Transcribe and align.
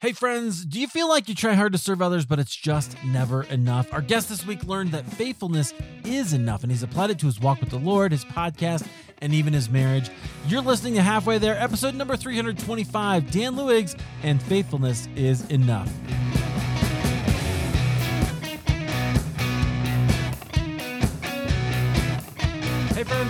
Hey, 0.00 0.12
friends, 0.12 0.64
do 0.64 0.80
you 0.80 0.86
feel 0.86 1.08
like 1.08 1.28
you 1.28 1.34
try 1.34 1.54
hard 1.54 1.72
to 1.72 1.78
serve 1.78 2.00
others, 2.00 2.24
but 2.24 2.38
it's 2.38 2.54
just 2.54 2.96
never 3.02 3.42
enough? 3.42 3.92
Our 3.92 4.00
guest 4.00 4.28
this 4.28 4.46
week 4.46 4.62
learned 4.62 4.92
that 4.92 5.04
faithfulness 5.04 5.74
is 6.04 6.32
enough, 6.32 6.62
and 6.62 6.70
he's 6.70 6.84
applied 6.84 7.10
it 7.10 7.18
to 7.18 7.26
his 7.26 7.40
walk 7.40 7.58
with 7.58 7.70
the 7.70 7.80
Lord, 7.80 8.12
his 8.12 8.24
podcast, 8.24 8.86
and 9.20 9.34
even 9.34 9.52
his 9.52 9.68
marriage. 9.68 10.08
You're 10.46 10.62
listening 10.62 10.94
to 10.94 11.02
Halfway 11.02 11.38
There, 11.38 11.60
episode 11.60 11.96
number 11.96 12.16
325 12.16 13.28
Dan 13.32 13.56
Luigs, 13.56 13.98
and 14.22 14.40
faithfulness 14.40 15.08
is 15.16 15.44
enough. 15.50 15.92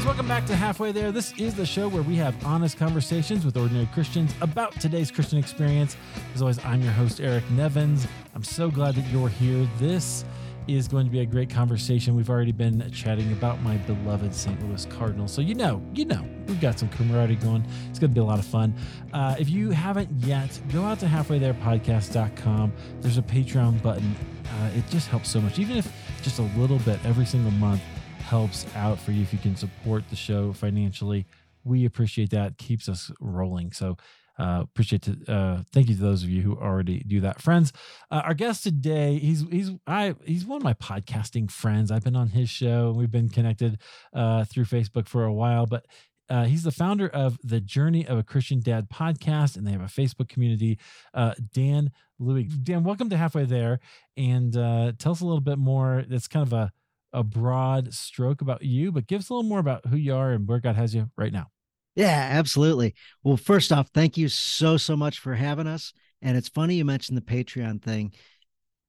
Welcome 0.09 0.27
back 0.27 0.47
to 0.47 0.57
Halfway 0.57 0.91
There. 0.91 1.13
This 1.13 1.35
is 1.37 1.55
the 1.55 1.67
show 1.67 1.87
where 1.87 2.01
we 2.01 2.17
have 2.17 2.35
honest 2.43 2.79
conversations 2.79 3.45
with 3.45 3.59
ordinary 3.59 3.85
Christians 3.93 4.35
about 4.41 4.73
today's 4.81 5.11
Christian 5.11 5.39
experience. 5.39 5.99
As 6.35 6.41
always, 6.41 6.59
I'm 6.65 6.81
your 6.81 6.93
host, 6.93 7.21
Eric 7.21 7.45
Nevins. 7.51 8.09
I'm 8.35 8.43
so 8.43 8.71
glad 8.71 8.95
that 8.95 9.07
you're 9.09 9.29
here. 9.29 9.69
This 9.79 10.25
is 10.67 10.89
going 10.89 11.05
to 11.05 11.13
be 11.13 11.21
a 11.21 11.27
great 11.27 11.51
conversation. 11.51 12.17
We've 12.17 12.31
already 12.31 12.53
been 12.53 12.91
chatting 12.91 13.31
about 13.33 13.61
my 13.61 13.77
beloved 13.77 14.35
St. 14.35 14.59
Louis 14.67 14.87
Cardinals. 14.87 15.31
So, 15.31 15.43
you 15.43 15.55
know, 15.55 15.83
you 15.93 16.07
know, 16.07 16.27
we've 16.47 16.61
got 16.61 16.79
some 16.79 16.89
camaraderie 16.89 17.37
going. 17.37 17.67
It's 17.91 17.99
going 17.99 18.11
to 18.11 18.15
be 18.15 18.21
a 18.21 18.25
lot 18.25 18.39
of 18.39 18.47
fun. 18.47 18.75
Uh, 19.13 19.37
if 19.39 19.51
you 19.51 19.73
haven't 19.73 20.11
yet, 20.25 20.59
go 20.73 20.85
out 20.85 21.01
to 21.01 21.07
halfwaytherepodcast.com. 21.07 22.73
There's 23.03 23.19
a 23.19 23.23
Patreon 23.23 23.83
button. 23.83 24.17
Uh, 24.47 24.71
it 24.75 24.89
just 24.89 25.09
helps 25.09 25.29
so 25.29 25.39
much, 25.39 25.59
even 25.59 25.77
if 25.77 25.93
just 26.23 26.39
a 26.39 26.49
little 26.57 26.79
bit 26.79 26.99
every 27.05 27.27
single 27.27 27.53
month 27.53 27.83
helps 28.29 28.67
out 28.77 29.01
for 29.01 29.13
you 29.13 29.23
if 29.23 29.33
you 29.33 29.39
can 29.39 29.57
support 29.57 30.05
the 30.11 30.17
show 30.17 30.53
financially. 30.53 31.25
We 31.65 31.87
appreciate 31.87 32.29
that. 32.31 32.59
Keeps 32.59 32.87
us 32.87 33.11
rolling. 33.21 33.73
So 33.73 33.97
uh, 34.39 34.61
appreciate 34.65 35.01
to 35.03 35.17
uh, 35.27 35.63
thank 35.73 35.89
you 35.89 35.95
to 35.95 36.01
those 36.03 36.23
of 36.25 36.29
you 36.29 36.43
who 36.43 36.55
already 36.55 36.99
do 37.01 37.23
that, 37.23 37.41
friends. 37.41 37.73
Uh, 38.11 38.21
our 38.25 38.35
guest 38.35 38.63
today, 38.65 39.19
he's 39.19 39.47
he's 39.51 39.71
I 39.87 40.15
he's 40.27 40.45
one 40.45 40.59
of 40.59 40.63
my 40.63 40.75
podcasting 40.75 41.51
friends. 41.51 41.91
I've 41.91 42.05
been 42.05 42.17
on 42.17 42.29
his 42.29 42.51
show. 42.51 42.91
And 42.91 42.99
we've 42.99 43.11
been 43.11 43.31
connected 43.31 43.79
uh, 44.13 44.45
through 44.45 44.65
Facebook 44.65 45.09
for 45.09 45.25
a 45.25 45.33
while, 45.33 45.67
but. 45.67 45.87
Uh, 46.31 46.45
he's 46.45 46.63
the 46.63 46.71
founder 46.71 47.09
of 47.09 47.39
the 47.43 47.59
Journey 47.59 48.07
of 48.07 48.19
a 48.19 48.23
Christian 48.23 48.61
Dad 48.61 48.91
podcast, 48.91 49.57
and 49.57 49.67
they 49.67 49.71
have 49.71 49.81
a 49.81 49.85
Facebook 49.85 50.29
community. 50.29 50.79
Uh, 51.15 51.33
Dan 51.55 51.91
Luigs, 52.21 52.63
Dan, 52.63 52.85
welcome 52.85 53.09
to 53.09 53.17
Halfway 53.17 53.47
There, 53.47 53.81
and 54.15 54.55
uh, 54.55 54.93
tell 54.99 55.13
us 55.13 55.23
a 55.23 55.25
little 55.25 55.41
bit 55.41 55.57
more. 55.57 56.05
That's 56.07 56.29
kind 56.29 56.47
of 56.47 56.53
a 56.53 56.71
a 57.13 57.23
broad 57.23 57.93
stroke 57.95 58.41
about 58.41 58.63
you, 58.63 58.93
but 58.93 59.07
give 59.07 59.21
us 59.21 59.31
a 59.31 59.35
little 59.35 59.49
more 59.49 59.59
about 59.59 59.87
who 59.87 59.97
you 59.97 60.15
are 60.15 60.33
and 60.33 60.47
where 60.47 60.61
God 60.61 60.77
has 60.77 60.95
you 60.95 61.11
right 61.17 61.33
now. 61.33 61.47
Yeah, 61.95 62.29
absolutely. 62.31 62.95
Well, 63.25 63.37
first 63.37 63.73
off, 63.73 63.91
thank 63.93 64.17
you 64.17 64.29
so, 64.29 64.77
so 64.77 64.97
much 64.97 65.19
for 65.19 65.35
having 65.35 65.67
us. 65.67 65.93
And 66.23 66.37
it's 66.37 66.49
funny 66.49 66.77
you 66.77 66.85
mentioned 66.85 67.17
the 67.17 67.23
Patreon 67.23 67.83
thing. 67.83 68.13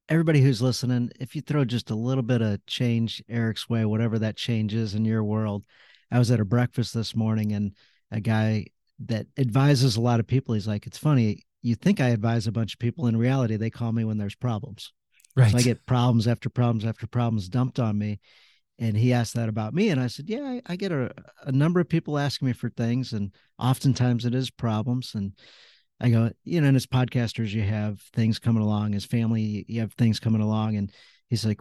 Everybody 0.10 0.42
who's 0.42 0.62
listening, 0.62 1.12
if 1.20 1.36
you 1.36 1.42
throw 1.42 1.66
just 1.66 1.92
a 1.92 1.96
little 1.96 2.24
bit 2.24 2.42
of 2.42 2.66
change 2.66 3.24
Eric's 3.30 3.70
way, 3.70 3.86
whatever 3.86 4.20
that 4.20 4.38
change 4.38 4.74
is 4.74 4.96
in 4.96 5.06
your 5.06 5.24
world. 5.24 5.64
I 6.12 6.20
was 6.20 6.32
at 6.32 6.40
a 6.40 6.46
breakfast 6.46 6.94
this 6.94 7.16
morning 7.16 7.52
and 7.52 7.74
a 8.12 8.20
guy 8.20 8.68
that 9.06 9.28
advises 9.38 9.96
a 9.96 10.02
lot 10.02 10.20
of 10.20 10.28
people, 10.28 10.56
he's 10.56 10.68
like, 10.68 10.86
it's 10.88 10.98
funny, 10.98 11.44
you 11.62 11.76
think 11.76 12.00
I 12.00 12.10
advise 12.10 12.48
a 12.48 12.52
bunch 12.52 12.74
of 12.74 12.80
people. 12.80 13.08
In 13.08 13.18
reality, 13.18 13.56
they 13.56 13.70
call 13.70 13.92
me 13.92 14.04
when 14.04 14.18
there's 14.18 14.36
problems. 14.36 14.92
Right. 15.36 15.52
So 15.52 15.58
I 15.58 15.62
get 15.62 15.86
problems 15.86 16.28
after 16.28 16.50
problems 16.50 16.86
after 16.86 17.08
problems 17.08 17.50
dumped 17.50 17.80
on 17.80 17.98
me. 17.98 18.20
And 18.78 18.96
he 18.96 19.12
asked 19.12 19.34
that 19.34 19.50
about 19.50 19.74
me. 19.74 19.90
And 19.90 20.00
I 20.00 20.08
said, 20.08 20.30
Yeah, 20.30 20.42
I, 20.42 20.62
I 20.66 20.76
get 20.76 20.92
a, 20.92 21.12
a 21.44 21.52
number 21.52 21.80
of 21.80 21.90
people 21.90 22.18
asking 22.18 22.48
me 22.48 22.54
for 22.54 22.70
things. 22.70 23.12
And 23.14 23.34
oftentimes 23.58 24.26
it 24.26 24.34
is 24.34 24.50
problems. 24.50 25.16
And 25.16 25.34
I 26.00 26.10
go, 26.10 26.32
you 26.46 26.62
know, 26.62 26.68
and 26.68 26.78
as 26.78 26.86
podcasters, 26.86 27.50
you 27.52 27.62
have 27.62 28.00
things 28.14 28.40
coming 28.40 28.64
along, 28.64 28.96
as 28.96 29.04
family, 29.04 29.66
you 29.68 29.82
have 29.82 29.94
things 29.94 30.20
coming 30.20 30.42
along. 30.42 30.78
And 30.78 30.92
he's 31.30 31.46
like, 31.46 31.60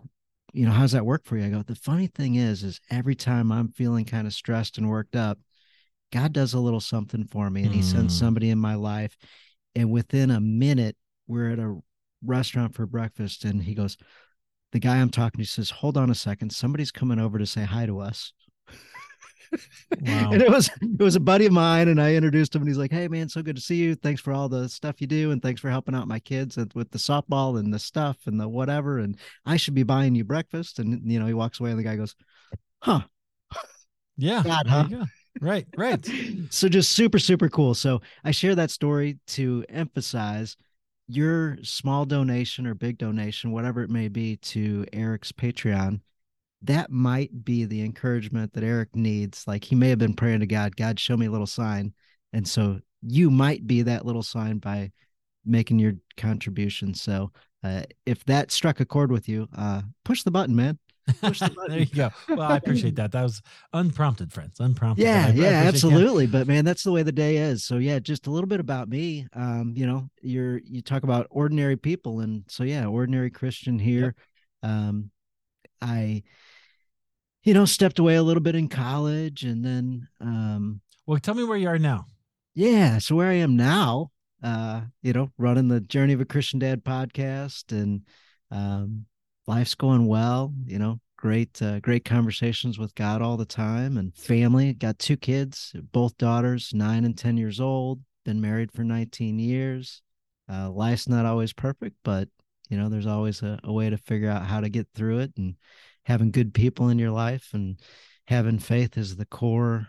you 0.52 0.64
know, 0.64 0.72
how's 0.72 0.92
that 0.92 1.04
work 1.04 1.24
for 1.24 1.36
you? 1.36 1.44
I 1.44 1.50
go, 1.50 1.62
the 1.62 1.74
funny 1.74 2.06
thing 2.06 2.36
is, 2.36 2.62
is 2.62 2.80
every 2.88 3.16
time 3.16 3.50
I'm 3.50 3.72
feeling 3.72 4.04
kind 4.04 4.26
of 4.26 4.32
stressed 4.32 4.78
and 4.78 4.88
worked 4.88 5.16
up, 5.16 5.38
God 6.12 6.32
does 6.32 6.54
a 6.54 6.60
little 6.60 6.80
something 6.80 7.26
for 7.26 7.50
me 7.50 7.64
and 7.64 7.74
he 7.74 7.82
sends 7.82 8.14
Mm. 8.14 8.18
somebody 8.18 8.50
in 8.50 8.58
my 8.58 8.76
life. 8.76 9.16
And 9.74 9.90
within 9.90 10.30
a 10.30 10.40
minute, 10.40 10.96
we're 11.26 11.50
at 11.50 11.58
a 11.58 11.78
restaurant 12.24 12.74
for 12.74 12.86
breakfast 12.86 13.44
and 13.44 13.62
he 13.62 13.74
goes, 13.74 13.96
the 14.72 14.78
guy 14.78 14.98
I'm 14.98 15.10
talking 15.10 15.42
to 15.42 15.48
says, 15.48 15.70
hold 15.70 15.96
on 15.96 16.10
a 16.10 16.14
second. 16.14 16.50
Somebody's 16.50 16.90
coming 16.90 17.18
over 17.18 17.38
to 17.38 17.46
say 17.46 17.64
hi 17.64 17.86
to 17.86 18.00
us. 18.00 18.32
Wow. 20.02 20.30
and 20.32 20.42
it 20.42 20.50
was 20.50 20.70
it 20.82 21.00
was 21.02 21.16
a 21.16 21.20
buddy 21.20 21.46
of 21.46 21.52
mine 21.52 21.88
and 21.88 21.98
I 21.98 22.14
introduced 22.14 22.54
him 22.54 22.60
and 22.60 22.68
he's 22.68 22.76
like, 22.76 22.92
Hey 22.92 23.08
man, 23.08 23.30
so 23.30 23.40
good 23.40 23.56
to 23.56 23.62
see 23.62 23.76
you. 23.76 23.94
Thanks 23.94 24.20
for 24.20 24.30
all 24.30 24.46
the 24.46 24.68
stuff 24.68 25.00
you 25.00 25.06
do 25.06 25.30
and 25.30 25.40
thanks 25.40 25.58
for 25.58 25.70
helping 25.70 25.94
out 25.94 26.06
my 26.06 26.18
kids 26.18 26.58
with 26.74 26.90
the 26.90 26.98
softball 26.98 27.58
and 27.58 27.72
the 27.72 27.78
stuff 27.78 28.18
and 28.26 28.38
the 28.38 28.46
whatever. 28.46 28.98
And 28.98 29.16
I 29.46 29.56
should 29.56 29.72
be 29.72 29.84
buying 29.84 30.14
you 30.14 30.24
breakfast. 30.24 30.78
And 30.78 31.10
you 31.10 31.18
know, 31.18 31.24
he 31.24 31.32
walks 31.32 31.60
away 31.60 31.70
and 31.70 31.78
the 31.78 31.82
guy 31.84 31.96
goes, 31.96 32.14
Huh. 32.82 33.00
Yeah. 34.18 34.42
God, 34.42 34.66
huh? 34.66 34.88
Right. 35.40 35.66
Right. 35.76 36.06
so 36.50 36.68
just 36.68 36.92
super 36.92 37.18
super 37.18 37.48
cool 37.48 37.72
so 37.74 38.00
i 38.24 38.32
share 38.32 38.56
that 38.56 38.70
story 38.70 39.18
to 39.28 39.64
emphasize 39.68 40.56
your 41.08 41.56
small 41.62 42.04
donation 42.04 42.66
or 42.66 42.74
big 42.74 42.98
donation 42.98 43.50
whatever 43.50 43.82
it 43.82 43.90
may 43.90 44.08
be 44.08 44.36
to 44.36 44.84
eric's 44.92 45.32
patreon 45.32 46.00
that 46.62 46.90
might 46.90 47.44
be 47.44 47.64
the 47.64 47.82
encouragement 47.82 48.52
that 48.52 48.64
eric 48.64 48.94
needs. 48.94 49.46
Like 49.46 49.64
he 49.64 49.74
may 49.74 49.90
have 49.90 49.98
been 49.98 50.14
praying 50.14 50.40
to 50.40 50.46
god 50.46 50.76
god 50.76 50.98
show 50.98 51.16
me 51.16 51.26
a 51.26 51.30
little 51.30 51.46
sign. 51.46 51.92
And 52.32 52.46
so 52.46 52.80
you 53.02 53.30
might 53.30 53.66
be 53.66 53.82
that 53.82 54.04
little 54.04 54.22
sign 54.22 54.58
by 54.58 54.90
making 55.44 55.78
your 55.78 55.94
contribution. 56.16 56.94
So 56.94 57.32
uh, 57.62 57.82
if 58.06 58.24
that 58.24 58.50
struck 58.50 58.80
a 58.80 58.84
chord 58.84 59.10
with 59.10 59.28
you 59.28 59.48
uh, 59.56 59.82
push 60.04 60.22
the 60.22 60.30
button 60.30 60.56
man 60.56 60.78
Push 61.20 61.40
the 61.40 61.54
there 61.68 61.78
you 61.80 61.86
go. 61.86 62.10
Well, 62.28 62.42
I 62.52 62.56
appreciate 62.62 62.96
that. 62.96 63.12
That 63.12 63.22
was 63.22 63.40
unprompted, 63.72 64.32
friends. 64.32 64.60
Unprompted. 64.60 65.04
but 65.04 65.10
I- 65.10 65.18
I 65.28 65.30
yeah 65.32 65.50
yeah 65.50 65.62
absolutely 65.68 66.26
but 66.26 66.46
man 66.46 66.64
that's 66.64 66.82
the 66.82 66.92
way 66.92 67.02
the 67.02 67.12
day 67.12 67.36
is 67.38 67.64
so 67.64 67.76
yeah 67.78 67.98
just 67.98 68.26
a 68.26 68.30
little 68.30 68.46
bit 68.48 68.60
about 68.60 68.88
me 68.88 69.26
um 69.34 69.72
you 69.76 69.86
know 69.86 70.08
you're 70.22 70.58
you 70.58 70.82
talk 70.82 71.02
about 71.02 71.26
ordinary 71.30 71.76
people 71.76 72.20
and 72.20 72.44
so 72.48 72.62
yeah 72.64 72.86
ordinary 72.86 73.30
christian 73.30 73.78
here 73.78 74.14
um 74.62 75.10
i 75.80 76.22
you 77.44 77.54
know 77.54 77.64
stepped 77.64 77.98
away 77.98 78.16
a 78.16 78.22
little 78.22 78.42
bit 78.42 78.54
in 78.54 78.68
college 78.68 79.44
and 79.44 79.64
then 79.64 80.08
um 80.20 80.80
Well, 81.06 81.18
tell 81.18 81.34
me 81.34 81.44
where 81.44 81.56
you 81.58 81.68
are 81.68 81.78
now. 81.78 82.06
yeah 82.54 82.98
so 82.98 83.14
where 83.16 83.28
i 83.30 83.34
am 83.34 83.56
now 83.56 84.10
uh 84.42 84.82
you 85.02 85.12
know 85.12 85.30
running 85.38 85.68
the 85.68 85.80
journey 85.80 86.12
of 86.12 86.20
a 86.20 86.24
christian 86.24 86.58
dad 86.58 86.84
podcast 86.84 87.72
and 87.72 88.02
um 88.50 89.06
life's 89.48 89.74
going 89.74 90.06
well 90.06 90.52
you 90.66 90.78
know 90.78 91.00
great 91.16 91.60
uh, 91.62 91.80
great 91.80 92.04
conversations 92.04 92.78
with 92.78 92.94
god 92.94 93.20
all 93.22 93.36
the 93.36 93.44
time 93.46 93.96
and 93.96 94.14
family 94.14 94.72
got 94.74 94.98
two 94.98 95.16
kids 95.16 95.74
both 95.90 96.16
daughters 96.18 96.72
nine 96.74 97.04
and 97.04 97.16
ten 97.18 97.36
years 97.36 97.58
old 97.58 98.00
been 98.24 98.40
married 98.40 98.70
for 98.70 98.84
19 98.84 99.38
years 99.38 100.02
uh 100.52 100.70
life's 100.70 101.08
not 101.08 101.24
always 101.26 101.52
perfect 101.52 101.96
but 102.04 102.28
you 102.68 102.76
know 102.76 102.88
there's 102.88 103.06
always 103.06 103.42
a, 103.42 103.58
a 103.64 103.72
way 103.72 103.88
to 103.90 103.96
figure 103.96 104.30
out 104.30 104.44
how 104.44 104.60
to 104.60 104.68
get 104.68 104.86
through 104.94 105.18
it 105.18 105.32
and 105.38 105.56
having 106.04 106.30
good 106.30 106.52
people 106.52 106.90
in 106.90 106.98
your 106.98 107.10
life 107.10 107.48
and 107.54 107.80
having 108.26 108.58
faith 108.58 108.98
is 108.98 109.16
the 109.16 109.26
core 109.26 109.88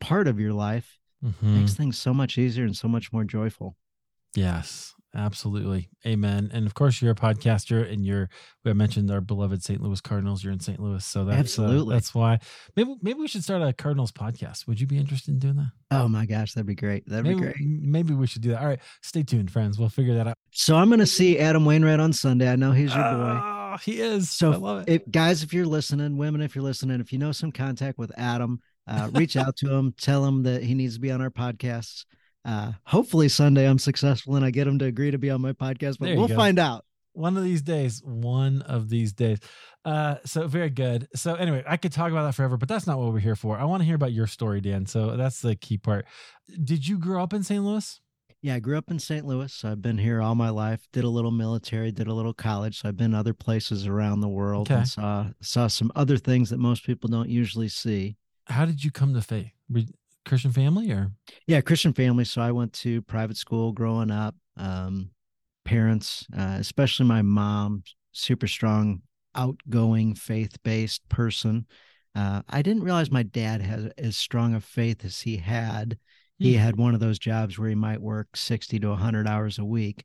part 0.00 0.28
of 0.28 0.38
your 0.38 0.52
life 0.52 0.98
Mhm. 1.24 1.54
makes 1.54 1.74
things 1.74 1.96
so 1.96 2.12
much 2.12 2.36
easier 2.36 2.66
and 2.66 2.76
so 2.76 2.88
much 2.88 3.10
more 3.10 3.24
joyful. 3.24 3.74
Yes, 4.34 4.94
absolutely. 5.16 5.88
Amen. 6.06 6.50
And 6.52 6.66
of 6.66 6.74
course, 6.74 7.00
you're 7.00 7.12
a 7.12 7.16
podcaster, 7.16 7.90
and 7.90 8.04
you're. 8.04 8.28
We 8.64 8.72
mentioned 8.72 9.10
our 9.10 9.20
beloved 9.20 9.62
St. 9.62 9.80
Louis 9.80 10.00
Cardinals. 10.00 10.44
You're 10.44 10.52
in 10.52 10.60
St. 10.60 10.78
Louis, 10.78 11.04
so 11.04 11.24
that's 11.24 11.36
uh, 11.36 11.40
Absolutely. 11.40 11.94
that's 11.94 12.14
why. 12.14 12.38
Maybe 12.76 12.94
maybe 13.02 13.20
we 13.20 13.28
should 13.28 13.42
start 13.42 13.62
a 13.62 13.72
Cardinals 13.72 14.12
podcast. 14.12 14.66
Would 14.66 14.80
you 14.80 14.86
be 14.86 14.98
interested 14.98 15.32
in 15.32 15.38
doing 15.38 15.56
that? 15.56 15.70
Oh 15.90 16.08
my 16.08 16.26
gosh, 16.26 16.52
that'd 16.52 16.66
be 16.66 16.74
great. 16.74 17.08
That'd 17.08 17.24
maybe, 17.24 17.36
be 17.36 17.40
great. 17.42 17.56
Maybe 17.60 18.14
we 18.14 18.26
should 18.26 18.42
do 18.42 18.50
that. 18.50 18.60
All 18.60 18.68
right, 18.68 18.80
stay 19.02 19.22
tuned, 19.22 19.50
friends. 19.50 19.78
We'll 19.78 19.88
figure 19.88 20.14
that 20.14 20.26
out. 20.26 20.36
So 20.50 20.76
I'm 20.76 20.88
going 20.88 21.00
to 21.00 21.06
see 21.06 21.38
Adam 21.38 21.64
Wainwright 21.64 22.00
on 22.00 22.12
Sunday. 22.12 22.50
I 22.50 22.56
know 22.56 22.72
he's 22.72 22.94
your 22.94 23.02
boy. 23.02 23.40
Oh, 23.42 23.76
he 23.82 24.00
is. 24.00 24.30
So 24.30 24.52
I 24.52 24.56
love 24.56 24.82
it. 24.82 24.88
If, 24.88 25.10
guys, 25.10 25.42
if 25.42 25.52
you're 25.52 25.66
listening, 25.66 26.16
women, 26.16 26.40
if 26.40 26.54
you're 26.54 26.64
listening, 26.64 27.00
if 27.00 27.12
you 27.12 27.18
know 27.18 27.32
some 27.32 27.52
contact 27.52 27.98
with 27.98 28.12
Adam, 28.16 28.60
uh, 28.86 29.10
reach 29.12 29.36
out 29.36 29.56
to 29.56 29.72
him. 29.72 29.94
Tell 29.98 30.24
him 30.24 30.44
that 30.44 30.62
he 30.62 30.74
needs 30.74 30.94
to 30.94 31.00
be 31.00 31.10
on 31.10 31.20
our 31.20 31.30
podcasts. 31.30 32.04
Uh, 32.46 32.72
hopefully 32.84 33.28
Sunday 33.28 33.68
I'm 33.68 33.78
successful 33.78 34.36
and 34.36 34.44
I 34.44 34.50
get 34.50 34.66
him 34.66 34.78
to 34.78 34.84
agree 34.86 35.10
to 35.10 35.18
be 35.18 35.30
on 35.30 35.40
my 35.40 35.52
podcast, 35.52 35.98
but 35.98 36.16
we'll 36.16 36.28
go. 36.28 36.36
find 36.36 36.58
out. 36.58 36.84
one 37.12 37.36
of 37.36 37.42
these 37.44 37.62
days 37.62 38.02
one 38.04 38.62
of 38.62 38.88
these 38.88 39.12
days 39.12 39.38
uh 39.86 40.16
so 40.24 40.46
very 40.46 40.68
good 40.68 41.08
so 41.14 41.34
anyway 41.36 41.62
i 41.66 41.76
could 41.78 41.90
talk 41.92 42.10
about 42.10 42.24
that 42.26 42.34
forever 42.34 42.56
but 42.58 42.68
that's 42.68 42.86
not 42.86 42.98
what 42.98 43.10
we're 43.12 43.18
here 43.20 43.36
for 43.36 43.56
i 43.56 43.64
want 43.64 43.80
to 43.80 43.86
hear 43.86 43.94
about 43.94 44.12
your 44.12 44.26
story 44.26 44.60
dan 44.60 44.84
so 44.84 45.16
that's 45.16 45.40
the 45.40 45.54
key 45.56 45.78
part 45.78 46.04
did 46.62 46.86
you 46.86 46.98
grow 46.98 47.22
up 47.22 47.32
in 47.32 47.42
st 47.42 47.62
louis 47.64 48.00
Yeah, 48.42 48.56
I 48.56 48.58
grew 48.60 48.76
up 48.78 48.90
in 48.90 48.98
St. 49.00 49.24
Louis. 49.26 49.50
So 49.52 49.70
I've 49.72 49.80
been 49.82 49.98
here 49.98 50.20
all 50.20 50.34
my 50.36 50.50
life. 50.50 50.86
Did 50.92 51.04
a 51.04 51.08
little 51.08 51.30
military, 51.32 51.90
did 51.90 52.06
a 52.06 52.12
little 52.12 52.34
college. 52.34 52.74
So 52.78 52.88
I've 52.88 52.96
been 52.96 53.14
other 53.14 53.32
places 53.34 53.86
around 53.88 54.20
the 54.20 54.28
world 54.28 54.68
Okay. 54.70 54.80
and 54.80 54.88
saw 54.88 55.26
saw 55.40 55.66
some 55.68 55.90
other 55.96 56.18
things 56.18 56.50
that 56.50 56.58
most 56.58 56.84
people 56.84 57.08
don't 57.08 57.30
usually 57.30 57.68
see. 57.68 58.16
how 58.56 58.64
did 58.66 58.84
you 58.84 58.90
come 58.92 59.14
to 59.14 59.22
faith 59.22 59.50
christian 60.26 60.52
family 60.52 60.90
or 60.90 61.10
Yeah, 61.46 61.60
Christian 61.60 61.92
family. 61.92 62.24
So 62.24 62.42
I 62.42 62.52
went 62.52 62.72
to 62.74 63.00
private 63.02 63.36
school 63.36 63.72
growing 63.72 64.10
up. 64.10 64.34
Um, 64.56 65.10
parents, 65.64 66.26
uh, 66.36 66.56
especially 66.58 67.06
my 67.06 67.22
mom, 67.22 67.82
super 68.12 68.46
strong, 68.46 69.02
outgoing, 69.34 70.14
faith 70.14 70.56
based 70.62 71.08
person. 71.08 71.66
Uh, 72.14 72.42
I 72.48 72.62
didn't 72.62 72.84
realize 72.84 73.10
my 73.10 73.22
dad 73.22 73.60
had 73.60 73.92
as 73.98 74.16
strong 74.16 74.54
a 74.54 74.60
faith 74.60 75.04
as 75.04 75.20
he 75.20 75.36
had. 75.36 75.98
He 76.38 76.54
Hmm. 76.54 76.60
had 76.60 76.76
one 76.76 76.94
of 76.94 77.00
those 77.00 77.18
jobs 77.18 77.58
where 77.58 77.68
he 77.68 77.74
might 77.74 78.00
work 78.00 78.36
60 78.36 78.78
to 78.80 78.90
100 78.90 79.26
hours 79.26 79.58
a 79.58 79.64
week. 79.64 80.04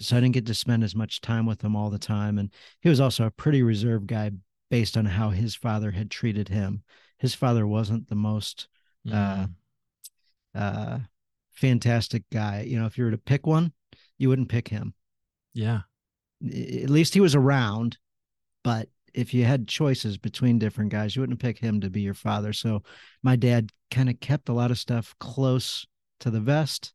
So 0.00 0.16
I 0.16 0.20
didn't 0.20 0.34
get 0.34 0.46
to 0.46 0.54
spend 0.54 0.82
as 0.82 0.94
much 0.94 1.20
time 1.20 1.46
with 1.46 1.62
him 1.62 1.76
all 1.76 1.90
the 1.90 1.98
time. 1.98 2.38
And 2.38 2.50
he 2.80 2.88
was 2.88 3.00
also 3.00 3.26
a 3.26 3.30
pretty 3.30 3.62
reserved 3.62 4.06
guy 4.06 4.30
based 4.70 4.96
on 4.96 5.04
how 5.04 5.30
his 5.30 5.54
father 5.54 5.90
had 5.90 6.10
treated 6.10 6.48
him. 6.48 6.82
His 7.18 7.34
father 7.34 7.66
wasn't 7.66 8.08
the 8.08 8.14
most 8.14 8.68
Mm. 9.06 9.50
uh, 10.54 10.98
fantastic 11.52 12.24
guy. 12.32 12.62
You 12.62 12.78
know, 12.78 12.86
if 12.86 12.98
you 12.98 13.04
were 13.04 13.10
to 13.10 13.18
pick 13.18 13.46
one, 13.46 13.72
you 14.18 14.28
wouldn't 14.28 14.48
pick 14.48 14.68
him. 14.68 14.94
yeah. 15.54 15.80
At 16.42 16.88
least 16.88 17.12
he 17.12 17.20
was 17.20 17.34
around, 17.34 17.98
but 18.64 18.88
if 19.12 19.34
you 19.34 19.44
had 19.44 19.68
choices 19.68 20.16
between 20.16 20.58
different 20.58 20.90
guys, 20.90 21.14
you 21.14 21.20
wouldn't 21.20 21.40
pick 21.40 21.58
him 21.58 21.80
to 21.82 21.90
be 21.90 22.00
your 22.00 22.14
father. 22.14 22.54
So 22.54 22.82
my 23.22 23.36
dad 23.36 23.70
kind 23.90 24.08
of 24.08 24.20
kept 24.20 24.48
a 24.48 24.54
lot 24.54 24.70
of 24.70 24.78
stuff 24.78 25.14
close 25.20 25.86
to 26.20 26.30
the 26.30 26.40
vest. 26.40 26.94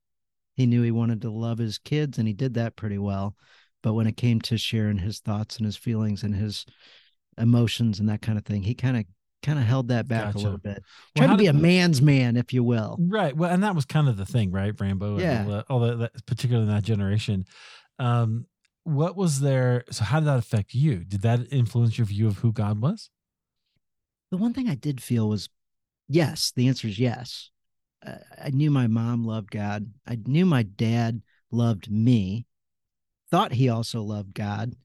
He 0.56 0.66
knew 0.66 0.81
he 0.81 0.92
wanted 0.92 1.22
to 1.22 1.30
love 1.30 1.60
his 1.60 1.78
kids, 1.78 2.18
and 2.18 2.28
he 2.28 2.34
did 2.34 2.56
that 2.56 2.75
pretty 2.75 2.98
well. 2.98 3.36
But 3.84 3.94
when 3.94 4.07
it 4.07 4.18
came 4.18 4.42
to 4.42 4.57
sharing 4.57 4.98
his 4.98 5.19
thoughts 5.19 5.57
and 5.57 5.66
his 5.66 5.78
feelings 5.78 6.24
and 6.24 6.34
his 6.34 6.66
emotions 7.38 8.00
and 8.00 8.10
that 8.10 8.22
kind 8.24 8.38
of 8.38 8.46
thing, 8.46 8.63
he 8.63 8.74
kind 8.74 8.98
of 8.98 9.06
kind 9.45 9.59
of 9.59 9.65
held 9.65 9.89
that 9.89 10.07
back 10.07 10.25
Gotcha. 10.33 10.38
a 10.38 10.39
little 10.39 10.57
bit. 10.57 10.83
Well, 11.15 11.27
Tried 11.27 11.36
to 11.36 11.38
be 11.38 11.47
a 11.47 11.53
man's 11.53 12.01
man, 12.01 12.36
if 12.36 12.51
you 12.53 12.63
will. 12.63 12.97
Right. 13.00 13.36
Well, 13.36 13.51
and 13.51 13.63
that 13.63 13.75
was 13.75 13.86
kind 13.86 14.09
of 14.09 14.18
the 14.18 14.25
thing, 14.25 14.51
right? 14.51 14.74
Rambo. 14.80 15.19
Yeah. 15.19 15.62
All 15.69 15.80
that, 15.81 16.00
that- 16.00 16.25
particularly 16.25 16.68
in 16.68 16.74
that 16.74 16.83
generation. 16.83 17.45
Um, 18.00 18.47
what 18.83 19.15
was 19.15 19.39
there? 19.39 19.83
So, 19.89 20.03
how 20.03 20.19
did 20.19 20.27
that 20.27 20.38
affect 20.38 20.74
you? 20.74 20.97
Did 21.03 21.21
that 21.21 21.51
influence 21.51 21.97
your 21.97 22.06
view 22.06 22.27
of 22.27 22.39
who 22.39 22.51
God 22.51 22.81
was? 22.81 23.09
The 24.31 24.38
one 24.38 24.53
thing 24.53 24.69
I 24.69 24.75
did 24.75 25.01
feel 25.01 25.30
was 25.30 25.50
yes, 26.07 26.51
the 26.56 26.68
answer 26.68 26.88
is 26.88 27.00
yes. 27.00 27.50
Uh, 28.06 28.18
I 28.44 28.50
knew 28.50 28.69
my 28.69 28.88
mom 28.88 29.25
loved 29.25 29.50
God. 29.50 29.92
I 30.06 30.19
knew 30.25 30.45
my 30.45 30.63
dad 30.63 31.21
loved 31.51 31.89
me, 31.89 32.45
thought 33.31 33.53
he 33.53 33.69
also 33.69 34.01
loved 34.01 34.33
God, 34.33 34.75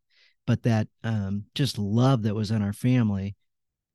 but 0.46 0.62
that 0.62 0.88
um, 1.04 1.44
just 1.54 1.78
love 1.78 2.22
that 2.22 2.34
was 2.34 2.50
in 2.50 2.62
our 2.62 2.72
family. 2.72 3.36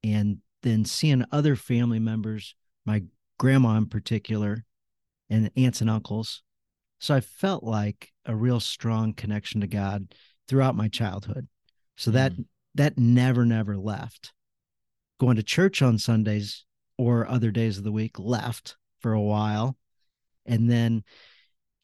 And 0.04 0.38
then 0.66 0.84
seeing 0.84 1.24
other 1.32 1.56
family 1.56 2.00
members, 2.00 2.56
my 2.86 3.04
grandma 3.38 3.78
in 3.78 3.86
particular, 3.86 4.66
and 5.30 5.52
aunts 5.56 5.80
and 5.80 5.90
uncles. 5.90 6.42
So 7.00 7.14
I 7.14 7.22
felt 7.22 7.64
like 7.64 8.12
a 8.26 8.36
real 8.36 8.60
strong 8.60 9.14
connection 9.14 9.62
to 9.62 9.68
God 9.68 10.14
throughout 10.48 10.76
my 10.76 10.88
childhood. 10.88 11.48
So 11.96 12.12
that 12.12 12.34
mm. 12.34 12.46
that 12.74 12.98
never, 12.98 13.46
never 13.46 13.78
left. 13.78 14.34
Going 15.20 15.36
to 15.38 15.44
church 15.44 15.82
on 15.82 16.00
Sundays 16.00 16.66
or 16.98 17.28
other 17.28 17.52
days 17.52 17.78
of 17.78 17.84
the 17.84 17.92
week 17.92 18.18
left 18.18 18.76
for 19.00 19.14
a 19.14 19.22
while. 19.22 19.78
And 20.46 20.70
then 20.70 21.04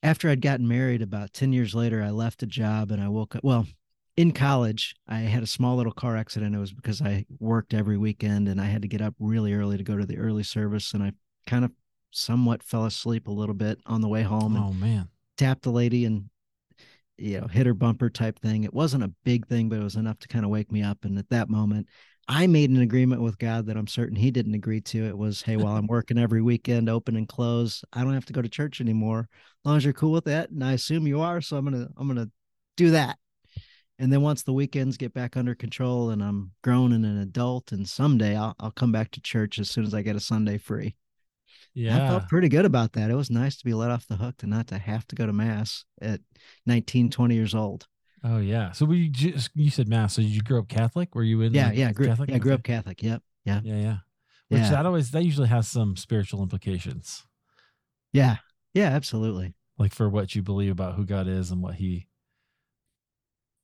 after 0.03 0.27
I'd 0.29 0.41
gotten 0.41 0.67
married 0.67 1.01
about 1.01 1.33
10 1.33 1.53
years 1.53 1.75
later, 1.75 2.01
I 2.01 2.09
left 2.09 2.43
a 2.43 2.47
job 2.47 2.91
and 2.91 3.01
I 3.01 3.09
woke 3.09 3.35
up. 3.35 3.43
Well, 3.43 3.67
in 4.21 4.31
college, 4.31 4.95
I 5.07 5.19
had 5.21 5.41
a 5.41 5.47
small 5.47 5.75
little 5.77 5.91
car 5.91 6.15
accident. 6.15 6.53
It 6.55 6.59
was 6.59 6.73
because 6.73 7.01
I 7.01 7.25
worked 7.39 7.73
every 7.73 7.97
weekend 7.97 8.47
and 8.47 8.61
I 8.61 8.65
had 8.65 8.83
to 8.83 8.87
get 8.87 9.01
up 9.01 9.15
really 9.19 9.53
early 9.53 9.77
to 9.77 9.83
go 9.83 9.97
to 9.97 10.05
the 10.05 10.17
early 10.17 10.43
service. 10.43 10.93
And 10.93 11.01
I 11.01 11.11
kind 11.47 11.65
of 11.65 11.71
somewhat 12.11 12.61
fell 12.61 12.85
asleep 12.85 13.27
a 13.27 13.31
little 13.31 13.55
bit 13.55 13.79
on 13.85 14.01
the 14.01 14.07
way 14.07 14.21
home 14.21 14.55
and 14.55 14.65
Oh 14.65 14.73
man. 14.73 15.09
tapped 15.37 15.63
the 15.63 15.71
lady 15.71 16.05
and 16.05 16.29
you 17.17 17.39
know 17.39 17.47
hit 17.47 17.65
her 17.65 17.73
bumper 17.73 18.09
type 18.09 18.39
thing 18.39 18.63
it 18.63 18.73
wasn't 18.73 19.03
a 19.03 19.11
big 19.23 19.47
thing 19.47 19.69
but 19.69 19.79
it 19.79 19.83
was 19.83 19.95
enough 19.95 20.17
to 20.19 20.27
kind 20.27 20.43
of 20.43 20.49
wake 20.51 20.71
me 20.71 20.81
up 20.81 21.05
and 21.05 21.17
at 21.19 21.29
that 21.29 21.49
moment 21.49 21.85
i 22.27 22.47
made 22.47 22.69
an 22.69 22.81
agreement 22.81 23.21
with 23.21 23.37
god 23.37 23.65
that 23.67 23.77
i'm 23.77 23.85
certain 23.87 24.15
he 24.15 24.31
didn't 24.31 24.55
agree 24.55 24.81
to 24.81 25.05
it 25.05 25.15
was 25.17 25.41
hey 25.43 25.55
while 25.55 25.75
i'm 25.77 25.87
working 25.87 26.17
every 26.17 26.41
weekend 26.41 26.89
open 26.89 27.15
and 27.15 27.27
close 27.27 27.83
i 27.93 28.03
don't 28.03 28.13
have 28.13 28.25
to 28.25 28.33
go 28.33 28.41
to 28.41 28.49
church 28.49 28.81
anymore 28.81 29.27
as 29.31 29.65
long 29.65 29.77
as 29.77 29.83
you're 29.83 29.93
cool 29.93 30.11
with 30.11 30.25
that 30.25 30.49
and 30.49 30.63
i 30.63 30.73
assume 30.73 31.05
you 31.05 31.21
are 31.21 31.41
so 31.41 31.57
i'm 31.57 31.65
gonna 31.65 31.87
i'm 31.97 32.07
gonna 32.07 32.29
do 32.75 32.91
that 32.91 33.17
and 34.01 34.11
then 34.11 34.21
once 34.21 34.41
the 34.43 34.51
weekends 34.53 34.97
get 34.97 35.13
back 35.13 35.37
under 35.37 35.55
control 35.55 36.09
and 36.09 36.21
i'm 36.23 36.51
grown 36.63 36.91
and 36.91 37.05
an 37.05 37.17
adult 37.19 37.71
and 37.71 37.87
someday 37.87 38.35
i'll, 38.35 38.55
I'll 38.59 38.71
come 38.71 38.91
back 38.91 39.11
to 39.11 39.21
church 39.21 39.59
as 39.59 39.69
soon 39.69 39.85
as 39.85 39.93
i 39.93 40.01
get 40.01 40.15
a 40.15 40.19
sunday 40.19 40.57
free 40.57 40.95
Yeah, 41.73 41.95
I 42.03 42.07
felt 42.09 42.27
pretty 42.27 42.49
good 42.49 42.65
about 42.65 42.91
that. 42.93 43.09
It 43.09 43.15
was 43.15 43.29
nice 43.29 43.55
to 43.57 43.63
be 43.63 43.73
let 43.73 43.91
off 43.91 44.05
the 44.07 44.17
hook 44.17 44.35
to 44.39 44.47
not 44.47 44.67
to 44.67 44.77
have 44.77 45.07
to 45.07 45.15
go 45.15 45.25
to 45.25 45.31
mass 45.31 45.85
at 46.01 46.19
19, 46.65 47.09
20 47.09 47.33
years 47.35 47.55
old. 47.55 47.87
Oh 48.25 48.39
yeah. 48.39 48.73
So 48.73 48.91
you 48.91 49.07
just 49.07 49.51
you 49.55 49.69
said 49.71 49.87
mass? 49.87 50.15
So 50.15 50.21
did 50.21 50.31
you 50.31 50.41
grow 50.41 50.59
up 50.59 50.67
Catholic? 50.67 51.15
Were 51.15 51.23
you 51.23 51.39
in? 51.41 51.53
Yeah, 51.53 51.67
like, 51.69 51.77
yeah, 51.77 51.93
grew, 51.93 52.07
Catholic? 52.07 52.29
yeah, 52.29 52.39
grew 52.39 52.53
up 52.55 52.63
Catholic. 52.63 53.01
Yep. 53.01 53.21
Yeah. 53.45 53.61
Yeah, 53.63 53.75
yeah. 53.87 53.97
Which 54.49 54.61
Yeah. 54.63 54.69
that 54.71 54.85
always 54.85 55.11
that 55.11 55.23
usually 55.23 55.47
has 55.47 55.69
some 55.69 55.95
spiritual 55.95 56.43
implications, 56.43 57.23
Yeah. 58.11 58.37
Yeah, 58.73 58.89
absolutely. 58.89 59.53
like 59.77 59.93
for 59.93 60.09
what 60.09 60.35
you 60.35 60.41
believe 60.43 60.71
about 60.73 60.95
who 60.95 61.05
God 61.05 61.27
is 61.29 61.51
and 61.51 61.61
what 61.63 61.75
He. 61.75 62.07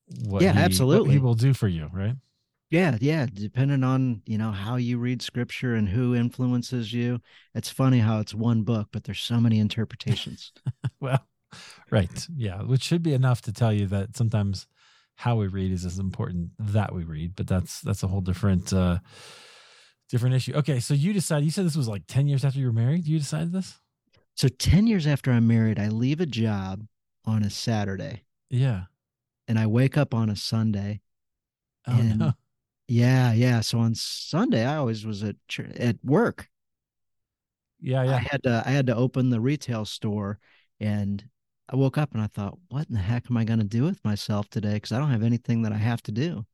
What 0.08 0.42
Yeah, 0.42 0.54
he, 0.54 0.60
absolutely. 0.60 1.14
he 1.14 1.20
will 1.20 1.36
do 1.36 1.54
for 1.54 1.68
you, 1.68 1.90
right? 1.94 2.16
Yeah, 2.70 2.98
yeah. 3.00 3.28
Depending 3.32 3.84
on, 3.84 4.22
you 4.26 4.38
know, 4.38 4.52
how 4.52 4.76
you 4.76 4.98
read 4.98 5.22
scripture 5.22 5.74
and 5.76 5.88
who 5.88 6.14
influences 6.16 6.92
you. 6.92 7.22
It's 7.56 7.70
funny 7.70 8.00
how 8.00 8.20
it's 8.20 8.34
one 8.34 8.64
book, 8.64 8.90
but 8.92 9.06
there's 9.06 9.22
so 9.22 9.40
many 9.40 9.60
interpretations. 9.60 10.52
Well, 11.00 11.28
right. 11.92 12.28
Yeah. 12.36 12.64
Which 12.64 12.82
should 12.84 13.04
be 13.04 13.14
enough 13.14 13.42
to 13.44 13.54
tell 13.54 13.72
you 13.72 13.86
that 13.88 14.18
sometimes 14.18 14.66
how 15.16 15.36
we 15.36 15.48
read 15.48 15.72
is 15.72 15.86
as 15.86 16.00
important 16.00 16.50
that 16.60 16.94
we 16.94 17.04
read, 17.04 17.36
but 17.36 17.48
that's 17.48 17.82
that's 17.82 18.04
a 18.04 18.08
whole 18.08 18.22
different 18.22 18.74
uh 18.74 19.00
different 20.10 20.36
issue. 20.36 20.54
Okay, 20.56 20.80
so 20.80 20.94
you 20.94 21.14
decided 21.14 21.46
you 21.46 21.52
said 21.52 21.66
this 21.66 21.76
was 21.78 21.88
like 21.88 22.04
10 22.08 22.28
years 22.28 22.44
after 22.46 22.60
you 22.60 22.66
were 22.68 22.74
married. 22.74 23.06
You 23.06 23.20
decided 23.20 23.52
this? 23.52 23.80
so 24.36 24.48
10 24.48 24.88
years 24.88 25.08
after 25.08 25.32
I'm 25.32 25.48
married, 25.48 25.80
I 25.80 25.88
leave 25.90 26.22
a 26.22 26.26
job 26.26 26.86
on 27.26 27.44
a 27.44 27.50
Saturday 27.50 28.24
Yeah. 28.50 28.84
And 29.48 29.58
I 29.60 29.68
wake 29.68 29.98
up 29.98 30.14
on 30.14 30.30
a 30.30 30.36
Sunday 30.36 31.02
Oh 31.88 31.94
And- 31.98 32.20
no. 32.20 32.34
Yeah, 32.90 33.34
yeah. 33.34 33.60
So 33.62 33.80
on 33.80 33.96
Sunday, 33.96 34.66
I 34.66 34.78
always 34.78 35.06
was 35.06 35.22
at 35.24 35.36
at 35.78 35.98
work. 36.06 36.48
Yeah, 37.82 38.04
yeah. 38.04 38.16
I 38.16 38.20
had 38.20 38.44
to 38.44 38.64
I 38.66 38.72
had 38.72 38.88
to 38.88 38.96
open 38.96 39.30
the 39.30 39.42
retail 39.42 39.84
store, 39.86 40.40
and 40.80 41.24
I 41.70 41.76
woke 41.76 41.98
up 41.98 42.14
and 42.14 42.22
I 42.22 42.28
thought, 42.28 42.58
what 42.70 42.88
in 42.88 42.94
the 42.96 43.02
heck 43.02 43.30
am 43.30 43.36
I 43.38 43.44
going 43.44 43.60
to 43.60 43.66
do 43.66 43.84
with 43.84 44.04
myself 44.06 44.50
today? 44.50 44.76
Because 44.76 44.94
I 44.94 45.00
don't 45.00 45.12
have 45.12 45.24
anything 45.24 45.64
that 45.64 45.74
I 45.74 45.78
have 45.78 46.02
to 46.04 46.12
do. 46.14 46.46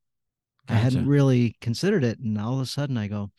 I 0.67 0.73
hadn't 0.73 1.07
really 1.07 1.55
considered 1.61 2.03
it, 2.03 2.19
and 2.19 2.37
all 2.39 2.55
of 2.55 2.61
a 2.61 2.65
sudden 2.65 2.97
I 2.97 3.07
go, 3.07 3.31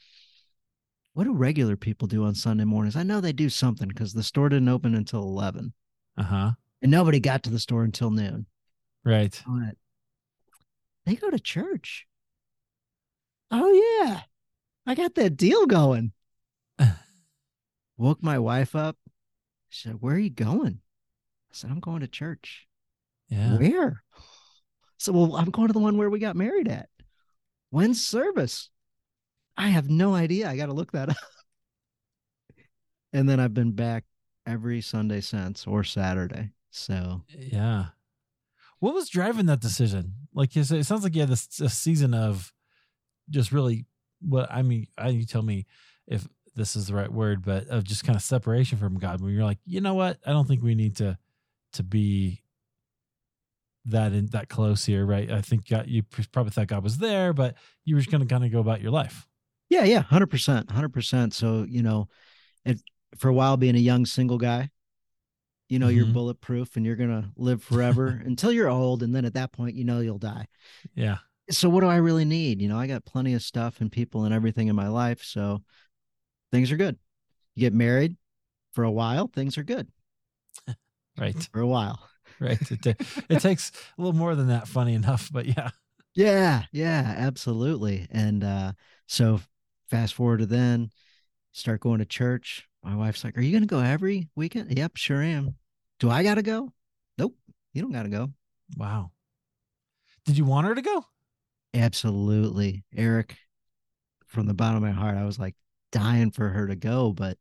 what 1.15 1.25
do 1.25 1.33
regular 1.33 1.77
people 1.77 2.07
do 2.07 2.25
on 2.25 2.35
Sunday 2.35 2.65
mornings? 2.65 2.97
I 2.97 3.03
know 3.03 3.21
they 3.21 3.33
do 3.33 3.49
something 3.49 3.89
because 3.89 4.13
the 4.13 4.23
store 4.23 4.49
didn't 4.51 4.69
open 4.69 4.95
until 4.95 5.23
eleven, 5.23 5.73
Uh-huh. 6.17 6.53
and 6.83 6.91
nobody 6.93 7.19
got 7.19 7.43
to 7.45 7.51
the 7.51 7.59
store 7.59 7.83
until 7.83 8.11
noon. 8.11 8.47
Right. 9.05 9.43
I 9.47 9.51
went, 9.53 9.79
they 11.07 11.15
go 11.17 11.31
to 11.31 11.39
church. 11.39 12.07
Oh 13.51 14.03
yeah, 14.03 14.23
I 14.87 14.95
got 14.95 15.15
that 15.17 15.37
deal 15.37 15.67
going. 15.67 16.13
Woke 17.97 18.23
my 18.23 18.39
wife 18.39 18.75
up. 18.75 18.97
She 19.69 19.89
said, 19.89 20.01
"Where 20.01 20.15
are 20.15 20.19
you 20.19 20.31
going?" 20.31 20.81
I 21.51 21.53
said, 21.53 21.71
"I'm 21.71 21.81
going 21.81 22.01
to 22.01 22.09
church." 22.09 22.67
Yeah. 23.29 23.59
Where? 23.59 24.03
So, 24.99 25.13
well, 25.13 25.37
I'm 25.37 25.51
going 25.51 25.69
to 25.69 25.73
the 25.73 25.79
one 25.81 25.99
where 25.99 26.11
we 26.11 26.19
got 26.19 26.37
married 26.37 26.69
at. 26.69 26.89
When's 27.71 28.05
service? 28.05 28.71
I 29.57 29.69
have 29.69 29.91
no 29.91 30.15
idea. 30.15 30.49
I 30.49 30.57
got 30.57 30.67
to 30.67 30.73
look 30.73 30.93
that 30.93 31.09
up. 31.11 31.17
and 33.13 33.29
then 33.29 33.39
I've 33.41 33.55
been 33.55 33.73
back 33.73 34.05
every 34.47 34.81
Sunday 34.81 35.21
since, 35.21 35.67
or 35.67 35.85
Saturday. 35.85 36.51
So 36.71 37.23
Yeah. 37.29 37.87
What 38.85 38.93
was 38.93 39.09
driving 39.09 39.47
that 39.47 39.61
decision? 39.61 40.13
Like 40.35 40.55
it 40.55 40.67
sounds 40.67 41.05
like 41.05 41.15
you 41.15 41.23
had 41.23 41.31
this 41.31 41.49
season 41.69 42.13
of 42.13 42.53
just 43.31 43.51
really 43.51 43.87
what 44.21 44.53
I 44.53 44.61
mean, 44.61 44.89
I 44.99 45.09
you 45.09 45.25
tell 45.25 45.41
me 45.41 45.65
if 46.07 46.29
this 46.55 46.77
is 46.77 46.89
the 46.89 46.95
right 46.95 47.11
word, 47.11 47.43
but 47.43 47.67
of 47.69 47.85
just 47.85 48.05
kind 48.05 48.15
of 48.15 48.21
separation 48.21 48.77
from 48.77 48.99
God 48.99 49.23
when 49.23 49.33
you're 49.33 49.43
like, 49.43 49.57
you 49.65 49.81
know 49.81 49.95
what? 49.95 50.19
I 50.27 50.33
don't 50.33 50.47
think 50.47 50.63
we 50.63 50.75
need 50.75 50.97
to 50.97 51.17
to 51.73 51.83
be 51.83 52.43
that 53.87 54.13
in 54.13 54.27
that 54.33 54.51
close 54.51 54.85
here, 54.85 55.07
right? 55.07 55.31
I 55.31 55.41
think 55.41 55.67
God, 55.67 55.87
you 55.89 56.03
probably 56.31 56.51
thought 56.51 56.67
God 56.67 56.85
was 56.85 56.99
there, 56.99 57.33
but 57.33 57.55
you 57.87 57.95
were 57.95 58.03
just 58.03 58.11
gonna 58.13 58.27
kind 58.27 58.45
of 58.45 58.53
go 58.53 58.61
about 58.61 58.83
your 58.83 58.93
life. 58.93 59.27
Yeah, 59.71 59.85
yeah, 59.85 60.03
hundred 60.03 60.27
percent, 60.27 60.71
hundred 60.71 60.93
percent. 60.93 61.33
So 61.33 61.65
you 61.67 61.83
know, 61.83 62.09
it 62.67 62.83
for 63.17 63.29
a 63.29 63.35
while 63.35 63.57
being 63.57 63.77
a 63.77 63.79
young 63.79 64.05
single 64.05 64.37
guy, 64.37 64.69
you 65.69 65.79
know 65.79 65.89
you're 65.89 66.07
Mhm. 66.07 66.13
bulletproof 66.13 66.77
and 66.77 66.85
you're 66.85 66.97
gonna 66.97 67.33
live 67.37 67.63
forever 67.63 68.09
until 68.25 68.53
you're 68.53 68.69
old, 68.69 69.03
and 69.03 69.15
then 69.15 69.25
at 69.25 69.35
that 69.35 69.53
point, 69.53 69.77
you 69.77 69.85
know 69.85 70.01
you'll 70.01 70.19
die. 70.19 70.47
Yeah. 70.95 71.19
So 71.51 71.69
what 71.69 71.81
do 71.81 71.87
I 71.89 71.97
really 71.97 72.25
need? 72.25 72.63
You 72.63 72.69
know, 72.69 72.79
I 72.79 72.87
got 72.87 73.05
plenty 73.05 73.35
of 73.35 73.43
stuff 73.43 73.81
and 73.81 73.93
people 73.93 74.25
and 74.25 74.33
everything 74.35 74.69
in 74.69 74.77
my 74.77 74.89
life, 74.89 75.23
so 75.23 75.63
things 76.53 76.73
are 76.73 76.77
good. 76.77 76.99
You 77.55 77.61
get 77.61 77.75
married 77.75 78.17
for 78.73 78.85
a 78.85 78.91
while, 78.91 79.29
things 79.29 79.57
are 79.59 79.63
good 79.65 79.89
Right. 81.19 81.49
for 81.53 81.61
a 81.61 81.67
while. 81.67 82.01
right. 82.41 82.61
It, 82.71 82.83
ta- 82.83 83.23
it 83.29 83.41
takes 83.41 83.71
a 83.97 84.01
little 84.03 84.19
more 84.19 84.35
than 84.35 84.49
that. 84.49 84.67
Funny 84.69 84.95
enough, 84.95 85.31
but 85.33 85.47
yeah. 85.47 85.71
Yeah, 86.15 86.65
yeah, 86.73 87.15
absolutely. 87.19 88.07
And 88.11 88.43
uh, 88.45 88.73
so 89.07 89.41
fast 89.91 90.15
forward 90.15 90.39
to 90.39 90.47
then, 90.47 90.91
start 91.55 91.81
going 91.81 92.01
to 92.01 92.05
church. 92.05 92.69
My 92.83 92.95
wife's 92.95 93.25
like, 93.25 93.39
Are 93.39 93.41
you 93.41 93.51
going 93.53 93.63
to 93.63 93.67
go 93.67 93.81
every 93.81 94.29
weekend? 94.37 94.77
Yep, 94.77 94.97
sure 94.97 95.23
am. 95.23 95.55
Do 96.01 96.11
I 96.11 96.23
got 96.23 96.35
to 96.35 96.43
go? 96.43 96.73
Nope, 97.17 97.35
you 97.73 97.81
don't 97.81 97.93
got 97.93 98.03
to 98.03 98.09
go. 98.11 98.31
Wow. 98.77 99.13
Did 100.27 100.37
you 100.37 100.45
want 100.45 100.67
her 100.67 100.75
to 100.75 100.83
go? 100.83 101.05
Absolutely. 101.73 102.85
Eric, 102.97 103.37
from 104.27 104.47
the 104.47 104.55
bottom 104.55 104.77
of 104.77 104.83
my 104.83 104.91
heart, 104.91 105.17
I 105.17 105.25
was 105.25 105.39
like 105.39 105.55
dying 105.93 106.31
for 106.31 106.49
her 106.49 106.67
to 106.67 106.77
go. 106.77 107.13
But 107.13 107.39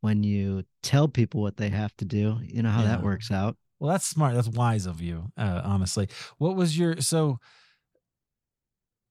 when 0.00 0.22
you 0.22 0.64
tell 0.82 1.08
people 1.08 1.40
what 1.40 1.56
they 1.56 1.68
have 1.70 1.96
to 1.98 2.04
do, 2.04 2.38
you 2.42 2.62
know 2.62 2.70
how 2.70 2.82
Yeah. 2.82 2.88
that 2.88 3.02
works 3.02 3.30
out. 3.30 3.56
Well, 3.78 3.90
that's 3.92 4.06
smart. 4.06 4.34
That's 4.34 4.48
wise 4.48 4.86
of 4.86 5.00
you, 5.02 5.30
uh, 5.36 5.60
honestly. 5.64 6.08
What 6.38 6.56
was 6.56 6.78
your 6.78 7.00
so? 7.00 7.38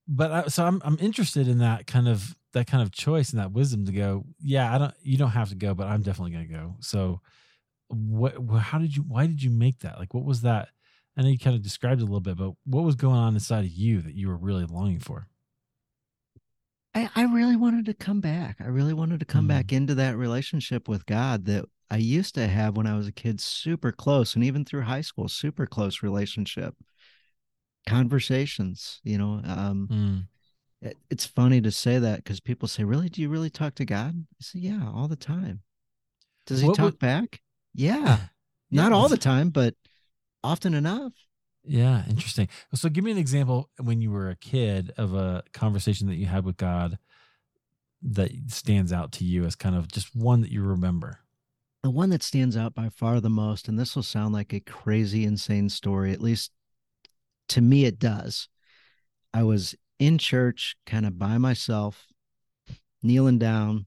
But 0.07 0.31
I, 0.31 0.47
so 0.47 0.65
I'm 0.65 0.81
I'm 0.85 0.97
interested 1.00 1.47
in 1.47 1.59
that 1.59 1.88
kind 1.88 2.07
of 2.07 2.35
that 2.53 2.67
kind 2.67 2.83
of 2.83 2.91
choice 2.91 3.31
and 3.31 3.39
that 3.39 3.51
wisdom 3.51 3.85
to 3.85 3.91
go. 3.91 4.25
Yeah, 4.39 4.74
I 4.74 4.77
don't. 4.77 4.93
You 5.01 5.17
don't 5.17 5.31
have 5.31 5.50
to 5.50 5.55
go, 5.55 5.74
but 5.74 5.88
I'm 5.88 6.01
definitely 6.03 6.31
gonna 6.31 6.45
go. 6.45 6.75
So, 6.79 7.21
what? 7.88 8.35
How 8.59 8.77
did 8.79 8.95
you? 8.95 9.03
Why 9.03 9.27
did 9.27 9.41
you 9.43 9.50
make 9.51 9.79
that? 9.79 10.00
Like, 10.00 10.13
what 10.13 10.25
was 10.25 10.41
that? 10.41 10.69
I 11.17 11.21
know 11.21 11.29
you 11.29 11.39
kind 11.39 11.55
of 11.55 11.62
described 11.63 12.01
it 12.01 12.03
a 12.03 12.07
little 12.07 12.19
bit, 12.19 12.38
but 12.38 12.53
what 12.65 12.83
was 12.83 12.95
going 12.95 13.15
on 13.17 13.33
inside 13.35 13.65
of 13.65 13.71
you 13.71 14.01
that 14.01 14.15
you 14.15 14.27
were 14.27 14.38
really 14.38 14.65
longing 14.65 15.00
for? 15.00 15.27
I, 16.93 17.09
I 17.15 17.24
really 17.24 17.55
wanted 17.55 17.85
to 17.85 17.93
come 17.93 18.21
back. 18.21 18.57
I 18.59 18.67
really 18.67 18.93
wanted 18.93 19.19
to 19.19 19.25
come 19.25 19.45
Mhm. 19.45 19.50
back 19.50 19.74
into 19.74 19.95
that 19.95 20.17
relationship 20.17 20.88
with 20.88 21.05
God 21.05 21.45
that 21.45 21.65
I 21.89 21.97
used 21.97 22.35
to 22.35 22.47
have 22.47 22.77
when 22.77 22.88
I 22.88 22.95
was 22.97 23.07
a 23.07 23.12
kid, 23.12 23.39
super 23.41 23.91
close, 23.91 24.35
and 24.35 24.43
even 24.43 24.65
through 24.65 24.83
high 24.83 25.01
school, 25.01 25.27
super 25.27 25.65
close 25.65 26.01
relationship. 26.01 26.75
Conversations, 27.86 29.00
you 29.04 29.18
know. 29.18 29.42
Um, 29.44 29.88
Mm. 29.92 30.27
it- 30.82 30.98
it's 31.10 31.25
funny 31.25 31.62
to 31.62 31.72
say 31.72 32.00
that 32.00 32.18
because 32.18 32.39
people 32.39 32.68
say, 32.68 32.84
"Really? 32.84 33.10
Do 33.10 33.22
you 33.22 33.30
really 33.30 33.50
talk 33.50 33.75
to 33.75 33.86
God?" 33.86 34.25
I 34.34 34.44
say, 34.44 34.60
"Yeah, 34.60 34.89
all 34.89 35.08
the 35.08 35.15
time." 35.15 35.62
Does 36.46 36.62
he 36.62 36.68
What 36.68 36.75
talk 36.77 36.84
would- 36.86 37.00
back? 37.00 37.42
Yeah, 37.77 38.27
not 38.72 38.94
all 38.94 39.10
the 39.10 39.18
time, 39.18 39.50
but 39.50 39.75
often 40.44 40.74
enough. 40.74 41.12
Yeah, 41.65 42.06
interesting. 42.08 42.48
So 42.74 42.88
give 42.88 43.04
me 43.04 43.12
an 43.12 43.18
example 43.18 43.70
when 43.77 44.00
you 44.01 44.12
were 44.12 44.30
a 44.30 44.36
kid 44.38 44.92
of 44.98 45.13
a 45.13 45.44
conversation 45.51 46.08
that 46.08 46.15
you 46.15 46.27
had 46.27 46.46
with 46.46 46.56
God 46.56 46.98
that 48.01 48.32
stands 48.50 48.94
out 48.94 49.12
to 49.13 49.25
you 49.25 49.44
as 49.46 49.56
kind 49.56 49.75
of 49.75 49.92
just 49.92 50.15
one 50.15 50.39
that 50.42 50.51
you 50.51 50.62
remember. 50.62 51.20
The 51.84 51.89
one 51.89 52.12
that 52.12 52.24
stands 52.24 52.56
out 52.56 52.74
by 52.74 52.88
far 52.89 53.20
the 53.20 53.30
most, 53.30 53.68
and 53.68 53.77
this 53.77 53.94
will 53.96 54.04
sound 54.04 54.34
like 54.34 54.54
a 54.54 54.60
crazy, 54.62 55.25
insane 55.25 55.68
story, 55.70 56.13
at 56.13 56.22
least 56.22 56.51
to 57.49 57.61
me, 57.61 57.85
it 57.85 57.99
does. 57.99 58.49
I 59.33 59.43
was 59.43 59.75
in 59.99 60.17
church, 60.17 60.75
kind 60.85 61.05
of 61.05 61.17
by 61.19 61.37
myself, 61.37 62.07
kneeling 63.03 63.37
down, 63.37 63.85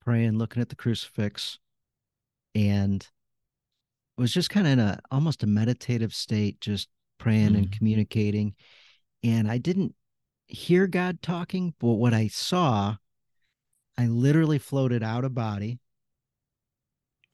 praying, 0.00 0.38
looking 0.38 0.62
at 0.62 0.68
the 0.68 0.76
crucifix, 0.76 1.58
and 2.54 3.06
was 4.16 4.32
just 4.32 4.50
kind 4.50 4.66
of 4.66 4.72
in 4.74 4.78
a 4.80 5.00
almost 5.10 5.42
a 5.42 5.46
meditative 5.46 6.14
state, 6.14 6.60
just 6.60 6.88
praying 7.18 7.56
and 7.56 7.70
Mm. 7.70 7.72
communicating. 7.72 8.54
And 9.22 9.50
I 9.50 9.58
didn't 9.58 9.94
hear 10.46 10.86
God 10.86 11.22
talking, 11.22 11.74
but 11.78 11.94
what 11.94 12.12
I 12.14 12.28
saw, 12.28 12.96
I 13.96 14.06
literally 14.06 14.58
floated 14.58 15.02
out 15.02 15.24
of 15.24 15.34
body 15.34 15.78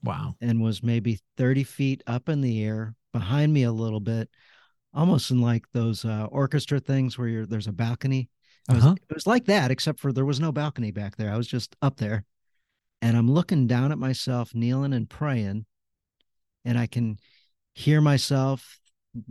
Wow. 0.03 0.37
and 0.41 0.63
was 0.63 0.83
maybe 0.83 1.21
30 1.37 1.65
feet 1.65 2.03
up 2.07 2.29
in 2.29 2.41
the 2.41 2.63
air 2.63 2.95
behind 3.13 3.53
me 3.53 3.63
a 3.63 3.73
little 3.73 4.01
bit, 4.01 4.29
almost 4.97 5.31
in 5.31 5.41
like 5.41 5.71
those 5.73 6.05
uh, 6.05 6.27
orchestra 6.31 6.81
things 6.81 7.19
where 7.19 7.29
you're, 7.29 7.47
there's 7.47 7.69
a 7.69 7.73
balcony. 7.73 8.29
Was, 8.69 8.85
Uh-huh. 8.85 8.97
It 9.09 9.15
was 9.15 9.27
like 9.27 9.45
that, 9.45 9.71
except 9.71 10.01
for 10.01 10.13
there 10.13 10.25
was 10.25 10.41
no 10.41 10.51
balcony 10.51 10.91
back 10.91 11.17
there. 11.17 11.33
I 11.33 11.37
was 11.37 11.47
just 11.47 11.77
up 11.83 11.97
there 11.99 12.25
and 13.03 13.17
I'm 13.17 13.31
looking 13.31 13.67
down 13.67 13.93
at 13.93 13.99
myself, 13.99 14.55
kneeling 14.55 14.93
and 14.93 15.09
praying. 15.09 15.67
And 16.65 16.77
I 16.77 16.87
can 16.87 17.19
hear 17.75 18.01
myself, 18.01 18.81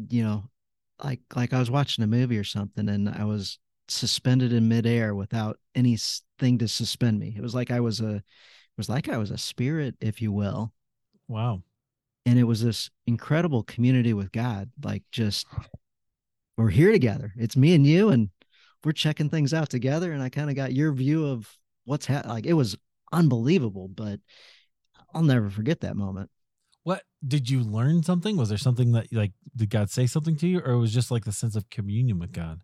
you 0.10 0.24
know, 0.24 0.50
like 1.04 1.20
like 1.36 1.52
I 1.52 1.60
was 1.60 1.70
watching 1.70 2.04
a 2.04 2.08
movie 2.08 2.38
or 2.38 2.46
something, 2.46 2.88
and 2.88 3.10
I 3.10 3.26
was 3.26 3.60
suspended 3.90 4.54
in 4.54 4.70
midair 4.70 5.14
without 5.14 5.60
anything 5.76 6.58
to 6.60 6.68
suspend 6.68 7.20
me. 7.20 7.34
It 7.36 7.42
was 7.42 7.54
like 7.54 7.72
I 7.72 7.82
was 7.82 8.00
a, 8.00 8.16
it 8.16 8.24
was 8.78 8.88
like 8.88 9.10
I 9.10 9.18
was 9.18 9.32
a 9.32 9.38
spirit, 9.38 9.96
if 10.00 10.22
you 10.22 10.32
will 10.32 10.72
Wow. 11.28 11.64
And 12.26 12.40
it 12.40 12.44
was 12.44 12.62
this 12.62 12.90
incredible 13.06 13.64
community 13.64 14.14
with 14.14 14.32
God. 14.32 14.72
Like 14.84 15.04
just 15.12 15.48
we're 16.58 16.70
here 16.70 16.92
together. 16.92 17.34
It's 17.38 17.58
me 17.58 17.76
and 17.76 17.86
you, 17.86 18.10
and 18.10 18.30
we're 18.84 18.94
checking 18.94 19.30
things 19.30 19.54
out 19.54 19.70
together. 19.70 20.12
And 20.12 20.22
I 20.22 20.30
kind 20.30 20.50
of 20.50 20.56
got 20.56 20.74
your 20.74 20.92
view 20.92 21.28
of 21.28 21.50
what's 21.86 22.06
happening. 22.06 22.34
Like 22.34 22.46
it 22.46 22.54
was 22.54 22.78
unbelievable, 23.12 23.88
but 23.88 24.20
I'll 25.14 25.24
never 25.24 25.50
forget 25.50 25.82
that 25.82 25.96
moment. 25.96 26.30
What 26.84 27.04
did 27.28 27.50
you 27.50 27.62
learn 27.62 28.04
something? 28.04 28.38
Was 28.38 28.50
there 28.50 28.58
something 28.58 28.92
that 28.92 29.12
like 29.12 29.32
did 29.56 29.70
God 29.70 29.90
say 29.90 30.06
something 30.06 30.36
to 30.38 30.48
you 30.48 30.60
or 30.60 30.74
it 30.74 30.80
was 30.80 30.94
just 30.94 31.12
like 31.12 31.26
the 31.26 31.32
sense 31.32 31.56
of 31.56 31.70
communion 31.70 32.20
with 32.20 32.32
God? 32.32 32.62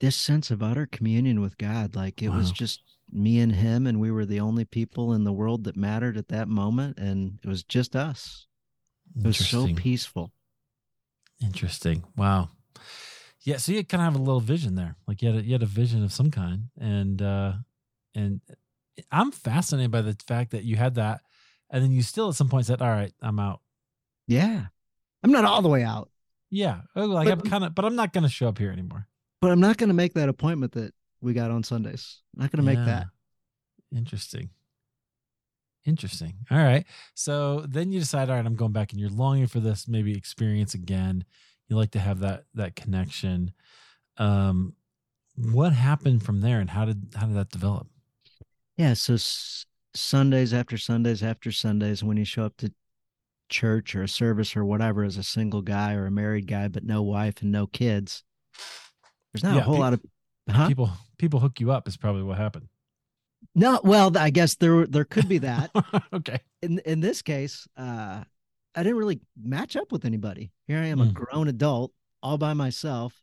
This 0.00 0.16
sense 0.16 0.50
of 0.50 0.62
utter 0.62 0.86
communion 0.86 1.40
with 1.40 1.56
God, 1.56 1.94
like 1.94 2.20
it 2.20 2.28
was 2.28 2.50
just 2.50 2.82
me 3.10 3.38
and 3.38 3.52
him, 3.52 3.86
and 3.86 4.00
we 4.00 4.10
were 4.10 4.26
the 4.26 4.40
only 4.40 4.64
people 4.64 5.12
in 5.14 5.24
the 5.24 5.32
world 5.32 5.64
that 5.64 5.76
mattered 5.76 6.16
at 6.16 6.28
that 6.28 6.48
moment, 6.48 6.98
and 6.98 7.38
it 7.42 7.48
was 7.48 7.62
just 7.62 7.94
us. 7.94 8.46
It 9.16 9.26
was 9.26 9.48
so 9.48 9.68
peaceful. 9.74 10.32
Interesting. 11.42 12.04
Wow. 12.16 12.50
Yeah, 13.40 13.58
so 13.58 13.72
you 13.72 13.84
kind 13.84 14.00
of 14.00 14.12
have 14.12 14.20
a 14.20 14.24
little 14.24 14.40
vision 14.40 14.74
there. 14.74 14.96
Like 15.06 15.20
you 15.20 15.28
had 15.28 15.38
a, 15.38 15.44
you 15.44 15.52
had 15.52 15.62
a 15.62 15.66
vision 15.66 16.02
of 16.02 16.12
some 16.12 16.30
kind, 16.30 16.70
and 16.80 17.20
uh, 17.20 17.52
and 18.14 18.40
I'm 19.12 19.32
fascinated 19.32 19.90
by 19.90 20.00
the 20.00 20.16
fact 20.26 20.52
that 20.52 20.64
you 20.64 20.76
had 20.76 20.94
that, 20.94 21.20
and 21.70 21.84
then 21.84 21.92
you 21.92 22.02
still 22.02 22.30
at 22.30 22.36
some 22.36 22.48
point 22.48 22.66
said, 22.66 22.80
"All 22.80 22.88
right, 22.88 23.12
I'm 23.20 23.38
out." 23.38 23.60
Yeah, 24.26 24.66
I'm 25.22 25.30
not 25.30 25.44
all 25.44 25.60
the 25.60 25.68
way 25.68 25.82
out, 25.82 26.10
Yeah, 26.50 26.80
oh, 26.96 27.04
like 27.04 27.28
But- 27.28 27.32
I'm 27.32 27.50
kind 27.50 27.64
of, 27.64 27.74
but 27.74 27.84
I'm 27.84 27.96
not 27.96 28.14
going 28.14 28.24
to 28.24 28.30
show 28.30 28.48
up 28.48 28.56
here 28.58 28.70
anymore. 28.70 29.06
but 29.42 29.50
I'm 29.50 29.60
not 29.60 29.76
going 29.76 29.88
to 29.88 29.94
make 29.94 30.14
that 30.14 30.30
appointment 30.30 30.72
that 30.72 30.94
we 31.20 31.34
got 31.34 31.50
on 31.50 31.62
Sundays. 31.62 32.22
I'm 32.34 32.42
not 32.42 32.50
going 32.50 32.64
to 32.64 32.70
make 32.74 32.86
that. 32.86 33.06
Interesting. 33.94 34.48
Interesting. 35.86 36.34
All 36.50 36.58
right. 36.58 36.86
So 37.14 37.60
then 37.68 37.92
you 37.92 38.00
decide, 38.00 38.30
all 38.30 38.36
right, 38.36 38.46
I'm 38.46 38.56
going 38.56 38.72
back, 38.72 38.92
and 38.92 39.00
you're 39.00 39.10
longing 39.10 39.46
for 39.46 39.60
this 39.60 39.86
maybe 39.86 40.16
experience 40.16 40.74
again. 40.74 41.24
You 41.68 41.76
like 41.76 41.90
to 41.92 41.98
have 41.98 42.20
that 42.20 42.44
that 42.54 42.74
connection. 42.76 43.52
Um, 44.18 44.74
what 45.36 45.72
happened 45.72 46.22
from 46.24 46.40
there, 46.40 46.60
and 46.60 46.70
how 46.70 46.84
did 46.86 47.14
how 47.16 47.26
did 47.26 47.36
that 47.36 47.50
develop? 47.50 47.88
Yeah. 48.76 48.94
So 48.94 49.14
s- 49.14 49.66
Sundays 49.94 50.52
after 50.54 50.78
Sundays 50.78 51.22
after 51.22 51.52
Sundays, 51.52 52.02
when 52.02 52.16
you 52.16 52.24
show 52.24 52.44
up 52.44 52.56
to 52.58 52.72
church 53.50 53.94
or 53.94 54.02
a 54.02 54.08
service 54.08 54.56
or 54.56 54.64
whatever 54.64 55.04
as 55.04 55.16
a 55.16 55.22
single 55.22 55.62
guy 55.62 55.94
or 55.94 56.06
a 56.06 56.10
married 56.10 56.46
guy, 56.46 56.68
but 56.68 56.84
no 56.84 57.02
wife 57.02 57.42
and 57.42 57.52
no 57.52 57.66
kids, 57.66 58.24
there's 59.32 59.42
not 59.42 59.56
Yeah, 59.56 59.60
a 59.60 59.64
whole 59.64 59.74
pe- 59.74 59.80
lot 59.80 59.92
of, 59.94 60.02
huh? 60.50 60.68
People 60.68 60.90
people 61.18 61.40
hook 61.40 61.60
you 61.60 61.70
up 61.70 61.88
is 61.88 61.96
probably 61.96 62.22
what 62.22 62.38
happened. 62.38 62.68
No, 63.54 63.80
well, 63.84 64.16
I 64.16 64.30
guess 64.30 64.54
there 64.56 64.86
there 64.86 65.04
could 65.04 65.28
be 65.28 65.38
that. 65.38 65.70
okay. 66.12 66.40
in 66.62 66.78
in 66.80 67.00
this 67.00 67.22
case, 67.22 67.66
uh, 67.76 68.22
I 68.74 68.82
didn't 68.82 68.98
really 68.98 69.20
match 69.40 69.76
up 69.76 69.92
with 69.92 70.04
anybody. 70.04 70.52
Here 70.66 70.78
I 70.78 70.86
am, 70.86 71.00
a 71.00 71.06
Mm. 71.06 71.14
grown 71.14 71.48
adult, 71.48 71.92
all 72.22 72.38
by 72.38 72.54
myself, 72.54 73.22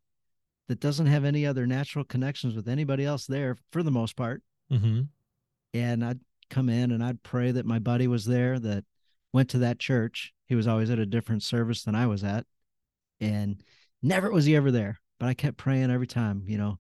that 0.68 0.80
doesn't 0.80 1.08
have 1.08 1.26
any 1.26 1.46
other 1.46 1.68
natural 1.68 2.06
connections 2.06 2.56
with 2.56 2.68
anybody 2.70 3.04
else 3.06 3.26
there 3.26 3.58
for 3.72 3.84
the 3.84 3.92
most 3.92 4.16
part. 4.16 4.42
Mm-hmm. 4.72 5.02
and 5.74 6.06
I'd 6.06 6.20
come 6.50 6.70
in 6.70 6.92
and 6.92 7.04
I'd 7.04 7.24
pray 7.24 7.52
that 7.52 7.66
my 7.66 7.80
buddy 7.80 8.08
was 8.08 8.24
there 8.26 8.58
that 8.60 8.86
went 9.34 9.50
to 9.50 9.58
that 9.60 9.80
church. 9.80 10.34
He 10.48 10.56
was 10.56 10.66
always 10.68 10.90
at 10.90 11.00
a 11.00 11.06
different 11.06 11.44
service 11.44 11.84
than 11.84 11.96
I 11.96 12.08
was 12.08 12.24
at. 12.24 12.46
And 13.20 13.62
never 14.02 14.32
was 14.32 14.46
he 14.46 14.56
ever 14.56 14.72
there. 14.72 15.00
But 15.20 15.28
I 15.28 15.34
kept 15.34 15.58
praying 15.58 15.92
every 15.92 16.08
time, 16.08 16.44
you 16.48 16.58
know, 16.58 16.80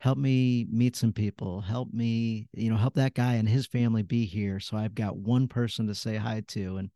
help 0.00 0.16
me 0.16 0.66
meet 0.70 0.96
some 0.96 1.12
people, 1.12 1.60
help 1.60 1.92
me, 1.92 2.48
you 2.54 2.70
know, 2.70 2.76
help 2.76 2.94
that 2.94 3.14
guy 3.14 3.34
and 3.34 3.48
his 3.48 3.66
family 3.66 4.02
be 4.02 4.24
here. 4.24 4.58
So 4.58 4.76
I've 4.76 4.94
got 4.94 5.16
one 5.16 5.46
person 5.46 5.86
to 5.86 5.94
say 5.94 6.16
hi 6.16 6.42
to. 6.48 6.78
And 6.78 6.90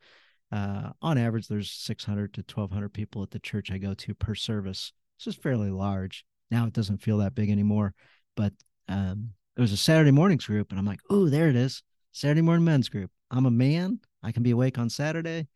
uh, 0.51 0.91
on 1.03 1.19
average, 1.19 1.47
there's 1.47 1.71
600 1.71 2.33
to 2.35 2.41
1,200 2.41 2.89
people 2.89 3.23
at 3.23 3.31
the 3.31 3.39
church 3.39 3.71
I 3.71 3.77
go 3.79 3.93
to 3.93 4.15
per 4.15 4.35
service. 4.35 4.93
This 5.19 5.35
is 5.35 5.41
fairly 5.41 5.71
large. 5.71 6.25
Now 6.51 6.67
it 6.67 6.73
doesn't 6.73 7.03
feel 7.03 7.19
that 7.19 7.35
big 7.35 7.51
anymore. 7.51 7.93
But 8.37 8.55
um, 8.89 9.31
it 9.57 9.61
was 9.61 9.73
a 9.73 9.77
Saturday 9.77 10.11
mornings 10.11 10.47
group, 10.47 10.71
and 10.71 10.79
I'm 10.79 10.87
like, 10.87 11.01
oh, 11.11 11.29
there 11.29 11.49
it 11.49 11.57
is, 11.57 11.83
Saturday 12.13 12.43
morning 12.43 12.65
men's 12.65 12.89
group. 12.89 13.11
I'm 13.31 13.47
a 13.47 13.51
man. 13.51 14.01
I 14.23 14.33
can 14.33 14.43
be 14.43 14.51
awake 14.51 14.79
on 14.79 14.89
Saturday. 14.91 15.47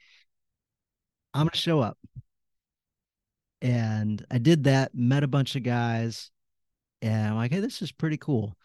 I'm 1.35 1.47
gonna 1.47 1.57
show 1.57 1.81
up. 1.81 1.99
And 3.61 4.25
I 4.31 4.38
did 4.38 4.64
that, 4.64 4.95
met 4.95 5.25
a 5.25 5.28
bunch 5.28 5.57
of 5.57 5.62
guys, 5.62 6.31
and 7.02 7.28
I'm 7.28 7.37
like, 7.37 7.52
hey, 7.52 7.61
this 7.61 7.83
is 7.83 7.93
pretty 7.93 8.17
cool. 8.17 8.57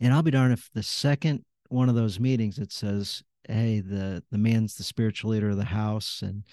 And 0.00 0.12
I'll 0.12 0.22
be 0.22 0.30
darned 0.30 0.52
if 0.52 0.70
the 0.72 0.82
second 0.82 1.44
one 1.68 1.88
of 1.88 1.94
those 1.94 2.20
meetings 2.20 2.58
it 2.58 2.72
says, 2.72 3.22
hey, 3.48 3.80
the 3.80 4.22
the 4.30 4.38
man's 4.38 4.76
the 4.76 4.84
spiritual 4.84 5.30
leader 5.30 5.50
of 5.50 5.56
the 5.56 5.64
house, 5.64 6.22
and 6.22 6.44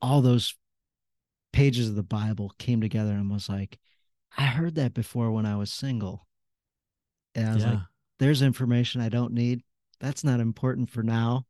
all 0.00 0.20
those 0.20 0.54
pages 1.52 1.88
of 1.88 1.94
the 1.94 2.02
Bible 2.02 2.52
came 2.58 2.80
together 2.80 3.12
and 3.12 3.30
was 3.30 3.48
like, 3.48 3.78
I 4.36 4.46
heard 4.46 4.74
that 4.74 4.94
before 4.94 5.30
when 5.30 5.46
I 5.46 5.56
was 5.56 5.72
single. 5.72 6.26
And 7.34 7.48
I 7.48 7.54
was 7.54 7.64
yeah. 7.64 7.70
like, 7.70 7.78
there's 8.18 8.42
information 8.42 9.00
I 9.00 9.08
don't 9.08 9.32
need. 9.32 9.62
That's 10.00 10.24
not 10.24 10.40
important 10.40 10.90
for 10.90 11.02
now. 11.02 11.46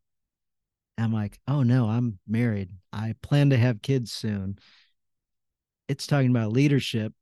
I'm 0.96 1.12
like, 1.12 1.38
oh 1.48 1.62
no, 1.62 1.88
I'm 1.88 2.18
married. 2.26 2.70
I 2.92 3.14
plan 3.22 3.50
to 3.50 3.56
have 3.56 3.82
kids 3.82 4.12
soon. 4.12 4.58
It's 5.88 6.06
talking 6.06 6.30
about 6.30 6.52
leadership, 6.52 7.12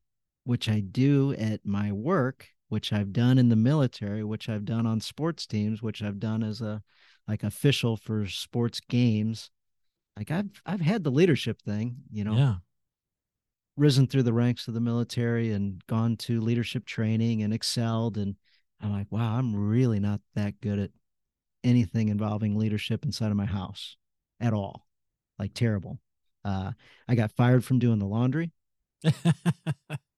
which 0.45 0.69
I 0.69 0.81
do 0.81 1.35
at 1.35 1.65
my 1.65 1.93
work, 1.93 2.49
which 2.69 2.93
I've 2.93 3.13
done 3.13 3.39
in 3.39 3.49
the 3.49 3.57
military, 3.57 4.25
which 4.25 4.49
I've 4.49 4.65
done 4.65 4.87
on 4.87 5.01
sports 5.01 5.47
teams, 5.47 5.83
which 5.83 6.03
I've 6.03 6.19
done 6.19 6.43
as 6.43 6.61
a 6.61 6.83
like 7.29 7.43
official 7.43 7.97
for 7.97 8.27
sports 8.27 8.81
games. 8.81 9.51
Like 10.17 10.31
I've 10.31 10.63
I've 10.67 10.81
had 10.81 11.05
the 11.05 11.11
leadership 11.11 11.61
thing, 11.63 11.97
you 12.11 12.25
know, 12.25 12.37
yeah. 12.37 12.55
risen 13.77 14.07
through 14.07 14.25
the 14.25 14.33
ranks 14.33 14.69
of 14.69 14.75
the 14.75 14.81
military 14.81 15.53
and 15.53 15.85
gone 15.87 16.17
to 16.17 16.41
leadership 16.41 16.85
training 16.85 17.43
and 17.43 17.53
excelled 17.53 18.19
and 18.19 18.37
I'm 18.83 18.93
like, 18.93 19.07
wow, 19.11 19.37
I'm 19.37 19.55
really 19.55 20.01
not 20.01 20.21
that 20.35 20.61
good 20.61 20.79
at 20.81 20.91
anything 21.63 22.09
involving 22.09 22.59
leadership 22.59 23.05
inside 23.05 23.31
of 23.31 23.37
my 23.37 23.47
house 23.47 23.97
at 24.41 24.53
all. 24.53 24.87
Like 25.39 25.55
terrible. 25.55 26.01
Uh, 26.45 26.73
I 27.07 27.15
got 27.15 27.31
fired 27.33 27.65
from 27.65 27.79
doing 27.79 28.01
the 28.01 28.07
laundry. 28.07 28.51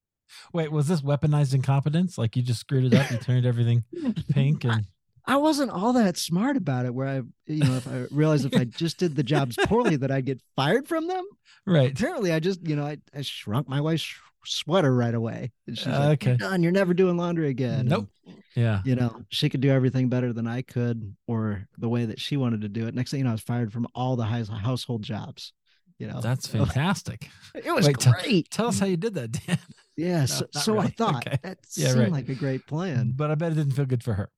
Wait, 0.53 0.71
was 0.71 0.87
this 0.87 1.01
weaponized 1.01 1.53
incompetence? 1.53 2.17
Like 2.17 2.35
you 2.35 2.41
just 2.43 2.59
screwed 2.61 2.85
it 2.85 2.93
up, 2.93 3.09
you 3.11 3.17
turned 3.17 3.45
everything 3.45 3.83
pink 4.31 4.63
and 4.65 4.85
I 5.27 5.37
wasn't 5.37 5.71
all 5.71 5.93
that 5.93 6.17
smart 6.17 6.55
about 6.55 6.85
it. 6.85 6.93
Where 6.93 7.07
I, 7.07 7.15
you 7.47 7.63
know, 7.63 7.75
if 7.77 7.87
I 7.87 8.05
realized 8.11 8.45
if 8.45 8.55
I 8.55 8.63
just 8.77 8.97
did 8.99 9.15
the 9.15 9.23
jobs 9.23 9.57
poorly, 9.65 9.95
that 9.95 10.11
I'd 10.11 10.25
get 10.25 10.39
fired 10.55 10.87
from 10.87 11.07
them. 11.07 11.25
right. 11.65 11.91
Apparently, 11.91 12.31
I 12.31 12.39
just, 12.39 12.67
you 12.67 12.75
know, 12.75 12.85
I, 12.85 12.97
I 13.13 13.21
shrunk 13.23 13.67
my 13.67 13.81
wife's 13.81 14.07
sweater 14.45 14.93
right 14.93 15.15
away. 15.15 15.51
And 15.65 15.75
she's 15.77 15.87
like, 15.87 16.21
Okay. 16.21 16.29
"You're 16.31 16.37
done. 16.37 16.61
You're 16.61 16.71
never 16.71 16.93
doing 16.93 17.17
laundry 17.17 17.49
again." 17.49 17.79
And, 17.81 17.89
Nope. 17.89 18.07
Yeah. 18.55 18.81
you 18.85 18.95
know, 18.95 19.21
she 19.29 19.49
could 19.49 19.61
do 19.61 19.69
everything 19.71 20.09
better 20.09 20.31
than 20.31 20.45
I 20.47 20.61
could, 20.61 21.15
or 21.27 21.67
the 21.79 21.89
way 21.89 22.05
that 22.05 22.19
she 22.19 22.37
wanted 22.37 22.61
to 22.61 22.69
do 22.69 22.85
it. 22.87 22.93
Next 22.93 23.09
thing 23.09 23.17
you 23.19 23.23
know, 23.23 23.31
I 23.31 23.33
was 23.33 23.41
fired 23.41 23.73
from 23.73 23.87
all 23.95 24.15
the 24.15 24.25
hous- 24.25 24.47
household 24.49 25.01
jobs. 25.01 25.53
You 25.97 26.07
know, 26.07 26.19
That's 26.21 26.47
fantastic. 26.59 27.29
it 27.53 27.73
was 27.73 27.87
Wait, 27.87 27.97
great. 27.97 28.49
Tell 28.51 28.67
us 28.67 28.79
how 28.79 28.85
you 28.85 28.97
did 28.97 29.13
that, 29.15 29.31
Dan. 29.31 29.59
yeah. 29.95 30.25
So, 30.25 30.45
not 30.53 30.63
so 30.63 30.77
I 30.77 30.87
thought 30.87 31.25
Okay. 31.27 31.37
that 31.43 31.59
Yeah, 31.75 31.87
seemed 31.89 31.99
right. 32.01 32.11
like 32.11 32.29
a 32.29 32.35
great 32.35 32.65
plan. 32.67 33.13
But 33.15 33.31
I 33.31 33.35
bet 33.35 33.53
it 33.53 33.55
didn't 33.55 33.73
feel 33.73 33.85
good 33.85 34.03
for 34.03 34.13
her. 34.13 34.29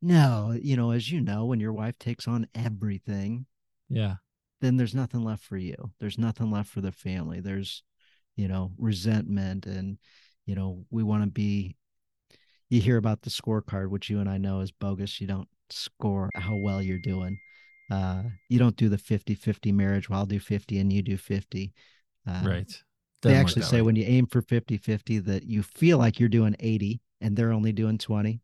No, 0.00 0.56
you 0.60 0.76
know, 0.76 0.90
as 0.90 1.10
you 1.10 1.20
know, 1.20 1.44
when 1.44 1.60
your 1.60 1.72
wife 1.72 1.98
takes 1.98 2.26
on 2.26 2.46
everything, 2.54 3.46
Yeah. 3.88 4.16
then 4.60 4.76
there's 4.76 4.94
nothing 4.94 5.22
left 5.22 5.44
for 5.44 5.56
you. 5.56 5.92
There's 6.00 6.18
nothing 6.18 6.50
left 6.50 6.70
for 6.70 6.80
the 6.80 6.90
family. 6.90 7.40
There's, 7.40 7.82
you 8.34 8.48
know, 8.48 8.72
resentment 8.78 9.66
and, 9.66 9.98
you 10.46 10.54
know, 10.54 10.84
we 10.90 11.02
want 11.02 11.22
to 11.24 11.30
be 11.30 11.76
you 12.68 12.80
hear 12.80 12.96
about 12.96 13.20
the 13.20 13.30
scorecard, 13.30 13.90
which 13.90 14.08
you 14.08 14.18
and 14.18 14.28
I 14.30 14.38
know 14.38 14.60
is 14.60 14.72
bogus. 14.72 15.20
You 15.20 15.26
don't 15.26 15.48
score 15.68 16.30
how 16.34 16.56
well 16.56 16.80
you're 16.82 16.98
doing. 16.98 17.38
Uh, 17.92 18.22
you 18.48 18.58
don't 18.58 18.76
do 18.76 18.88
the 18.88 18.96
50-50 18.96 19.72
marriage. 19.72 20.08
Well, 20.08 20.20
I'll 20.20 20.26
do 20.26 20.40
50 20.40 20.78
and 20.78 20.90
you 20.90 21.02
do 21.02 21.18
50. 21.18 21.72
Uh, 22.26 22.42
right. 22.44 22.82
They 23.20 23.28
Doesn't 23.28 23.38
work 23.38 23.46
actually 23.46 23.62
say 23.62 23.76
way. 23.76 23.82
when 23.82 23.96
you 23.96 24.04
aim 24.04 24.26
for 24.26 24.40
50-50 24.40 25.24
that 25.26 25.44
you 25.44 25.62
feel 25.62 25.98
like 25.98 26.18
you're 26.18 26.28
doing 26.30 26.56
80 26.58 27.00
and 27.20 27.36
they're 27.36 27.52
only 27.52 27.72
doing 27.72 27.98
20. 27.98 28.40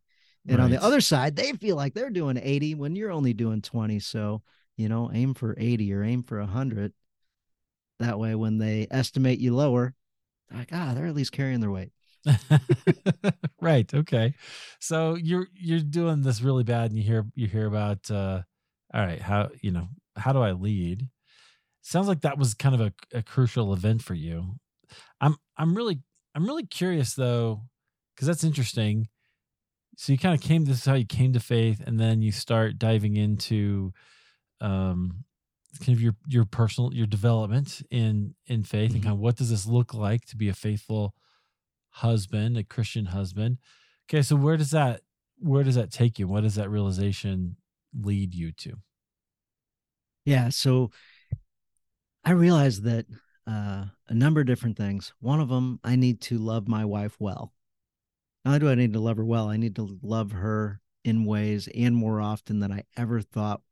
And 0.50 0.60
on 0.62 0.70
the 0.70 0.82
other 0.82 1.00
side, 1.00 1.36
they 1.36 1.52
feel 1.52 1.76
like 1.76 1.94
they're 1.94 2.10
doing 2.10 2.38
80 2.42 2.74
when 2.74 2.96
you're 2.96 3.10
only 3.10 3.34
doing 3.34 3.60
20. 3.60 3.98
So, 4.00 4.42
you 4.76 4.88
know, 4.88 5.10
aim 5.12 5.34
for 5.34 5.54
80 5.58 5.92
or 5.92 6.02
aim 6.02 6.22
for 6.22 6.38
100. 6.38 6.92
That 7.98 8.18
way, 8.18 8.34
when 8.34 8.58
they 8.58 8.86
estimate 8.90 9.40
you 9.40 9.54
lower, 9.54 9.94
they're 10.48 10.58
like, 10.60 10.70
ah, 10.72 10.92
they're 10.94 11.06
at 11.06 11.14
least 11.14 11.32
carrying 11.32 11.60
their 11.60 11.70
weight. 11.70 11.90
right. 13.60 13.92
Okay. 13.92 14.34
So 14.78 15.16
you're 15.16 15.48
you're 15.54 15.80
doing 15.80 16.22
this 16.22 16.40
really 16.40 16.64
bad, 16.64 16.90
and 16.90 16.98
you 16.98 17.04
hear 17.04 17.26
you 17.34 17.46
hear 17.46 17.66
about 17.66 18.10
uh, 18.10 18.42
all 18.94 19.00
right, 19.04 19.20
how 19.20 19.50
you 19.62 19.70
know 19.70 19.88
how 20.16 20.32
do 20.32 20.40
I 20.40 20.52
lead? 20.52 21.08
Sounds 21.82 22.08
like 22.08 22.22
that 22.22 22.38
was 22.38 22.54
kind 22.54 22.74
of 22.74 22.80
a, 22.82 22.92
a 23.18 23.22
crucial 23.22 23.72
event 23.72 24.02
for 24.02 24.14
you. 24.14 24.56
I'm 25.20 25.36
I'm 25.56 25.76
really 25.76 26.00
I'm 26.34 26.46
really 26.46 26.66
curious 26.66 27.14
though, 27.14 27.62
because 28.14 28.26
that's 28.28 28.44
interesting. 28.44 29.08
So 29.96 30.12
you 30.12 30.18
kind 30.18 30.34
of 30.34 30.40
came. 30.40 30.64
This 30.64 30.78
is 30.78 30.84
how 30.84 30.94
you 30.94 31.06
came 31.06 31.32
to 31.32 31.40
faith, 31.40 31.82
and 31.86 31.98
then 31.98 32.22
you 32.22 32.32
start 32.32 32.78
diving 32.78 33.16
into 33.16 33.92
um 34.60 35.24
kind 35.80 35.96
of 35.96 36.00
your 36.02 36.14
your 36.26 36.44
personal 36.44 36.94
your 36.94 37.06
development 37.06 37.82
in 37.90 38.34
in 38.46 38.64
faith 38.64 38.92
and 38.92 39.00
Mhm. 39.00 39.04
kind 39.04 39.14
of 39.14 39.20
what 39.20 39.36
does 39.36 39.50
this 39.50 39.66
look 39.66 39.94
like 39.94 40.24
to 40.26 40.36
be 40.36 40.48
a 40.48 40.54
faithful 40.54 41.14
husband 41.90 42.56
a 42.56 42.64
christian 42.64 43.06
husband 43.06 43.58
okay 44.08 44.22
so 44.22 44.36
where 44.36 44.56
does 44.56 44.70
that 44.70 45.02
where 45.38 45.64
does 45.64 45.74
that 45.76 45.90
take 45.90 46.18
you 46.18 46.28
what 46.28 46.42
does 46.42 46.56
that 46.56 46.70
realization 46.70 47.56
lead 48.00 48.34
you 48.34 48.52
to 48.52 48.74
Yeah. 50.24 50.50
So 50.50 50.90
I 52.24 52.32
realized 52.32 52.84
that 52.84 53.06
uh, 53.46 53.86
a 54.08 54.14
number 54.14 54.40
of 54.40 54.46
different 54.46 54.76
things. 54.76 55.14
One 55.20 55.40
of 55.40 55.48
them, 55.48 55.80
I 55.82 55.96
need 55.96 56.20
to 56.22 56.38
love 56.38 56.68
my 56.68 56.84
wife 56.84 57.16
well. 57.18 57.54
Not 58.44 58.50
only 58.50 58.60
do 58.60 58.70
I 58.70 58.74
need 58.74 58.92
to 58.92 59.00
love 59.00 59.16
her 59.16 59.24
well, 59.24 59.48
I 59.48 59.56
need 59.56 59.76
to 59.76 59.98
love 60.02 60.32
her 60.32 60.80
in 61.04 61.24
ways 61.24 61.68
and 61.74 61.96
more 61.96 62.20
often 62.20 62.60
than 62.60 62.70
I 62.70 62.84
ever 62.96 63.22
thought 63.22 63.62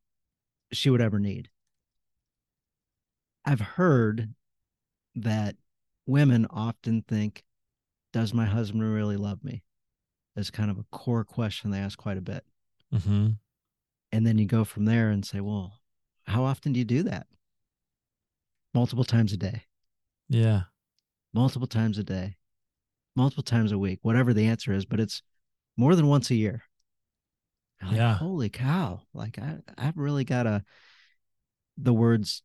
she 0.72 0.88
would 0.88 1.02
ever 1.02 1.18
need. 1.18 1.50
I've 3.44 3.60
heard 3.60 4.34
that 5.14 5.56
women 6.06 6.46
often 6.50 7.02
think, 7.02 7.44
Does 8.12 8.32
my 8.32 8.46
husband 8.46 8.82
really 8.82 9.16
love 9.16 9.44
me? 9.44 9.62
That's 10.34 10.50
kind 10.50 10.70
of 10.70 10.78
a 10.78 10.84
core 10.90 11.24
question 11.24 11.70
they 11.70 11.78
ask 11.78 11.98
quite 11.98 12.18
a 12.18 12.22
bit. 12.22 12.44
mm-hmm. 12.94 13.28
And 14.12 14.26
then 14.26 14.38
you 14.38 14.46
go 14.46 14.64
from 14.64 14.84
there 14.84 15.10
and 15.10 15.24
say, 15.24 15.40
Well, 15.40 15.80
how 16.24 16.44
often 16.44 16.72
do 16.72 16.78
you 16.78 16.84
do 16.84 17.02
that? 17.04 17.26
Multiple 18.74 19.04
times 19.04 19.32
a 19.32 19.36
day, 19.36 19.64
yeah 20.28 20.62
multiple 21.36 21.68
times 21.68 21.98
a 21.98 22.02
day, 22.02 22.34
multiple 23.14 23.42
times 23.42 23.70
a 23.70 23.78
week, 23.78 23.98
whatever 24.02 24.32
the 24.32 24.46
answer 24.46 24.72
is, 24.72 24.86
but 24.86 24.98
it's 24.98 25.22
more 25.76 25.94
than 25.94 26.06
once 26.06 26.30
a 26.30 26.34
year. 26.34 26.62
Like, 27.82 27.96
Yeah. 27.96 28.14
Holy 28.14 28.48
cow. 28.48 29.02
Like 29.12 29.38
I, 29.38 29.58
I've 29.76 29.98
really 29.98 30.24
got 30.24 30.44
to 30.44 30.64
the 31.76 31.92
words 31.92 32.42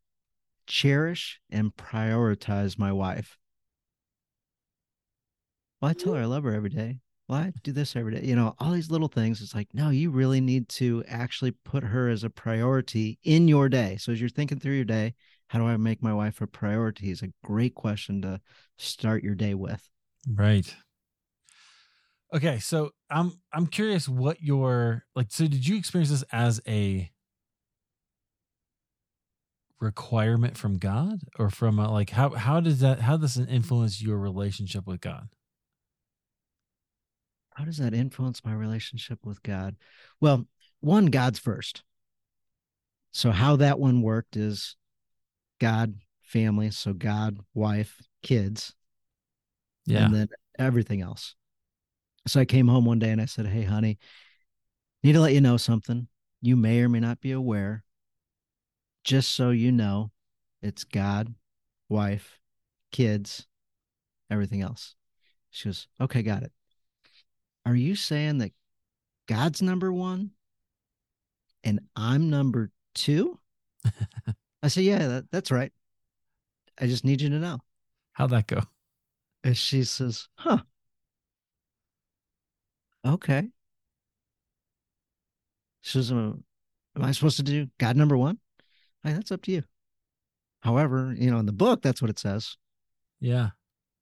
cherish 0.68 1.40
and 1.50 1.76
prioritize 1.76 2.78
my 2.78 2.92
wife. 2.92 3.38
Well, 5.80 5.92
I 5.92 5.94
tell 5.94 6.14
her 6.14 6.22
I 6.22 6.26
love 6.26 6.44
her 6.44 6.54
every 6.54 6.70
day. 6.70 7.00
Well, 7.32 7.40
I 7.40 7.54
do 7.64 7.72
this 7.72 7.96
every 7.96 8.14
day. 8.14 8.28
You 8.28 8.36
know, 8.36 8.56
all 8.60 8.72
these 8.72 8.92
little 8.92 9.08
things. 9.08 9.42
It's 9.42 9.56
like, 9.56 9.70
no, 9.74 9.90
you 9.90 10.10
really 10.10 10.42
need 10.42 10.68
to 10.68 11.02
actually 11.08 11.52
put 11.52 11.82
her 11.82 12.10
as 12.10 12.26
a 12.26 12.30
priority 12.30 13.20
in 13.24 13.48
your 13.48 13.70
day. 13.70 13.96
So 14.02 14.12
as 14.12 14.20
you're 14.20 14.30
thinking 14.30 14.60
through 14.60 14.74
your 14.74 14.84
day, 14.84 15.14
how 15.48 15.60
do 15.60 15.66
I 15.66 15.78
make 15.78 16.04
my 16.04 16.14
wife 16.14 16.42
a 16.42 16.48
priority? 16.48 17.10
Is 17.10 17.22
a 17.22 17.30
great 17.42 17.74
question 17.74 18.22
to 18.24 18.42
start 18.78 19.24
your 19.24 19.36
day 19.36 19.54
with. 19.54 19.90
right 20.28 20.76
okay 22.34 22.60
so 22.60 22.92
i'm 23.10 23.34
i'm 23.52 23.68
curious 23.68 24.08
what 24.08 24.42
your 24.42 25.04
like 25.16 25.28
so 25.30 25.48
did 25.48 25.68
you 25.68 25.76
experience 25.76 26.12
this 26.12 26.24
as 26.32 26.62
a 26.68 27.10
requirement 29.82 30.58
from 30.58 30.78
god 30.78 31.20
or 31.40 31.50
from 31.50 31.80
a, 31.80 31.92
like 31.92 32.12
how 32.12 32.30
how 32.30 32.60
does 32.62 32.80
that 32.80 33.02
how 33.02 33.18
does 33.18 33.36
it 33.36 33.50
influence 33.50 34.02
your 34.02 34.18
relationship 34.18 34.86
with 34.86 35.02
god 35.02 35.28
How 37.56 37.66
does 37.66 37.78
that 37.78 37.94
influence 37.94 38.44
my 38.46 38.54
relationship 38.54 39.20
with 39.26 39.44
God? 39.44 39.76
Well, 40.20 40.48
one, 40.80 41.08
God's 41.08 41.40
first. 41.40 41.84
So 43.12 43.32
how 43.32 43.58
that 43.58 43.80
one 43.80 44.02
worked 44.02 44.38
is 44.38 44.76
God, 45.60 45.96
family. 46.24 46.72
So 46.72 46.94
God, 46.94 47.38
wife, 47.54 48.02
kids, 48.24 48.74
yeah 49.86 50.06
and 50.06 50.14
then 50.14 50.30
everything 50.58 51.02
else. 51.02 51.36
So 52.28 52.40
I 52.40 52.46
came 52.46 52.68
home 52.68 52.86
one 52.86 53.00
day 53.00 53.10
and 53.10 53.22
I 53.22 53.26
said, 53.26 53.48
Hey, 53.48 53.64
honey, 53.64 53.98
need 55.04 55.14
to 55.14 55.20
let 55.20 55.34
you 55.34 55.42
know 55.42 55.58
something. 55.58 56.08
You 56.42 56.56
may 56.56 56.82
or 56.82 56.90
may 56.90 57.00
not 57.00 57.20
be 57.20 57.32
aware. 57.32 57.84
Just 59.04 59.34
so 59.34 59.50
you 59.50 59.72
know, 59.72 60.12
it's 60.62 60.84
God, 60.84 61.34
wife, 61.90 62.40
kids, 62.92 63.48
everything 64.30 64.62
else. 64.62 64.96
She 65.50 65.70
goes, 65.70 65.88
Okay, 66.00 66.22
got 66.22 66.44
it. 66.44 66.52
Are 67.66 67.76
you 67.76 67.96
saying 67.96 68.40
that 68.40 68.52
God's 69.28 69.62
number 69.62 69.92
one 69.92 70.32
and 71.64 71.80
I'm 71.96 72.30
number 72.30 72.72
two? 72.96 73.40
I 74.64 74.68
said, 74.68 74.84
Yeah, 74.84 75.08
that, 75.08 75.32
that's 75.32 75.52
right. 75.52 75.72
I 76.80 76.88
just 76.88 77.06
need 77.06 77.22
you 77.22 77.30
to 77.30 77.40
know. 77.40 77.60
how'd 78.14 78.32
that 78.32 78.48
go 78.48 78.62
And 79.44 79.56
she 79.56 79.84
says, 79.84 80.28
Huh. 80.36 80.60
Okay. 83.06 83.50
She 85.82 85.92
says, 85.94 86.12
"Uh, 86.12 86.34
Am 86.96 87.04
I 87.04 87.12
supposed 87.12 87.38
to 87.38 87.44
do 87.44 87.68
God 87.80 87.96
number 87.96 88.18
one? 88.18 88.38
Hey, 89.04 89.14
that's 89.14 89.32
up 89.32 89.42
to 89.44 89.52
you. 89.52 89.64
However, 90.62 91.16
you 91.18 91.32
know, 91.32 91.40
in 91.40 91.48
the 91.48 91.52
book, 91.52 91.82
that's 91.82 92.02
what 92.02 92.12
it 92.12 92.20
says. 92.20 92.58
Yeah. 93.20 93.50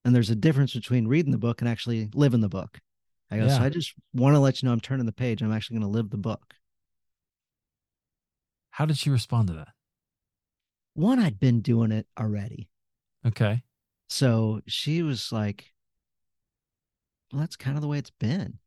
And 0.04 0.14
there's 0.14 0.30
a 0.30 0.36
difference 0.36 0.74
between 0.74 1.08
reading 1.08 1.32
the 1.32 1.38
book 1.38 1.62
and 1.62 1.70
actually 1.70 2.10
living 2.14 2.42
the 2.42 2.50
book. 2.50 2.80
I 3.32 3.38
go, 3.38 3.48
so 3.48 3.58
I 3.58 3.70
just 3.70 3.94
want 4.14 4.36
to 4.36 4.40
let 4.40 4.62
you 4.62 4.68
know 4.68 4.74
I'm 4.74 4.80
turning 4.80 5.06
the 5.06 5.12
page. 5.12 5.42
I'm 5.42 5.52
actually 5.52 5.80
going 5.80 5.92
to 5.92 5.98
live 5.98 6.10
the 6.10 6.18
book. 6.18 6.56
How 8.72 8.86
did 8.86 8.98
she 8.98 9.10
respond 9.10 9.48
to 9.48 9.54
that? 9.54 9.70
One, 10.96 11.20
I'd 11.20 11.40
been 11.40 11.62
doing 11.62 11.92
it 11.92 12.08
already. 12.20 12.70
Okay. 13.26 13.62
So 14.08 14.62
she 14.68 15.04
was 15.04 15.32
like, 15.32 15.66
well, 17.32 17.42
that's 17.42 17.56
kind 17.56 17.76
of 17.76 17.82
the 17.82 17.88
way 17.88 18.00
it's 18.00 18.10
been. 18.10 18.58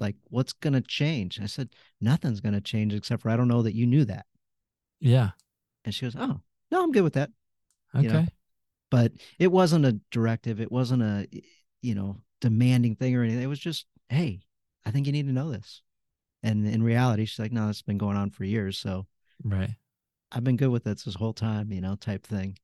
Like, 0.00 0.16
what's 0.24 0.52
going 0.52 0.72
to 0.72 0.80
change? 0.80 1.38
I 1.40 1.46
said, 1.46 1.68
nothing's 2.00 2.40
going 2.40 2.54
to 2.54 2.60
change 2.60 2.92
except 2.92 3.22
for 3.22 3.30
I 3.30 3.36
don't 3.36 3.46
know 3.46 3.62
that 3.62 3.76
you 3.76 3.86
knew 3.86 4.04
that. 4.06 4.26
Yeah. 4.98 5.30
And 5.84 5.94
she 5.94 6.06
goes, 6.06 6.16
oh, 6.18 6.40
no, 6.72 6.82
I'm 6.82 6.90
good 6.90 7.04
with 7.04 7.14
that. 7.14 7.30
Okay. 7.94 8.04
You 8.04 8.12
know, 8.12 8.26
But 8.90 9.12
it 9.38 9.52
wasn't 9.52 9.86
a 9.86 10.00
directive. 10.10 10.60
It 10.60 10.72
wasn't 10.72 11.02
a, 11.02 11.28
you 11.80 11.94
know, 11.94 12.20
demanding 12.40 12.96
thing 12.96 13.14
or 13.16 13.22
anything. 13.22 13.42
It 13.42 13.46
was 13.46 13.60
just, 13.60 13.86
hey, 14.12 14.40
I 14.84 14.90
think 14.90 15.06
you 15.06 15.12
need 15.12 15.26
to 15.26 15.32
know 15.32 15.50
this. 15.50 15.82
And 16.42 16.66
in 16.66 16.82
reality, 16.82 17.24
she's 17.24 17.38
like, 17.38 17.52
no, 17.52 17.68
it's 17.68 17.82
been 17.82 17.98
going 17.98 18.16
on 18.16 18.30
for 18.30 18.44
years. 18.44 18.78
So 18.78 19.06
Right. 19.44 19.70
I've 20.30 20.44
been 20.44 20.56
good 20.56 20.70
with 20.70 20.86
it 20.86 21.02
this 21.04 21.14
whole 21.14 21.32
time, 21.32 21.72
you 21.72 21.80
know, 21.80 21.94
type 21.94 22.26
thing. 22.26 22.58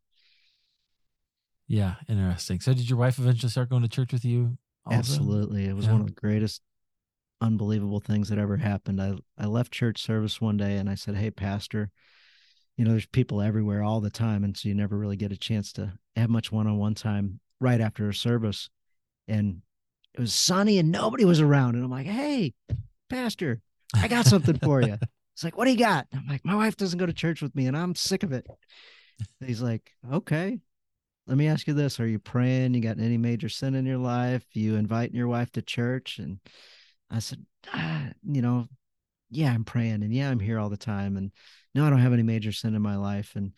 Yeah. 1.67 1.95
Interesting. 2.09 2.61
So 2.61 2.73
did 2.73 2.89
your 2.89 2.99
wife 2.99 3.19
eventually 3.19 3.51
start 3.51 3.69
going 3.69 3.83
to 3.83 3.89
church 3.89 4.13
with 4.13 4.25
you? 4.25 4.57
also? 4.87 4.99
Absolutely. 4.99 5.67
It 5.67 5.77
was 5.77 5.87
Yeah. 5.87 5.93
one 5.93 6.01
of 6.01 6.07
the 6.07 6.13
greatest, 6.15 6.63
unbelievable 7.41 8.01
things 8.01 8.29
that 8.31 8.39
ever 8.39 8.57
happened. 8.57 9.03
I, 9.03 9.15
I 9.37 9.47
left 9.47 9.73
church 9.73 10.03
service 10.03 10.41
one 10.41 10.57
day 10.57 10.77
and 10.77 10.89
I 10.89 10.95
said, 10.95 11.17
Hey, 11.17 11.31
Pastor, 11.31 11.91
you 12.77 12.85
know, 12.85 12.93
there's 12.93 13.07
people 13.07 13.43
everywhere 13.43 13.83
all 13.83 14.01
the 14.01 14.11
time. 14.11 14.45
And 14.45 14.57
so 14.57 14.69
you 14.69 14.75
never 14.75 14.97
really 14.97 15.17
get 15.17 15.33
a 15.33 15.37
chance 15.37 15.73
to 15.75 15.93
have 16.17 16.31
much 16.31 16.51
one 16.51 16.67
on 16.67 16.79
one 16.79 16.95
time 16.95 17.41
right 17.61 17.81
after 17.81 18.09
a 18.09 18.15
service. 18.15 18.71
And 19.27 19.63
it 20.15 20.21
was 20.21 20.35
sunny 20.35 20.79
and 20.79 20.91
nobody 20.91 21.25
was 21.25 21.41
around. 21.41 21.75
And 21.75 21.85
I'm 21.85 21.91
like, 21.91 22.07
Hey, 22.07 22.55
Pastor, 23.09 23.61
I 23.95 24.09
got 24.09 24.27
something 24.27 24.59
for 24.59 24.83
you. 24.83 24.97
It's 25.35 25.45
like, 25.45 25.57
What 25.57 25.67
do 25.67 25.71
you 25.71 25.79
got? 25.79 26.07
I'm 26.13 26.27
like, 26.27 26.45
My 26.45 26.55
wife 26.55 26.77
doesn't 26.77 26.99
go 26.99 27.07
to 27.07 27.13
church 27.13 27.43
with 27.43 27.55
me 27.55 27.67
and 27.67 27.77
I'm 27.77 27.95
sick 27.95 28.23
of 28.23 28.33
it. 28.33 28.47
And 29.41 29.49
he's 29.49 29.63
like, 29.63 29.93
Okay, 30.13 30.61
let 31.29 31.37
me 31.37 31.47
ask 31.47 31.67
you 31.67 31.75
this 31.75 32.01
are 32.01 32.07
you 32.07 32.19
praying 32.19 32.75
you 32.75 32.81
got 32.81 32.99
any 32.99 33.19
major 33.19 33.49
sin 33.49 33.75
in 33.75 33.85
your 33.87 33.99
life 33.99 34.45
you 34.55 34.75
inviting 34.77 35.15
your 35.15 35.29
wife 35.29 35.53
to 35.53 35.63
church 35.63 36.19
and 36.19 36.39
i 37.11 37.19
said 37.19 37.45
ah, 37.73 38.09
you 38.25 38.43
know 38.43 38.67
yeah 39.31 39.53
i'm 39.53 39.65
praying 39.65 40.03
and 40.03 40.13
yeah 40.13 40.31
i'm 40.31 40.41
here 40.41 40.59
all 40.59 40.71
the 40.71 40.77
time 40.77 41.17
and 41.17 41.31
no 41.75 41.87
i 41.87 41.91
don't 41.91 42.01
have 42.01 42.15
any 42.15 42.23
major 42.23 42.51
sin 42.51 42.75
in 42.75 42.83
my 42.83 42.97
life 42.97 43.33
and 43.37 43.53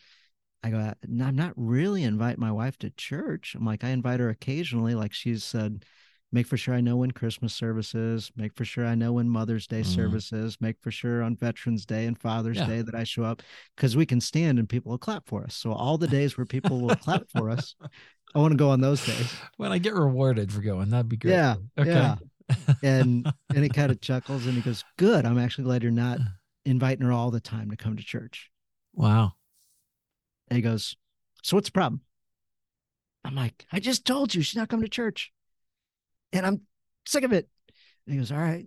i 0.65 0.71
go 0.71 0.93
"No, 1.07 1.25
i'm 1.25 1.37
not 1.37 1.53
really 1.57 2.03
inviting 2.03 2.41
my 2.41 2.53
wife 2.53 2.77
to 2.79 2.91
church 2.91 3.55
i'm 3.55 3.65
like 3.65 3.85
i 3.85 3.91
invite 3.91 4.21
her 4.21 4.29
occasionally 4.29 4.95
like 4.95 5.13
she's 5.13 5.45
said 5.45 5.85
make 6.33 6.47
for 6.47 6.57
sure 6.57 6.75
i 6.75 6.81
know 6.81 6.97
when 6.97 7.11
christmas 7.11 7.53
service 7.55 7.95
is 7.95 8.31
make 8.37 8.55
for 8.55 8.65
sure 8.65 8.87
i 8.87 8.95
know 8.95 9.13
when 9.15 9.29
mother's 9.29 9.67
day 9.67 9.81
Mhm. 9.81 9.87
service 9.87 10.33
is 10.33 10.61
make 10.61 10.81
for 10.81 10.91
sure 10.91 11.23
on 11.23 11.37
veterans 11.37 11.85
day 11.87 12.07
and 12.07 12.19
father's 12.19 12.59
Yeah. 12.59 12.67
day 12.67 12.83
that 12.83 12.95
i 12.95 13.05
show 13.05 13.25
up 13.25 13.43
because 13.77 13.97
we 13.97 14.07
can 14.07 14.21
stand 14.21 14.59
and 14.59 14.69
people 14.69 14.91
will 14.91 14.99
clap 14.99 15.27
for 15.27 15.43
us 15.43 15.55
so 15.55 15.73
all 15.73 15.99
the 15.99 16.09
days 16.09 16.37
where 16.37 16.47
people 16.47 16.81
will 16.81 16.95
clap 16.97 17.29
for 17.31 17.51
us 17.51 17.75
I 18.33 18.39
want 18.39 18.53
to 18.53 18.57
go 18.57 18.71
on 18.71 18.81
those 18.81 19.03
days. 19.05 19.35
When 19.57 19.73
I 19.73 19.79
get 19.79 19.93
rewarded 19.93 20.53
for 20.53 20.61
going, 20.61 20.91
that'd 20.91 21.09
be 21.09 21.17
great. 21.17 21.33
Yeah. 21.33 21.57
Okay. 21.77 21.91
Yeah. 21.91 22.15
And 22.81 23.27
and 23.53 23.65
he 23.65 23.69
kind 23.69 23.91
of 23.91 24.01
chuckles 24.01 24.47
and 24.47 24.55
he 24.57 24.63
goes, 24.63 24.85
Good. 24.99 25.27
I'm 25.27 25.37
actually 25.37 25.65
glad 25.65 25.83
you're 25.83 25.91
not 25.91 26.21
inviting 26.65 27.05
her 27.05 27.11
all 27.13 27.33
the 27.33 27.41
time 27.41 27.71
to 27.71 27.77
come 27.77 27.97
to 27.97 28.05
church. 28.05 28.49
wow. 28.95 29.33
And 30.47 30.55
he 30.59 30.63
goes, 30.63 30.95
So 31.43 31.57
what's 31.57 31.67
the 31.69 31.73
problem? 31.73 32.03
I'm 33.25 33.35
like, 33.35 33.67
I 33.73 33.81
just 33.81 34.05
told 34.07 34.33
you 34.33 34.43
she's 34.43 34.57
not 34.57 34.69
coming 34.69 34.85
to 34.85 34.89
church. 34.91 35.33
And 36.33 36.47
I'm 36.47 36.61
sick 37.07 37.25
of 37.25 37.33
it. 37.33 37.49
And 38.07 38.15
he 38.15 38.19
goes, 38.19 38.33
All 38.33 38.39
right. 38.39 38.67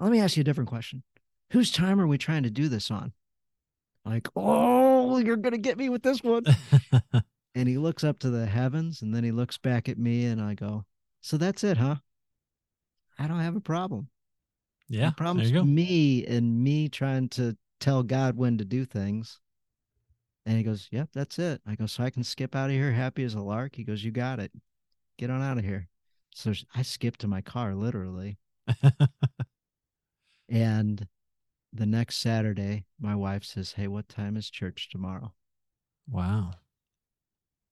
Let 0.00 0.12
me 0.12 0.20
ask 0.20 0.36
you 0.36 0.42
a 0.42 0.44
different 0.44 0.70
question. 0.70 1.02
Whose 1.50 1.72
time 1.72 2.00
are 2.00 2.06
we 2.06 2.18
trying 2.18 2.44
to 2.44 2.50
do 2.50 2.68
this 2.68 2.90
on? 2.90 3.12
Like, 4.04 4.28
oh, 4.36 5.18
you're 5.18 5.36
gonna 5.36 5.58
get 5.58 5.78
me 5.78 5.88
with 5.88 6.02
this 6.02 6.22
one. 6.22 6.44
and 7.54 7.68
he 7.68 7.78
looks 7.78 8.04
up 8.04 8.18
to 8.20 8.30
the 8.30 8.46
heavens 8.46 9.02
and 9.02 9.14
then 9.14 9.24
he 9.24 9.32
looks 9.32 9.58
back 9.58 9.88
at 9.88 9.98
me 9.98 10.26
and 10.26 10.40
I 10.40 10.54
go, 10.54 10.84
So 11.20 11.36
that's 11.36 11.64
it, 11.64 11.76
huh? 11.76 11.96
I 13.18 13.26
don't 13.26 13.40
have 13.40 13.56
a 13.56 13.60
problem. 13.60 14.08
yeah. 14.88 15.06
the 15.10 15.16
problem's 15.16 15.50
there 15.50 15.58
you 15.58 15.64
go. 15.64 15.66
me 15.66 16.24
and 16.26 16.62
me 16.62 16.88
trying 16.88 17.28
to 17.30 17.56
tell 17.80 18.02
God 18.02 18.36
when 18.36 18.58
to 18.58 18.64
do 18.64 18.84
things. 18.84 19.40
And 20.46 20.56
he 20.56 20.62
goes, 20.62 20.88
Yep, 20.90 21.10
that's 21.12 21.38
it. 21.38 21.60
I 21.66 21.74
go, 21.74 21.86
So 21.86 22.04
I 22.04 22.10
can 22.10 22.24
skip 22.24 22.54
out 22.54 22.70
of 22.70 22.76
here 22.76 22.92
happy 22.92 23.24
as 23.24 23.34
a 23.34 23.40
lark. 23.40 23.74
He 23.74 23.84
goes, 23.84 24.04
You 24.04 24.10
got 24.12 24.38
it. 24.38 24.52
Get 25.18 25.30
on 25.30 25.42
out 25.42 25.58
of 25.58 25.64
here. 25.64 25.88
So 26.38 26.52
I 26.72 26.82
skipped 26.82 27.18
to 27.22 27.26
my 27.26 27.40
car 27.40 27.74
literally. 27.74 28.38
And 30.48 31.08
the 31.72 31.86
next 31.86 32.18
Saturday, 32.18 32.84
my 33.00 33.14
wife 33.14 33.44
says, 33.44 33.72
Hey, 33.72 33.88
what 33.88 34.08
time 34.08 34.36
is 34.36 34.50
church 34.50 34.88
tomorrow? 34.88 35.34
wow. 36.10 36.52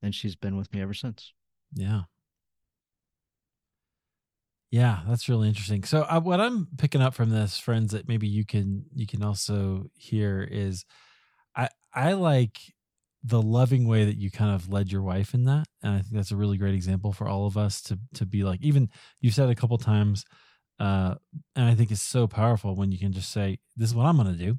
And 0.03 0.15
she's 0.15 0.37
been 0.37 0.57
with 0.57 0.73
me 0.73 0.81
ever 0.81 0.95
since. 0.95 1.33
Yeah. 1.75 2.03
Yeah, 4.71 5.03
that's 5.07 5.29
really 5.29 5.49
interesting. 5.49 5.85
So 5.85 6.03
uh, 6.03 6.21
what 6.21 6.41
I'm 6.41 6.69
picking 6.77 7.01
up 7.01 7.15
from 7.15 7.31
this, 7.31 7.59
friends, 7.59 7.93
that 7.93 8.09
maybe 8.09 8.27
you 8.27 8.45
can 8.45 8.85
you 8.95 9.07
can 9.07 9.23
also 9.23 9.87
hear 9.97 10.47
is, 10.51 10.85
I 11.55 11.69
I 11.95 12.15
like 12.15 12.59
the 13.27 13.43
loving 13.43 13.89
way 13.89 14.05
that 14.05 14.17
you 14.17 14.31
kind 14.31 14.55
of 14.55 14.73
led 14.73 14.93
your 14.93 15.03
wife 15.03 15.35
in 15.35 15.45
that, 15.45 15.67
and 15.83 15.95
I 15.95 15.99
think 15.99 16.15
that's 16.15 16.31
a 16.31 16.37
really 16.37 16.59
great 16.59 16.75
example 16.75 17.13
for 17.13 17.29
all 17.29 17.47
of 17.47 17.57
us 17.57 17.83
to 17.83 17.99
to 18.15 18.25
be 18.25 18.45
like. 18.45 18.63
Even 18.63 18.89
you've 19.21 19.35
said 19.35 19.51
a 19.51 19.55
couple 19.55 19.77
times, 19.79 20.25
uh, 20.79 21.17
and 21.57 21.67
I 21.67 21.75
think 21.75 21.91
it's 21.91 22.03
so 22.03 22.29
powerful 22.29 22.77
when 22.77 22.93
you 22.93 22.99
can 22.99 23.13
just 23.13 23.33
say, 23.33 23.59
"This 23.77 23.91
is 23.91 23.95
what 23.95 24.07
I'm 24.07 24.17
going 24.17 24.33
to 24.33 24.45
do," 24.45 24.59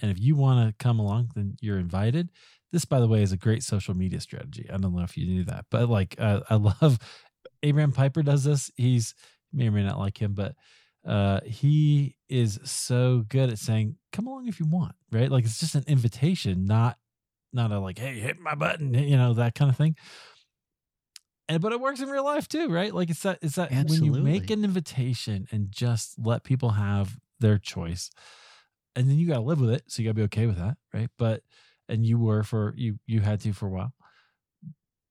and 0.00 0.10
if 0.10 0.18
you 0.18 0.34
want 0.34 0.68
to 0.68 0.84
come 0.84 0.98
along, 0.98 1.30
then 1.36 1.56
you're 1.60 1.78
invited. 1.78 2.30
This, 2.72 2.84
by 2.84 2.98
the 2.98 3.06
way, 3.06 3.22
is 3.22 3.32
a 3.32 3.36
great 3.36 3.62
social 3.62 3.94
media 3.94 4.20
strategy. 4.20 4.68
I 4.68 4.78
don't 4.78 4.94
know 4.96 5.04
if 5.04 5.16
you 5.16 5.26
knew 5.26 5.44
that, 5.44 5.66
but 5.70 5.88
like, 5.88 6.16
uh, 6.18 6.40
I 6.50 6.54
love 6.82 6.98
Abraham 7.62 7.92
Piper 7.92 8.22
does 8.22 8.42
this. 8.42 8.70
He's 8.76 9.14
may 9.52 9.68
or 9.68 9.72
may 9.72 9.84
not 9.84 9.98
like 9.98 10.20
him, 10.20 10.34
but 10.34 10.56
uh, 11.06 11.40
he 11.44 12.16
is 12.28 12.58
so 12.64 13.24
good 13.28 13.50
at 13.50 13.58
saying, 13.58 13.96
"Come 14.10 14.26
along 14.26 14.48
if 14.48 14.58
you 14.58 14.66
want." 14.66 14.96
Right? 15.12 15.30
Like 15.30 15.44
it's 15.44 15.60
just 15.60 15.76
an 15.76 15.84
invitation, 15.86 16.64
not 16.64 16.98
not 17.52 17.72
a 17.72 17.78
like, 17.78 17.98
"Hey, 17.98 18.18
hit 18.18 18.38
my 18.40 18.54
button," 18.54 18.94
you 19.08 19.16
know, 19.16 19.34
that 19.34 19.54
kind 19.54 19.70
of 19.70 19.76
thing. 19.76 19.96
And 21.48 21.60
but 21.60 21.72
it 21.72 21.80
works 21.80 22.00
in 22.00 22.08
real 22.08 22.24
life 22.24 22.48
too, 22.48 22.68
right? 22.68 22.94
Like 22.94 23.10
it's 23.10 23.22
that 23.22 23.38
it's 23.42 23.56
that 23.56 23.70
when 23.70 24.04
you 24.04 24.12
make 24.12 24.50
an 24.50 24.64
invitation 24.64 25.46
and 25.50 25.70
just 25.70 26.18
let 26.18 26.44
people 26.44 26.70
have 26.70 27.18
their 27.40 27.58
choice, 27.58 28.10
and 28.96 29.08
then 29.08 29.18
you 29.18 29.26
got 29.26 29.34
to 29.34 29.40
live 29.40 29.60
with 29.60 29.70
it, 29.70 29.82
so 29.88 30.00
you 30.02 30.08
got 30.08 30.12
to 30.12 30.14
be 30.14 30.22
okay 30.22 30.46
with 30.46 30.58
that, 30.58 30.76
right? 30.94 31.10
But 31.18 31.42
and 31.88 32.06
you 32.06 32.18
were 32.18 32.42
for 32.42 32.74
you 32.76 32.98
you 33.06 33.20
had 33.20 33.40
to 33.40 33.52
for 33.52 33.66
a 33.66 33.70
while 33.70 33.92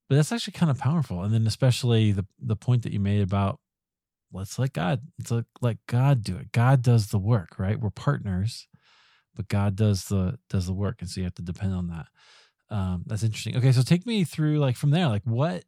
but 0.09 0.15
that's 0.15 0.31
actually 0.31 0.53
kind 0.53 0.71
of 0.71 0.77
powerful 0.77 1.21
and 1.21 1.33
then 1.33 1.47
especially 1.47 2.11
the 2.11 2.25
the 2.39 2.55
point 2.55 2.83
that 2.83 2.91
you 2.91 2.99
made 2.99 3.21
about 3.21 3.59
let's 4.33 4.57
let 4.57 4.73
god 4.73 5.01
let's 5.19 5.31
let, 5.31 5.45
let 5.61 5.77
god 5.87 6.23
do 6.23 6.37
it 6.37 6.51
god 6.51 6.81
does 6.81 7.07
the 7.07 7.19
work 7.19 7.57
right 7.57 7.79
we're 7.79 7.89
partners 7.89 8.67
but 9.35 9.47
god 9.47 9.75
does 9.75 10.05
the 10.05 10.37
does 10.49 10.65
the 10.65 10.73
work 10.73 10.97
and 11.01 11.09
so 11.09 11.19
you 11.19 11.25
have 11.25 11.33
to 11.33 11.41
depend 11.41 11.73
on 11.73 11.87
that 11.87 12.05
um 12.69 13.03
that's 13.05 13.23
interesting 13.23 13.55
okay 13.57 13.71
so 13.71 13.81
take 13.81 14.05
me 14.05 14.23
through 14.23 14.59
like 14.59 14.75
from 14.75 14.91
there 14.91 15.07
like 15.07 15.23
what 15.25 15.63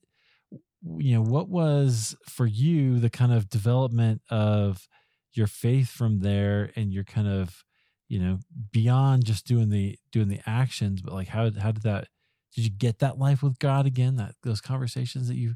you 0.97 1.13
know 1.13 1.21
what 1.21 1.49
was 1.49 2.15
for 2.27 2.45
you 2.45 2.99
the 2.99 3.09
kind 3.09 3.31
of 3.33 3.49
development 3.49 4.21
of 4.29 4.87
your 5.31 5.47
faith 5.47 5.89
from 5.89 6.19
there 6.19 6.71
and 6.75 6.93
your 6.93 7.03
kind 7.03 7.27
of 7.27 7.63
you 8.07 8.19
know 8.19 8.37
beyond 8.71 9.25
just 9.25 9.47
doing 9.47 9.69
the 9.69 9.97
doing 10.11 10.27
the 10.27 10.41
actions 10.45 11.01
but 11.01 11.13
like 11.13 11.27
how 11.29 11.49
how 11.59 11.71
did 11.71 11.83
that 11.83 12.07
did 12.55 12.63
you 12.65 12.69
get 12.69 12.99
that 12.99 13.17
life 13.17 13.41
with 13.41 13.57
god 13.59 13.85
again 13.85 14.17
that 14.17 14.35
those 14.43 14.61
conversations 14.61 15.27
that 15.27 15.35
you 15.35 15.55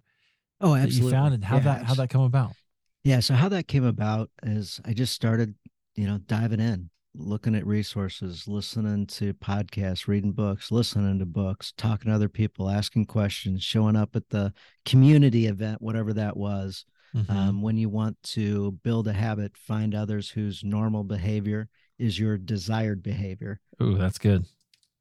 Oh, 0.60 0.74
that 0.74 0.84
absolutely. 0.86 1.06
you 1.06 1.12
found 1.12 1.34
and 1.36 1.44
how 1.44 1.58
Yeah, 1.58 1.64
that 1.66 1.84
how 1.86 1.94
that 1.96 2.10
come 2.10 2.22
about 2.22 2.54
Yeah. 3.04 3.20
So 3.20 3.36
how 3.36 3.48
that 3.50 3.68
came 3.68 3.84
about 3.86 4.32
is 4.42 4.82
I 4.84 4.94
just 4.94 5.14
started, 5.14 5.54
you 5.96 6.08
know, 6.08 6.18
diving 6.18 6.60
in, 6.60 6.90
looking 7.18 7.56
at 7.56 7.66
resources, 7.66 8.48
listening 8.48 9.08
to 9.08 9.34
podcasts, 9.34 10.08
reading 10.08 10.32
books, 10.32 10.72
listening 10.72 11.20
to 11.20 11.26
books, 11.26 11.74
talking 11.78 12.10
to 12.10 12.16
other 12.16 12.30
people, 12.30 12.70
asking 12.70 13.06
questions, 13.06 13.64
showing 13.64 13.96
up 13.96 14.16
at 14.16 14.30
the 14.30 14.54
community 14.86 15.48
event, 15.48 15.82
whatever 15.82 16.14
that 16.14 16.38
was. 16.38 16.86
Mhm. 17.16 17.30
Um, 17.30 17.62
when 17.62 17.78
you 17.78 17.90
want 17.90 18.22
to 18.24 18.72
build 18.84 19.08
a 19.08 19.14
habit, 19.14 19.56
find 19.58 19.96
others 19.96 20.30
whose 20.30 20.64
normal 20.64 21.04
behavior 21.04 21.70
is 21.98 22.20
your 22.20 22.38
desired 22.38 23.02
behavior. 23.02 23.60
Ooh, 23.82 23.98
that's 23.98 24.18
good 24.20 24.46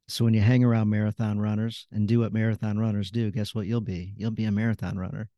So 0.09 0.23
when 0.23 0.33
you 0.33 0.39
hang 0.41 0.63
around 0.63 0.89
marathon 0.89 1.37
runners 1.39 1.85
and 1.91 2.07
do 2.07 2.19
what 2.19 2.31
marathon 2.33 2.79
runners 2.79 3.11
do, 3.11 3.29
guess 3.29 3.53
what 3.53 3.67
you'll 3.67 3.81
be? 3.81 4.13
You'll 4.15 4.31
be 4.31 4.45
a 4.45 4.51
marathon 4.51 4.97
runner. 4.97 5.29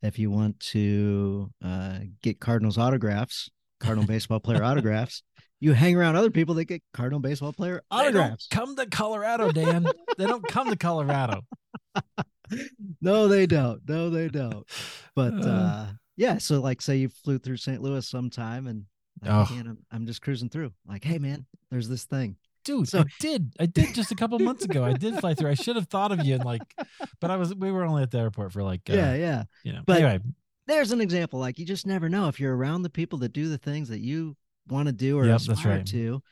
If 0.00 0.18
you 0.18 0.30
want 0.30 0.58
to 0.60 1.50
uh, 1.62 1.98
get 2.22 2.40
Cardinals 2.40 2.78
autographs, 2.78 3.50
Cardinal 3.80 4.06
baseball 4.14 4.40
player 4.40 4.64
autographs, 4.64 5.22
you 5.60 5.72
hang 5.72 5.96
around 5.96 6.16
other 6.16 6.30
people 6.30 6.54
that 6.56 6.64
get 6.66 6.82
Cardinal 6.92 7.20
baseball 7.20 7.52
player 7.52 7.82
autographs. 7.90 8.46
Come 8.50 8.76
to 8.76 8.86
Colorado, 8.86 9.50
Dan. 9.50 9.86
they 10.16 10.26
don't 10.26 10.46
come 10.46 10.70
to 10.70 10.76
Colorado. 10.76 11.42
no, 13.00 13.28
they 13.28 13.46
don't. 13.46 13.80
No, 13.88 14.10
they 14.10 14.28
don't. 14.28 14.66
But 15.14 15.34
uh, 15.34 15.48
uh, 15.48 15.86
yeah, 16.16 16.38
so 16.38 16.60
like 16.60 16.80
say 16.80 16.96
you 16.96 17.08
flew 17.08 17.38
through 17.38 17.56
St. 17.56 17.82
Louis 17.82 18.06
sometime 18.06 18.66
and 18.66 18.84
oh. 19.26 19.46
I'm, 19.50 19.78
I'm 19.90 20.06
just 20.06 20.22
cruising 20.22 20.48
through. 20.48 20.72
Like, 20.86 21.04
hey 21.04 21.18
man, 21.18 21.46
there's 21.70 21.88
this 21.88 22.04
thing. 22.04 22.36
Dude, 22.64 22.88
so, 22.88 23.00
I 23.00 23.04
did. 23.18 23.54
I 23.58 23.66
did 23.66 23.94
just 23.94 24.12
a 24.12 24.14
couple 24.14 24.38
months 24.40 24.64
ago. 24.64 24.84
I 24.84 24.92
did 24.92 25.18
fly 25.20 25.32
through. 25.32 25.50
I 25.50 25.54
should 25.54 25.76
have 25.76 25.88
thought 25.88 26.12
of 26.12 26.24
you 26.24 26.34
and 26.34 26.44
like, 26.44 26.62
but 27.20 27.30
I 27.30 27.36
was 27.36 27.54
we 27.54 27.72
were 27.72 27.84
only 27.84 28.02
at 28.02 28.10
the 28.10 28.18
airport 28.18 28.52
for 28.52 28.62
like 28.62 28.82
uh, 28.90 28.94
yeah, 28.94 29.14
yeah. 29.14 29.44
You 29.64 29.72
know, 29.72 29.82
but 29.86 29.96
anyway, 29.96 30.20
there's 30.66 30.92
an 30.92 31.00
example. 31.00 31.40
Like 31.40 31.58
you 31.58 31.64
just 31.64 31.86
never 31.86 32.08
know 32.08 32.28
if 32.28 32.38
you're 32.38 32.54
around 32.54 32.82
the 32.82 32.90
people 32.90 33.20
that 33.20 33.32
do 33.32 33.48
the 33.48 33.58
things 33.58 33.88
that 33.88 34.00
you 34.00 34.36
want 34.70 34.86
to 34.86 34.92
do 34.92 35.18
or 35.18 35.26
yep, 35.26 35.36
aspire 35.36 35.78
right. 35.78 35.86
to, 35.86 36.22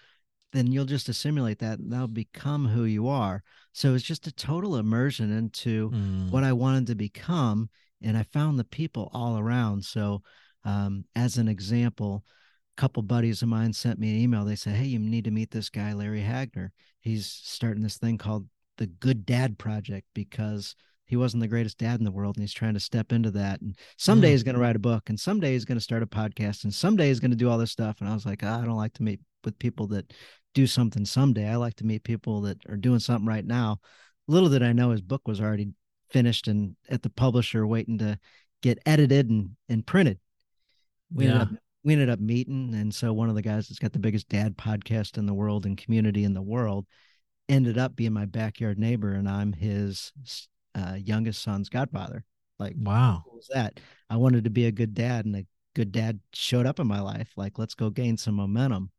then 0.53 0.73
you'll 0.73 0.85
just 0.85 1.09
assimilate 1.09 1.59
that 1.59 1.79
and 1.79 1.93
that'll 1.93 2.09
become 2.09 2.67
who 2.67 2.85
you 2.85 3.09
are. 3.09 3.43
So 3.73 3.95
it's 3.95 4.05
just 4.05 4.27
a 4.27 4.33
total 4.33 4.77
immersion 4.77 5.31
into 5.31 5.91
mm. 5.91 6.31
what 6.31 6.45
I 6.45 6.53
wanted 6.53 6.87
to 6.89 6.95
become. 6.95 7.69
And 8.03 8.17
I 8.17 8.23
found 8.23 8.59
the 8.59 8.65
people 8.65 9.11
all 9.13 9.39
around. 9.39 9.85
So 9.85 10.23
um, 10.65 11.05
as 11.15 11.37
an 11.37 11.49
example, 11.49 12.25
a 12.77 12.81
couple 12.81 13.03
buddies 13.03 13.43
of 13.43 13.49
mine 13.49 13.73
sent 13.73 13.99
me 13.99 14.11
an 14.11 14.21
email. 14.21 14.45
They 14.45 14.57
said, 14.57 14.75
Hey, 14.75 14.87
you 14.87 14.99
need 14.99 15.25
to 15.25 15.31
meet 15.31 15.51
this 15.51 15.69
guy, 15.69 15.93
Larry 15.93 16.23
Hagner. 16.23 16.73
He's 17.01 17.27
starting 17.27 17.83
this 17.83 17.99
thing 17.99 18.19
called 18.19 18.47
the 18.79 18.87
Good 18.87 19.27
Dad 19.27 19.59
Project 19.59 20.07
because 20.15 20.75
he 21.07 21.17
wasn't 21.17 21.41
the 21.41 21.49
greatest 21.49 21.79
dad 21.79 21.99
in 21.99 22.05
the 22.05 22.11
world 22.11 22.37
and 22.37 22.43
he's 22.43 22.53
trying 22.53 22.75
to 22.75 22.81
step 22.81 23.13
into 23.13 23.31
that 23.31 23.61
and 23.61 23.77
someday 23.97 24.29
mm. 24.29 24.33
he's 24.33 24.43
going 24.43 24.55
to 24.55 24.61
write 24.61 24.77
a 24.77 24.81
book 24.81 25.09
and 25.09 25.19
someday 25.19 25.53
he's 25.53 25.65
going 25.65 25.79
to 25.79 25.85
start 25.85 26.03
a 26.03 26.07
podcast 26.07 26.65
and 26.65 26.75
someday 26.75 27.09
he's 27.09 27.21
going 27.21 27.31
to 27.31 27.37
do 27.37 27.49
all 27.49 27.59
this 27.59 27.71
stuff 27.71 27.97
and 28.01 28.09
i 28.09 28.15
was 28.15 28.27
like 28.27 28.43
oh, 28.43 28.49
i 28.49 28.65
don't 28.65 28.77
like 28.77 28.93
to 28.93 29.03
meet 29.03 29.21
with 29.45 29.59
people 29.59 29.87
that 29.87 30.13
do 30.55 30.67
something 30.67 31.05
someday 31.05 31.49
i 31.49 31.57
like 31.57 31.75
to 31.75 31.87
meet 31.87 32.03
people 32.05 32.41
that 32.43 32.59
are 32.69 32.77
doing 32.77 32.99
something 32.99 33.27
right 33.27 33.47
now 33.47 33.79
little 34.29 34.49
did 34.49 34.63
i 34.63 34.73
know 34.73 34.91
his 34.91 35.03
book 35.03 35.23
was 35.27 35.41
already 35.41 35.69
finished 36.11 36.49
and 36.49 36.77
at 36.89 37.03
the 37.03 37.11
publisher 37.11 37.67
waiting 37.67 37.99
to 37.99 38.19
get 38.63 38.79
edited 38.87 39.31
and, 39.31 39.51
and 39.69 39.87
printed 39.87 40.19
we 41.13 41.25
yeah. 41.25 41.33
ended 41.33 41.43
up 41.43 41.63
we 41.85 41.93
ended 41.93 42.11
up 42.11 42.19
meeting 42.19 42.75
and 42.75 42.93
so 42.93 43.13
one 43.13 43.29
of 43.29 43.37
the 43.37 43.43
guys 43.43 43.69
that's 43.69 43.79
got 43.79 43.93
the 43.93 43.99
biggest 43.99 44.29
dad 44.29 44.57
podcast 44.57 45.19
in 45.19 45.27
the 45.27 45.35
world 45.35 45.67
and 45.67 45.79
community 45.79 46.25
in 46.25 46.35
the 46.35 46.43
world 46.43 46.87
ended 47.49 47.79
up 47.79 47.95
being 47.95 48.13
my 48.13 48.25
backyard 48.25 48.79
neighbor 48.79 49.13
and 49.13 49.29
i'm 49.29 49.53
his 49.53 50.13
uh, 50.77 50.95
youngest 50.95 51.43
son's 51.43 51.69
godfather. 51.69 52.25
Like, 52.59 52.75
wow, 52.77 53.25
was 53.33 53.49
that? 53.53 53.81
I 54.09 54.17
wanted 54.17 54.45
to 54.45 54.51
be 54.51 54.67
a 54.67 54.73
good 54.73 54.95
dad, 54.95 55.25
and 55.25 55.37
a 55.37 55.47
good 55.75 55.93
dad 55.93 56.21
showed 56.33 56.67
up 56.67 56.79
in 56.79 56.87
my 56.87 57.01
life. 57.01 57.33
Like, 57.37 57.59
let's 57.59 57.75
go 57.75 57.91
gain 57.91 58.17
some 58.17 58.35
momentum. 58.35 58.91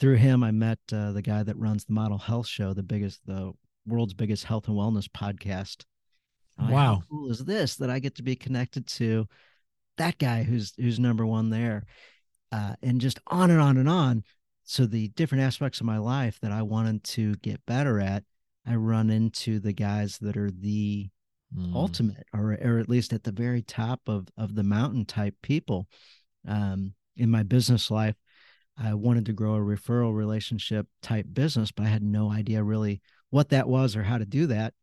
Through 0.00 0.16
him, 0.16 0.42
I 0.42 0.50
met 0.50 0.78
uh, 0.92 1.12
the 1.12 1.22
guy 1.22 1.42
that 1.42 1.58
runs 1.58 1.84
the 1.84 1.92
Model 1.92 2.18
Health 2.18 2.46
Show, 2.46 2.72
the 2.72 2.82
biggest, 2.82 3.20
the 3.26 3.52
world's 3.86 4.14
biggest 4.14 4.44
health 4.44 4.68
and 4.68 4.76
wellness 4.76 5.08
podcast. 5.08 5.84
I'm 6.58 6.70
wow, 6.70 6.94
like, 6.94 7.08
cool 7.08 7.30
is 7.30 7.44
this 7.44 7.76
that 7.76 7.90
I 7.90 7.98
get 7.98 8.16
to 8.16 8.22
be 8.22 8.36
connected 8.36 8.86
to 8.88 9.26
that 9.96 10.18
guy 10.18 10.42
who's 10.42 10.72
who's 10.76 10.98
number 10.98 11.26
one 11.26 11.50
there, 11.50 11.84
uh, 12.52 12.74
and 12.82 13.00
just 13.00 13.18
on 13.26 13.50
and 13.50 13.60
on 13.60 13.78
and 13.78 13.88
on. 13.88 14.24
So 14.64 14.86
the 14.86 15.08
different 15.08 15.44
aspects 15.44 15.80
of 15.80 15.86
my 15.86 15.98
life 15.98 16.38
that 16.40 16.52
I 16.52 16.62
wanted 16.62 17.04
to 17.04 17.34
get 17.36 17.64
better 17.66 18.00
at 18.00 18.24
I 18.66 18.76
run 18.76 19.10
into 19.10 19.58
the 19.58 19.72
guys 19.72 20.18
that 20.18 20.36
are 20.36 20.50
the 20.50 21.10
mm. 21.56 21.74
ultimate, 21.74 22.26
or 22.32 22.56
or 22.62 22.78
at 22.78 22.88
least 22.88 23.12
at 23.12 23.24
the 23.24 23.32
very 23.32 23.62
top 23.62 24.00
of 24.06 24.28
of 24.36 24.54
the 24.54 24.62
mountain 24.62 25.04
type 25.04 25.34
people. 25.42 25.88
Um, 26.46 26.94
in 27.16 27.30
my 27.30 27.42
business 27.42 27.90
life, 27.90 28.16
I 28.76 28.94
wanted 28.94 29.26
to 29.26 29.32
grow 29.32 29.54
a 29.54 29.60
referral 29.60 30.14
relationship 30.14 30.86
type 31.02 31.26
business, 31.32 31.70
but 31.72 31.86
I 31.86 31.90
had 31.90 32.02
no 32.02 32.30
idea 32.30 32.62
really 32.62 33.00
what 33.30 33.50
that 33.50 33.68
was 33.68 33.96
or 33.96 34.02
how 34.02 34.18
to 34.18 34.24
do 34.24 34.46
that. 34.46 34.74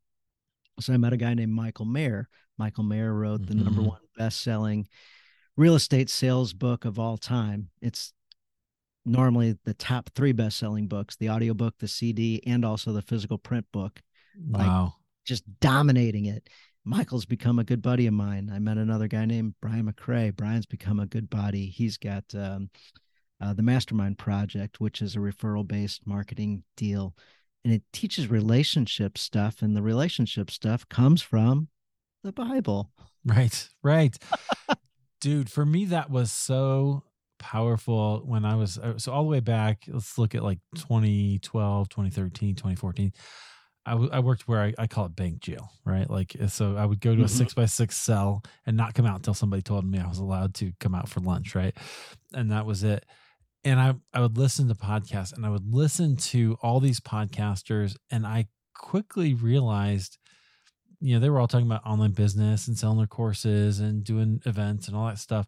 So 0.80 0.94
I 0.94 0.98
met 0.98 1.14
a 1.14 1.18
guy 1.18 1.34
named 1.34 1.52
Michael 1.52 1.86
Maher. 1.86 2.28
Michael 2.58 2.84
Maher 2.84 3.14
wrote 3.14 3.46
the 3.46 3.54
mm-hmm. 3.54 3.66
number 3.66 3.82
one 3.82 4.00
best 4.18 4.42
selling 4.42 4.88
real 5.58 5.76
estate 5.76 6.10
sales 6.10 6.54
book 6.54 6.86
of 6.86 7.00
all 7.00 7.18
time. 7.18 7.70
It's 7.82 8.14
normally 9.06 9.58
the 9.66 9.74
top 9.74 10.10
three 10.16 10.32
best 10.32 10.58
selling 10.58 10.88
books 10.88 11.16
the 11.16 11.30
audiobook, 11.30 11.76
the 11.80 11.88
CD, 11.88 12.42
and 12.46 12.64
also 12.66 12.92
the 12.92 13.02
physical 13.02 13.38
print 13.38 13.66
book. 13.72 14.02
Wow. 14.48 14.96
Just 15.26 15.44
dominating 15.60 16.26
it. 16.26 16.50
Michael's 16.86 17.26
become 17.26 17.60
a 17.60 17.64
good 17.64 17.82
buddy 17.82 18.08
of 18.08 18.14
mine. 18.14 18.50
I 18.54 18.60
met 18.60 18.78
another 18.78 19.08
guy 19.08 19.26
named 19.26 19.56
Brian 19.62 19.92
McRae. 19.92 20.36
Brian's 20.36 20.66
become 20.66 21.00
a 21.00 21.06
good 21.06 21.30
buddy. 21.30 21.68
He's 21.68 21.98
got 21.98 22.24
um, 22.34 22.70
uh, 23.42 23.54
the 23.54 23.62
Mastermind 23.62 24.18
Project, 24.18 24.80
which 24.80 25.02
is 25.02 25.16
a 25.16 25.20
referral 25.20 25.68
based 25.68 26.08
marketing 26.08 26.64
deal. 26.78 27.16
And 27.64 27.74
it 27.74 27.84
teaches 27.92 28.30
relationship 28.30 29.18
stuff. 29.18 29.62
And 29.62 29.76
the 29.76 29.82
relationship 29.82 30.50
stuff 30.50 30.88
comes 30.88 31.22
from 31.22 31.68
the 32.24 32.32
Bible. 32.32 32.92
Right, 33.26 33.70
right. 33.84 34.18
Dude, 35.22 35.52
for 35.52 35.66
me, 35.66 35.86
that 35.86 36.10
was 36.10 36.32
so 36.32 37.04
powerful 37.40 38.22
when 38.26 38.46
I 38.46 38.56
was 38.56 38.78
uh, 38.78 38.98
so 38.98 39.12
all 39.12 39.24
the 39.24 39.30
way 39.30 39.40
back. 39.40 39.84
Let's 39.88 40.18
look 40.18 40.36
at 40.36 40.44
like 40.44 40.60
2012, 40.76 41.90
2013, 41.90 42.56
2014. 42.56 43.12
I, 43.86 43.92
w- 43.92 44.12
I 44.12 44.20
worked 44.20 44.48
where 44.48 44.62
I, 44.62 44.74
I 44.78 44.88
call 44.88 45.06
it 45.06 45.16
bank 45.16 45.40
jail, 45.40 45.72
right? 45.86 46.08
Like, 46.08 46.36
uh, 46.40 46.48
so 46.48 46.76
I 46.76 46.86
would 46.86 47.00
go 47.00 47.16
to 47.16 47.22
a 47.22 47.26
mm-hmm. 47.26 47.36
six 47.36 47.54
by 47.54 47.66
six 47.66 47.98
cell 47.98 48.44
and 48.68 48.78
not 48.78 48.94
come 48.94 49.06
out 49.06 49.16
until 49.16 49.34
somebody 49.34 49.64
told 49.64 49.90
me 49.90 50.00
I 50.00 50.08
was 50.08 50.20
allowed 50.20 50.54
to 50.56 50.72
come 50.80 50.94
out 50.94 51.10
for 51.10 51.22
lunch, 51.22 51.56
right? 51.56 51.76
And 52.34 52.52
that 52.52 52.66
was 52.66 52.84
it. 52.84 53.06
And 53.64 53.80
I, 53.80 53.96
I 54.14 54.22
would 54.22 54.38
listen 54.38 54.68
to 54.68 54.76
podcasts 54.76 55.34
and 55.34 55.46
I 55.46 55.50
would 55.50 55.74
listen 55.74 56.18
to 56.18 56.58
all 56.62 56.80
these 56.80 57.00
podcasters. 57.00 57.96
And 58.12 58.28
I 58.28 58.48
quickly 58.76 59.34
realized, 59.34 60.18
you 61.00 61.16
know, 61.16 61.20
they 61.20 61.30
were 61.30 61.40
all 61.40 61.48
talking 61.48 61.66
about 61.66 61.86
online 61.86 62.12
business 62.12 62.68
and 62.68 62.78
selling 62.78 62.98
their 62.98 63.08
courses 63.08 63.80
and 63.80 64.04
doing 64.04 64.42
events 64.46 64.88
and 64.88 64.96
all 64.96 65.08
that 65.08 65.18
stuff 65.18 65.48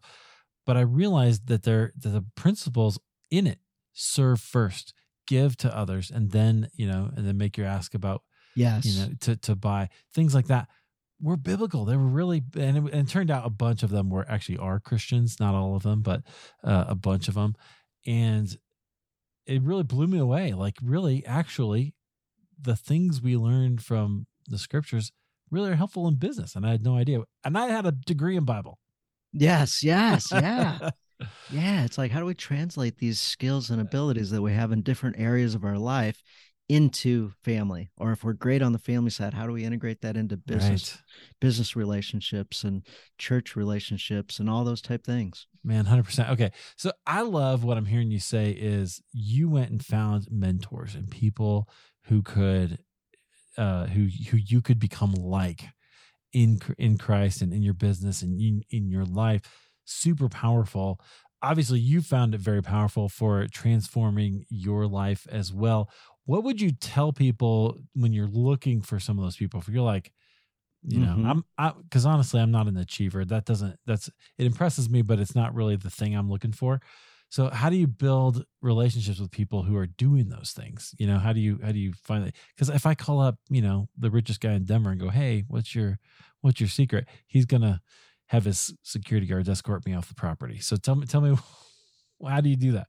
but 0.66 0.76
I 0.76 0.82
realized 0.82 1.48
that 1.48 1.62
there 1.62 1.92
that 1.96 2.10
the 2.10 2.24
principles 2.34 2.98
in 3.30 3.46
it 3.46 3.58
serve 3.92 4.40
first, 4.40 4.94
give 5.26 5.56
to 5.58 5.76
others, 5.76 6.10
and 6.10 6.30
then 6.30 6.68
you 6.74 6.86
know, 6.86 7.10
and 7.16 7.26
then 7.26 7.36
make 7.36 7.56
your 7.56 7.66
ask 7.66 7.94
about 7.94 8.22
yes, 8.54 8.84
you 8.84 9.00
know, 9.00 9.12
to 9.20 9.36
to 9.36 9.56
buy 9.56 9.88
things 10.12 10.34
like 10.34 10.46
that 10.46 10.68
were 11.22 11.36
biblical. 11.36 11.84
They 11.84 11.96
were 11.96 12.08
really, 12.08 12.42
and 12.56 12.76
it, 12.76 12.94
and 12.94 13.08
it 13.08 13.10
turned 13.10 13.30
out 13.30 13.46
a 13.46 13.50
bunch 13.50 13.82
of 13.82 13.90
them 13.90 14.10
were 14.10 14.28
actually 14.28 14.58
are 14.58 14.80
Christians, 14.80 15.38
not 15.38 15.54
all 15.54 15.76
of 15.76 15.84
them, 15.84 16.02
but 16.02 16.22
uh, 16.64 16.84
a 16.88 16.94
bunch 16.94 17.28
of 17.28 17.34
them, 17.34 17.54
and 18.04 18.54
it 19.46 19.62
really 19.62 19.84
blew 19.84 20.06
me 20.06 20.18
away. 20.18 20.52
Like, 20.52 20.76
really, 20.82 21.24
actually, 21.24 21.94
the 22.60 22.76
things 22.76 23.22
we 23.22 23.36
learned 23.36 23.82
from 23.82 24.26
the 24.46 24.58
scriptures 24.58 25.12
really 25.50 25.70
are 25.70 25.76
helpful 25.76 26.08
in 26.08 26.16
business, 26.16 26.56
and 26.56 26.66
I 26.66 26.70
had 26.70 26.82
no 26.82 26.96
idea. 26.96 27.20
And 27.44 27.56
I 27.56 27.68
had 27.68 27.86
a 27.86 27.92
degree 27.92 28.36
in 28.36 28.44
Bible. 28.44 28.78
Yes, 29.32 29.82
yes, 29.82 30.28
yeah. 30.30 30.90
yeah, 31.50 31.84
it's 31.84 31.98
like 31.98 32.10
how 32.10 32.20
do 32.20 32.26
we 32.26 32.34
translate 32.34 32.98
these 32.98 33.20
skills 33.20 33.70
and 33.70 33.80
abilities 33.80 34.30
that 34.30 34.42
we 34.42 34.52
have 34.52 34.72
in 34.72 34.82
different 34.82 35.18
areas 35.18 35.54
of 35.54 35.64
our 35.64 35.78
life 35.78 36.22
into 36.68 37.30
family 37.42 37.90
or 37.98 38.12
if 38.12 38.24
we're 38.24 38.32
great 38.32 38.62
on 38.62 38.72
the 38.72 38.78
family 38.78 39.10
side 39.10 39.34
how 39.34 39.46
do 39.46 39.52
we 39.52 39.64
integrate 39.64 40.00
that 40.00 40.16
into 40.16 40.36
business 40.36 40.94
right. 40.94 41.02
business 41.40 41.76
relationships 41.76 42.64
and 42.64 42.86
church 43.18 43.56
relationships 43.56 44.38
and 44.38 44.48
all 44.48 44.64
those 44.64 44.80
type 44.80 45.04
things 45.04 45.48
man 45.64 45.84
100% 45.84 46.30
okay 46.30 46.50
so 46.76 46.92
i 47.06 47.20
love 47.20 47.64
what 47.64 47.76
i'm 47.76 47.84
hearing 47.84 48.10
you 48.10 48.20
say 48.20 48.52
is 48.52 49.02
you 49.12 49.50
went 49.50 49.70
and 49.70 49.84
found 49.84 50.26
mentors 50.30 50.94
and 50.94 51.10
people 51.10 51.68
who 52.04 52.22
could 52.22 52.78
uh 53.58 53.86
who 53.86 54.08
who 54.30 54.38
you 54.38 54.62
could 54.62 54.78
become 54.78 55.12
like 55.12 55.64
in 56.32 56.60
in 56.78 56.98
Christ 56.98 57.42
and 57.42 57.52
in 57.52 57.62
your 57.62 57.74
business 57.74 58.22
and 58.22 58.40
in, 58.40 58.62
in 58.70 58.88
your 58.88 59.04
life 59.04 59.42
super 59.84 60.28
powerful. 60.28 61.00
Obviously 61.42 61.80
you 61.80 62.00
found 62.00 62.34
it 62.34 62.40
very 62.40 62.62
powerful 62.62 63.08
for 63.08 63.46
transforming 63.48 64.44
your 64.48 64.86
life 64.86 65.26
as 65.30 65.52
well. 65.52 65.90
What 66.24 66.44
would 66.44 66.60
you 66.60 66.70
tell 66.70 67.12
people 67.12 67.78
when 67.94 68.12
you're 68.12 68.28
looking 68.28 68.80
for 68.80 69.00
some 69.00 69.18
of 69.18 69.24
those 69.24 69.36
people? 69.36 69.60
If 69.60 69.68
you're 69.68 69.82
like 69.82 70.12
you 70.84 70.98
know 70.98 71.12
mm-hmm. 71.12 71.26
i'm 71.26 71.44
I, 71.56 71.72
because 71.80 72.04
honestly 72.04 72.40
i'm 72.40 72.50
not 72.50 72.66
an 72.66 72.76
achiever. 72.76 73.24
That 73.24 73.44
doesn't 73.44 73.78
that's 73.86 74.08
it 74.38 74.46
impresses 74.46 74.90
me 74.90 75.02
but 75.02 75.20
it's 75.20 75.34
not 75.34 75.54
really 75.54 75.76
the 75.76 75.90
thing 75.90 76.14
i'm 76.16 76.28
looking 76.28 76.52
for 76.52 76.80
so 77.32 77.48
how 77.48 77.70
do 77.70 77.76
you 77.76 77.86
build 77.86 78.44
relationships 78.60 79.18
with 79.18 79.30
people 79.30 79.62
who 79.62 79.74
are 79.74 79.86
doing 79.86 80.28
those 80.28 80.52
things? 80.54 80.94
You 80.98 81.06
know, 81.06 81.18
how 81.18 81.32
do 81.32 81.40
you 81.40 81.58
how 81.64 81.72
do 81.72 81.78
you 81.78 81.94
find 81.94 82.26
it? 82.28 82.36
Because 82.54 82.68
if 82.68 82.84
I 82.84 82.94
call 82.94 83.22
up, 83.22 83.36
you 83.48 83.62
know, 83.62 83.88
the 83.98 84.10
richest 84.10 84.42
guy 84.42 84.52
in 84.52 84.66
Denver 84.66 84.90
and 84.90 85.00
go, 85.00 85.08
"Hey, 85.08 85.44
what's 85.48 85.74
your 85.74 85.98
what's 86.42 86.60
your 86.60 86.68
secret?" 86.68 87.08
He's 87.26 87.46
gonna 87.46 87.80
have 88.26 88.44
his 88.44 88.74
security 88.82 89.26
guards 89.26 89.48
escort 89.48 89.86
me 89.86 89.94
off 89.94 90.08
the 90.08 90.14
property. 90.14 90.58
So 90.58 90.76
tell 90.76 90.94
me, 90.94 91.06
tell 91.06 91.22
me, 91.22 91.34
how 92.28 92.42
do 92.42 92.50
you 92.50 92.56
do 92.56 92.72
that? 92.72 92.88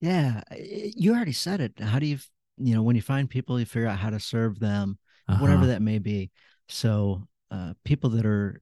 Yeah, 0.00 0.42
you 0.58 1.14
already 1.14 1.30
said 1.30 1.60
it. 1.60 1.78
How 1.78 2.00
do 2.00 2.06
you, 2.06 2.18
you 2.58 2.74
know, 2.74 2.82
when 2.82 2.96
you 2.96 3.02
find 3.02 3.30
people, 3.30 3.60
you 3.60 3.66
figure 3.66 3.86
out 3.86 4.00
how 4.00 4.10
to 4.10 4.18
serve 4.18 4.58
them, 4.58 4.98
uh-huh. 5.28 5.40
whatever 5.40 5.66
that 5.66 5.80
may 5.80 6.00
be. 6.00 6.32
So 6.68 7.22
uh, 7.52 7.74
people 7.84 8.10
that 8.10 8.26
are 8.26 8.60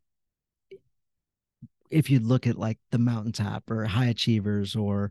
if 1.95 2.11
you 2.11 2.21
look 2.21 2.47
at 2.47 2.59
like 2.59 2.79
the 2.91 2.99
mountaintop 2.99 3.71
or 3.71 3.85
high 3.85 4.07
achievers 4.07 4.77
or 4.77 5.11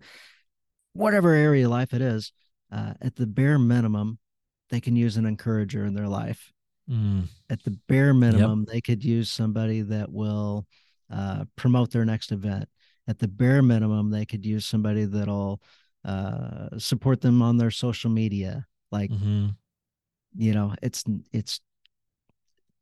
whatever 0.94 1.32
area 1.32 1.66
of 1.66 1.72
life 1.72 1.94
it 1.94 2.02
is, 2.02 2.32
uh, 2.72 2.94
at 3.02 3.16
the 3.16 3.28
bare 3.28 3.58
minimum, 3.58 4.20
they 4.70 4.82
can 4.82 4.96
use 4.96 5.18
an 5.18 5.26
encourager 5.26 5.86
in 5.86 5.94
their 5.94 6.08
life. 6.08 6.52
Mm. 6.90 7.28
At 7.50 7.64
the 7.64 7.78
bare 7.88 8.14
minimum, 8.14 8.66
they 8.66 8.82
could 8.82 9.04
use 9.04 9.32
somebody 9.32 9.82
that 9.82 10.12
will 10.12 10.68
uh, 11.12 11.46
promote 11.56 11.92
their 11.92 12.06
next 12.06 12.32
event. 12.32 12.68
At 13.08 13.20
the 13.20 13.28
bare 13.28 13.62
minimum, 13.62 14.12
they 14.12 14.26
could 14.26 14.46
use 14.46 14.66
somebody 14.66 15.06
that'll 15.06 15.62
uh, 16.06 16.78
support 16.78 17.22
them 17.22 17.42
on 17.42 17.58
their 17.58 17.72
social 17.72 18.10
media. 18.10 18.66
Like, 18.92 19.12
hmm 19.12 19.50
you 20.36 20.54
know, 20.54 20.74
it's 20.82 21.04
it's 21.32 21.60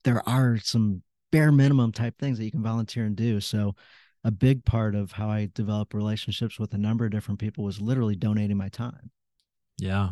there 0.04 0.28
are 0.28 0.58
some 0.58 1.04
bare 1.32 1.52
minimum 1.52 1.92
type 1.92 2.18
things 2.18 2.38
that 2.38 2.46
you 2.46 2.52
can 2.52 2.64
volunteer 2.64 3.06
and 3.06 3.16
do. 3.16 3.40
So 3.40 3.76
a 4.24 4.32
big 4.32 4.64
part 4.66 4.94
of 4.96 5.14
how 5.14 5.30
I 5.30 5.50
developed 5.54 5.94
relationships 5.94 6.60
with 6.60 6.74
a 6.74 6.78
number 6.78 7.06
of 7.06 7.12
different 7.12 7.40
people 7.40 7.64
was 7.64 7.82
literally 7.82 8.16
donating 8.16 8.58
my 8.58 8.70
time. 8.70 9.10
Yeah. 9.78 10.10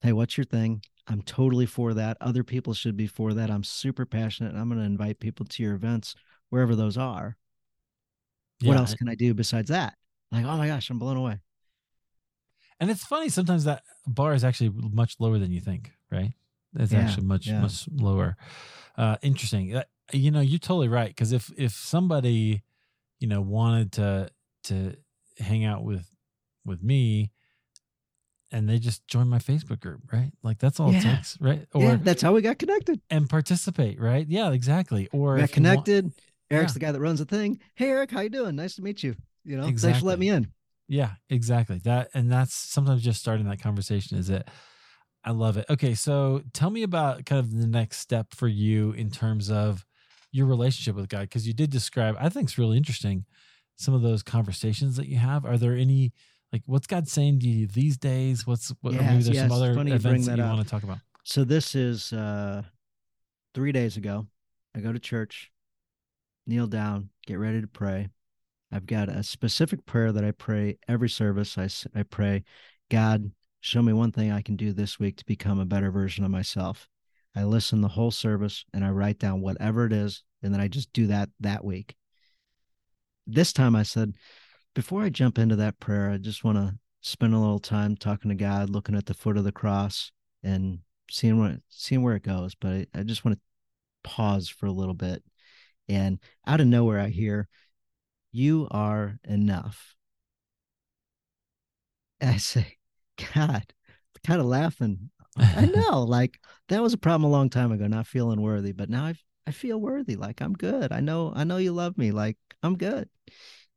Hey, 0.00 0.12
what's 0.12 0.36
your 0.36 0.44
thing? 0.44 0.82
I'm 1.06 1.22
totally 1.22 1.66
for 1.66 1.94
that. 1.94 2.16
Other 2.20 2.42
people 2.42 2.74
should 2.74 2.96
be 2.96 3.06
for 3.06 3.34
that. 3.34 3.50
I'm 3.50 3.62
super 3.62 4.04
passionate. 4.04 4.50
And 4.52 4.58
I'm 4.58 4.68
going 4.68 4.80
to 4.80 4.86
invite 4.86 5.20
people 5.20 5.46
to 5.46 5.62
your 5.62 5.74
events, 5.74 6.14
wherever 6.50 6.74
those 6.74 6.96
are. 6.96 7.36
What 8.62 8.74
Yeah. 8.74 8.80
else 8.80 8.94
can 8.94 9.08
I 9.08 9.14
do 9.14 9.32
besides 9.34 9.68
that? 9.68 9.94
Like, 10.32 10.44
oh 10.44 10.56
my 10.56 10.66
gosh, 10.66 10.90
I'm 10.90 10.98
blown 10.98 11.16
away. 11.16 11.38
And 12.80 12.90
it's 12.90 13.04
funny 13.04 13.28
sometimes 13.28 13.64
that 13.64 13.84
bar 14.06 14.34
is 14.34 14.44
actually 14.44 14.70
much 14.70 15.16
lower 15.20 15.38
than 15.38 15.52
you 15.52 15.60
think, 15.60 15.92
right? 16.10 16.32
It's 16.78 16.92
Yeah, 16.92 17.00
actually 17.00 17.26
much 17.26 17.46
yeah. 17.46 17.60
much 17.60 17.88
lower. 17.90 18.36
Uh, 18.96 19.16
interesting. 19.22 19.74
Uh, 19.74 19.84
you 20.12 20.30
know, 20.30 20.40
you're 20.40 20.58
totally 20.58 20.88
right 20.88 21.08
because 21.08 21.32
if 21.32 21.50
if 21.56 21.72
somebody, 21.72 22.62
you 23.20 23.28
know, 23.28 23.40
wanted 23.40 23.92
to 23.92 24.30
to 24.64 24.94
hang 25.38 25.64
out 25.64 25.84
with 25.84 26.10
with 26.64 26.82
me, 26.82 27.30
and 28.52 28.68
they 28.68 28.78
just 28.78 29.06
join 29.08 29.28
my 29.28 29.38
Facebook 29.38 29.80
group, 29.80 30.00
right? 30.12 30.32
Like 30.42 30.58
that's 30.58 30.78
all 30.80 30.94
it 30.94 31.00
takes, 31.02 31.38
right? 31.40 31.66
Or 31.74 31.82
yeah, 31.82 31.96
that's 31.96 32.22
how 32.22 32.32
we 32.32 32.42
got 32.42 32.58
connected. 32.58 33.00
and 33.10 33.28
participate, 33.28 34.00
right? 34.00 34.26
Yeah, 34.28 34.52
exactly. 34.52 35.08
Or 35.12 35.34
got 35.36 35.36
you 35.36 35.40
want- 35.40 35.52
connected. 35.52 36.12
Eric's 36.48 36.70
Yeah. 36.70 36.74
the 36.74 36.80
guy 36.80 36.92
that 36.92 37.00
runs 37.00 37.18
the 37.18 37.24
thing. 37.24 37.58
Hey, 37.74 37.88
Eric, 37.90 38.12
how 38.12 38.20
you 38.20 38.28
doing? 38.30 38.54
Nice 38.54 38.76
to 38.76 38.82
meet 38.82 39.02
you. 39.02 39.16
You 39.44 39.56
know, 39.56 39.64
thanks 39.64 39.82
for 39.82 39.88
Exactly. 39.88 40.06
letting 40.06 40.20
me 40.20 40.28
in. 40.28 40.52
Yeah, 40.88 41.14
exactly. 41.28 41.78
That 41.80 42.08
and 42.14 42.30
that's 42.30 42.54
sometimes 42.54 43.02
just 43.02 43.18
starting 43.20 43.46
that 43.48 43.60
conversation 43.60 44.16
is 44.16 44.30
it. 44.30 44.46
I 45.26 45.32
love 45.32 45.56
it. 45.56 45.66
Okay, 45.68 45.94
so 45.94 46.42
tell 46.52 46.70
me 46.70 46.84
about 46.84 47.26
kind 47.26 47.40
of 47.40 47.52
the 47.52 47.66
next 47.66 47.98
step 47.98 48.32
for 48.32 48.46
you 48.46 48.92
in 48.92 49.10
terms 49.10 49.50
of 49.50 49.84
your 50.30 50.46
relationship 50.46 50.94
with 50.94 51.08
God 51.08 51.22
because 51.22 51.46
you 51.46 51.52
did 51.52 51.70
describe 51.70 52.16
I 52.20 52.28
think 52.28 52.44
it's 52.48 52.58
really 52.58 52.76
interesting 52.76 53.24
some 53.74 53.92
of 53.92 54.02
those 54.02 54.22
conversations 54.22 54.96
that 54.96 55.08
you 55.08 55.16
have. 55.16 55.44
Are 55.44 55.58
there 55.58 55.74
any 55.74 56.12
like 56.52 56.62
what's 56.66 56.86
God 56.86 57.08
saying 57.08 57.40
to 57.40 57.48
you 57.48 57.66
these 57.66 57.96
days? 57.96 58.46
What's 58.46 58.72
what 58.82 58.94
or 58.94 59.02
maybe 59.02 59.24
there's 59.24 59.30
yes, 59.30 59.48
some 59.48 59.52
other 59.52 59.74
funny 59.74 59.90
you 59.90 59.98
bring 59.98 60.14
events 60.14 60.26
that, 60.26 60.36
that 60.36 60.42
you 60.44 60.48
want 60.48 60.62
to 60.62 60.70
talk 60.70 60.84
about? 60.84 60.98
So 61.24 61.42
this 61.42 61.74
is 61.74 62.12
uh 62.12 62.62
three 63.52 63.72
days 63.72 63.96
ago. 63.96 64.26
I 64.76 64.80
go 64.80 64.92
to 64.92 64.98
church, 65.00 65.50
kneel 66.46 66.68
down, 66.68 67.08
get 67.26 67.40
ready 67.40 67.60
to 67.60 67.66
pray. 67.66 68.08
I've 68.70 68.86
got 68.86 69.08
a 69.08 69.22
specific 69.22 69.86
prayer 69.86 70.12
that 70.12 70.24
I 70.24 70.32
pray 70.32 70.78
every 70.86 71.08
service. 71.08 71.56
I, 71.56 71.68
I 71.98 72.02
pray, 72.02 72.44
God, 72.90 73.30
show 73.66 73.82
me 73.82 73.92
one 73.92 74.12
thing 74.12 74.30
I 74.30 74.42
can 74.42 74.56
do 74.56 74.72
this 74.72 74.98
week 74.98 75.16
to 75.16 75.26
become 75.26 75.58
a 75.58 75.66
better 75.66 75.90
version 75.90 76.24
of 76.24 76.30
myself. 76.30 76.88
I 77.34 77.42
listen 77.42 77.80
the 77.80 77.88
whole 77.88 78.12
service 78.12 78.64
and 78.72 78.84
I 78.84 78.90
write 78.90 79.18
down 79.18 79.40
whatever 79.40 79.84
it 79.84 79.92
is, 79.92 80.22
and 80.42 80.54
then 80.54 80.60
I 80.60 80.68
just 80.68 80.92
do 80.92 81.08
that 81.08 81.30
that 81.40 81.64
week. 81.64 81.96
This 83.26 83.52
time 83.52 83.74
I 83.74 83.82
said, 83.82 84.14
before 84.74 85.02
I 85.02 85.08
jump 85.08 85.38
into 85.38 85.56
that 85.56 85.80
prayer, 85.80 86.10
I 86.10 86.18
just 86.18 86.44
want 86.44 86.58
to 86.58 86.78
spend 87.00 87.34
a 87.34 87.38
little 87.38 87.58
time 87.58 87.96
talking 87.96 88.28
to 88.28 88.36
God, 88.36 88.70
looking 88.70 88.94
at 88.94 89.06
the 89.06 89.14
foot 89.14 89.36
of 89.36 89.44
the 89.44 89.52
cross 89.52 90.12
and 90.42 90.78
seeing 91.10 91.38
what 91.38 91.56
seeing 91.68 92.02
where 92.02 92.14
it 92.14 92.22
goes. 92.22 92.54
But 92.54 92.70
I, 92.70 92.86
I 92.94 93.02
just 93.02 93.24
want 93.24 93.36
to 93.36 94.08
pause 94.08 94.48
for 94.48 94.66
a 94.66 94.72
little 94.72 94.94
bit. 94.94 95.24
And 95.88 96.20
out 96.46 96.60
of 96.60 96.66
nowhere, 96.68 97.00
I 97.00 97.08
hear, 97.08 97.48
"You 98.32 98.68
are 98.70 99.18
enough." 99.24 99.96
I 102.20 102.38
say, 102.38 102.75
"God," 103.34 103.72
kind 104.24 104.40
of 104.40 104.46
laughing. 104.46 105.10
I 105.36 105.66
know, 105.74 106.02
like 106.02 106.38
that 106.68 106.82
was 106.82 106.92
a 106.92 106.98
problem 106.98 107.24
a 107.24 107.32
long 107.32 107.50
time 107.50 107.72
ago, 107.72 107.86
not 107.86 108.06
feeling 108.06 108.40
worthy, 108.40 108.72
but 108.72 108.88
now 108.88 109.04
I 109.04 109.14
I 109.46 109.52
feel 109.52 109.80
worthy. 109.80 110.16
Like 110.16 110.40
I'm 110.40 110.54
good. 110.54 110.92
I 110.92 111.00
know 111.00 111.32
I 111.34 111.44
know 111.44 111.58
you 111.58 111.72
love 111.72 111.96
me. 111.96 112.10
Like 112.10 112.36
I'm 112.62 112.76
good. 112.76 113.08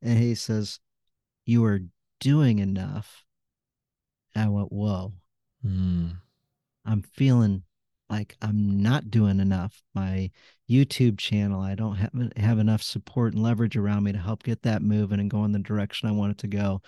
And 0.02 0.18
he 0.18 0.36
says, 0.36 0.80
"You 1.46 1.64
are 1.66 1.82
doing 2.20 2.60
enough." 2.60 3.24
And 4.36 4.46
I 4.46 4.50
went, 4.50 4.72
"Whoa." 4.72 5.14
Mm, 5.66 6.18
I'm 6.86 7.02
feeling 7.02 7.64
like 8.10 8.36
I'm 8.42 8.82
not 8.82 9.12
doing 9.12 9.40
enough. 9.40 9.84
My 9.94 10.32
YouTube 10.70 11.20
channel, 11.20 11.62
I 11.62 11.76
don't 11.76 11.96
have 11.96 12.12
have 12.38 12.60
enough 12.60 12.82
support 12.82 13.34
and 13.34 13.44
leverage 13.44 13.78
around 13.78 14.04
me 14.04 14.12
to 14.14 14.18
help 14.18 14.44
get 14.44 14.64
that 14.64 14.82
moving 14.82 15.20
and 15.20 15.30
go 15.30 15.46
in 15.46 15.52
the 15.52 15.60
direction 15.60 16.10
I 16.10 16.14
want 16.14 16.32
it 16.32 16.38
to 16.40 16.48
go. 16.48 16.82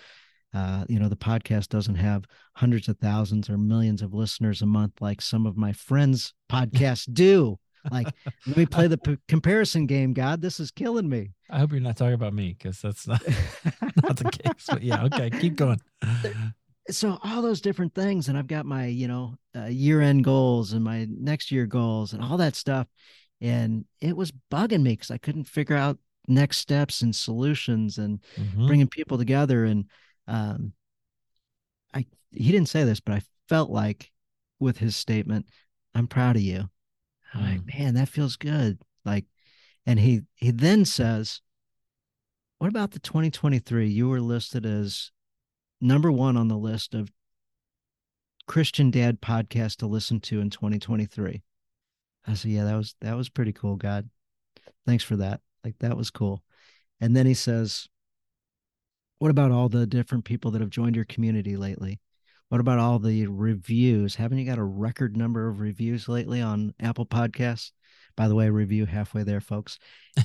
Uh, 0.54 0.84
you 0.90 1.00
know, 1.00 1.08
the 1.10 1.16
podcast 1.16 1.70
doesn't 1.70 1.96
have 1.96 2.26
hundreds 2.56 2.88
of 2.90 2.98
thousands 2.98 3.50
or 3.50 3.58
millions 3.58 4.02
of 4.02 4.14
listeners 4.14 4.62
a 4.62 4.66
month 4.66 4.94
like 5.02 5.22
some 5.22 5.46
of 5.46 5.56
my 5.58 5.72
friends' 5.72 6.34
podcasts 6.52 7.08
do. 7.12 7.58
Like, 7.90 8.08
let 8.46 8.58
me 8.58 8.66
play 8.66 8.88
the 8.88 8.98
p- 8.98 9.18
comparison 9.28 9.88
game. 9.88 10.14
God, 10.14 10.42
this 10.42 10.60
is 10.60 10.70
killing 10.70 11.10
me. 11.10 11.32
I 11.50 11.60
hope 11.60 11.72
you're 11.72 11.80
not 11.82 11.98
talking 11.98 12.14
about 12.14 12.34
me 12.34 12.56
because 12.58 12.80
that's 12.82 13.08
not, 13.08 13.22
not 14.04 14.18
the 14.18 14.30
case. 14.30 14.68
But 14.70 14.84
yeah, 14.84 15.04
okay, 15.06 15.30
keep 15.32 15.56
going. 15.56 15.80
so 16.90 17.18
all 17.24 17.42
those 17.42 17.62
different 17.62 17.94
things 17.94 18.28
and 18.28 18.38
i've 18.38 18.48
got 18.48 18.66
my 18.66 18.88
you 18.88 19.08
know 19.08 19.36
uh, 19.56 19.66
year 19.66 20.02
end 20.02 20.24
goals 20.24 20.74
and 20.74 20.84
my 20.84 21.08
next 21.10 21.52
year 21.52 21.66
goals 21.68 22.14
and 22.14 22.24
all 22.24 22.38
that 22.38 22.56
stuff 22.56 22.88
and 23.40 23.86
it 24.02 24.18
was 24.18 24.34
bugging 24.52 24.82
me 24.82 24.92
because 24.94 25.12
i 25.12 25.18
couldn't 25.18 25.44
figure 25.46 25.76
out 25.76 25.98
next 26.28 26.58
steps 26.58 27.02
and 27.02 27.16
solutions 27.16 27.98
and 28.00 28.20
Mhm. 28.38 28.66
bringing 28.68 28.88
people 28.88 29.18
together 29.18 29.66
and 29.66 29.86
um 30.32 30.74
i 31.94 32.06
he 32.32 32.52
didn't 32.52 32.70
say 32.70 32.84
this 32.84 33.00
but 33.00 33.14
i 33.14 33.22
felt 33.50 33.70
like 33.70 34.12
with 34.60 34.78
his 34.78 34.96
statement 34.96 35.46
i'm 35.94 36.08
proud 36.08 36.36
of 36.36 36.42
you 36.42 36.70
i'm 37.34 37.44
like 37.44 37.76
man 37.76 37.94
that 37.94 38.10
feels 38.10 38.36
good 38.36 38.80
like 39.06 39.26
and 39.86 40.00
he 40.00 40.22
he 40.36 40.52
then 40.52 40.86
says 40.86 41.42
what 42.60 42.70
about 42.70 42.92
the 42.92 43.00
2023 43.00 43.88
you 43.88 44.08
were 44.08 44.22
listed 44.22 44.66
as 44.66 45.12
number 45.82 46.12
one 46.12 46.38
on 46.38 46.48
the 46.48 46.58
list 46.58 46.94
of 46.94 47.12
Christian 48.48 48.92
Dad 48.92 49.22
podcast 49.22 49.78
to 49.78 49.88
listen 49.88 50.20
to 50.22 50.42
in 50.42 50.50
2023. 50.50 51.42
I 52.28 52.34
said, 52.34 52.52
yeah, 52.52 52.66
that 52.66 52.76
was 52.76 52.96
that 53.02 53.16
was 53.16 53.30
pretty 53.30 53.54
cool, 53.54 53.78
God. 53.78 54.10
Thanks 54.86 55.04
for 55.04 55.16
that. 55.16 55.42
Like 55.64 55.76
that 55.80 55.98
was 55.98 56.12
cool. 56.12 56.44
And 57.00 57.16
then 57.16 57.26
he 57.26 57.34
says, 57.34 57.88
what 59.22 59.30
about 59.30 59.52
all 59.52 59.70
the 59.70 59.86
different 59.86 60.26
people 60.26 60.50
that 60.50 60.62
have 60.62 60.72
joined 60.72 60.96
your 60.96 61.06
community 61.06 61.56
lately? 61.56 62.00
What 62.50 62.60
about 62.60 62.80
all 62.80 62.98
the 62.98 63.28
reviews? 63.28 64.16
Haven't 64.16 64.40
you 64.40 64.48
got 64.48 64.58
a 64.58 64.64
record 64.64 65.16
number 65.16 65.48
of 65.48 65.60
reviews 65.60 66.10
lately 66.10 66.42
on 66.42 66.74
Apple 66.80 67.06
Podcasts? 67.06 67.70
By 68.18 68.28
the 68.28 68.34
way, 68.34 68.50
review 68.50 68.88
halfway 68.88 69.22
there, 69.22 69.40
folks. 69.40 69.78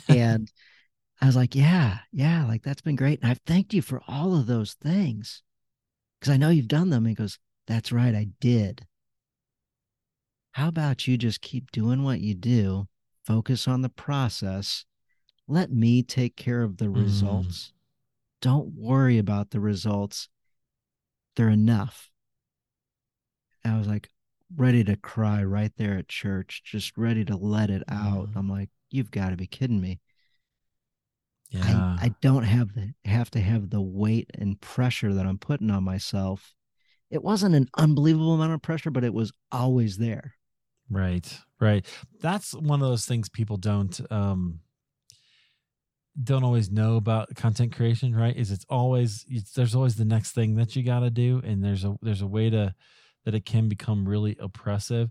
And 0.09 0.51
I 1.21 1.27
was 1.27 1.37
like, 1.37 1.55
yeah, 1.55 1.99
yeah, 2.11 2.47
like 2.47 2.63
that's 2.63 2.81
been 2.81 2.97
great. 2.97 3.21
And 3.21 3.31
I've 3.31 3.43
thanked 3.45 3.75
you 3.75 3.83
for 3.83 4.01
all 4.09 4.35
of 4.35 4.47
those 4.47 4.73
things 4.73 5.43
because 6.19 6.33
I 6.33 6.39
know 6.39 6.49
you've 6.49 6.67
done 6.67 6.89
them. 6.89 7.05
He 7.05 7.13
goes, 7.13 7.39
that's 7.67 7.93
right, 7.93 8.15
I 8.15 8.29
did. 8.41 8.87
How 10.53 10.69
about 10.69 11.07
you 11.07 11.19
just 11.19 11.43
keep 11.43 11.71
doing 11.71 12.03
what 12.03 12.21
you 12.21 12.35
do, 12.35 12.89
focus 13.27 13.69
on 13.69 13.83
the 13.83 13.91
process, 13.91 14.87
let 15.47 15.71
me 15.71 16.03
take 16.03 16.35
care 16.35 16.63
of 16.63 16.79
the 16.79 16.87
Mm. 16.87 17.76
Don't 18.47 18.75
worry 18.77 19.19
about 19.19 19.51
the 19.51 19.59
results. 19.59 20.29
They're 21.35 21.49
enough. 21.49 22.13
I 23.65 23.77
was 23.77 23.89
like 23.89 24.09
ready 24.55 24.85
to 24.85 24.95
cry 24.95 25.43
right 25.43 25.73
there 25.77 25.99
at 25.99 26.07
church, 26.07 26.63
just 26.65 26.97
ready 26.97 27.25
to 27.25 27.37
let 27.37 27.71
it 27.71 27.83
out. 27.89 28.29
Mm. 28.29 28.37
I'm 28.37 28.49
like, 28.49 28.69
you've 28.89 29.11
got 29.11 29.31
to 29.31 29.37
be 29.37 29.49
kidding 29.49 29.81
me. 29.81 29.99
Yeah. 31.51 31.97
I, 32.01 32.05
I 32.05 32.15
don't 32.21 32.45
have 32.45 32.73
the 32.73 32.95
have 33.05 33.33
to 33.33 33.41
have 33.41 33.69
the 33.71 33.81
weight 33.81 34.31
and 34.39 34.61
pressure 34.61 35.13
that 35.13 35.27
I'm 35.27 35.39
putting 35.39 35.73
on 35.73 35.83
myself. 35.83 36.55
It 37.11 37.25
wasn't 37.25 37.57
an 37.57 37.69
unbelievable 37.77 38.35
amount 38.35 38.53
of 38.53 38.63
pressure, 38.63 38.93
but 38.93 39.03
it 39.03 39.13
was 39.13 39.33
always 39.51 39.97
there. 39.97 40.35
Right, 40.89 41.37
right. 41.61 41.85
That's 42.21 42.55
one 42.55 42.81
of 42.81 42.89
those 42.89 43.07
things 43.07 43.29
people 43.29 43.57
don't 43.57 44.01
um 44.13 44.61
don't 46.23 46.45
always 46.45 46.71
know 46.71 46.97
about 46.97 47.35
content 47.35 47.75
creation, 47.75 48.15
right? 48.15 48.37
Is 48.37 48.51
it's 48.51 48.67
always 48.69 49.25
it's, 49.29 49.53
there's 49.53 49.75
always 49.75 49.97
the 49.97 50.05
next 50.05 50.33
thing 50.33 50.57
that 50.57 50.75
you 50.75 50.83
got 50.83 51.01
to 51.01 51.11
do 51.11 51.43
and 51.45 51.63
there's 51.63 51.85
a 51.85 51.97
there's 52.03 52.23
a 52.23 52.27
way 52.27 52.51
to 52.51 52.75
that 53.25 53.35
it 53.35 53.45
can 53.45 53.69
become 53.69 54.09
really 54.09 54.37
oppressive. 54.41 55.11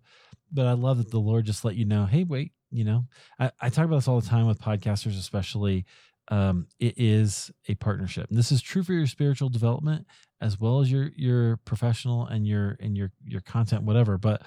But 0.52 0.68
I 0.68 0.74
love 0.74 0.98
that 0.98 1.12
the 1.12 1.20
Lord 1.20 1.46
just 1.46 1.66
let 1.66 1.76
you 1.76 1.86
know, 1.86 2.06
"Hey, 2.06 2.24
wait, 2.24 2.54
you 2.72 2.84
know, 2.84 3.06
I, 3.40 3.52
I 3.62 3.70
talk 3.70 3.86
about 3.86 3.98
this 3.98 4.08
all 4.08 4.20
the 4.20 4.28
time 4.28 4.48
with 4.48 4.60
podcasters, 4.60 5.18
especially 5.18 5.86
um, 6.30 6.68
it 6.80 6.96
is 6.98 7.52
a 7.68 7.76
partnership. 7.76 8.30
And 8.30 8.38
this 8.38 8.52
is 8.52 8.62
true 8.62 8.84
for 8.84 8.94
your 8.94 9.08
spiritual 9.08 9.50
development 9.50 10.08
as 10.42 10.60
well 10.60 10.82
as 10.82 10.92
your 10.92 11.12
your 11.16 11.58
professional 11.58 12.26
and 12.26 12.48
your 12.48 12.78
and 12.80 12.98
your 12.98 13.12
your 13.24 13.42
content, 13.42 13.84
whatever. 13.84 14.18
But 14.18 14.42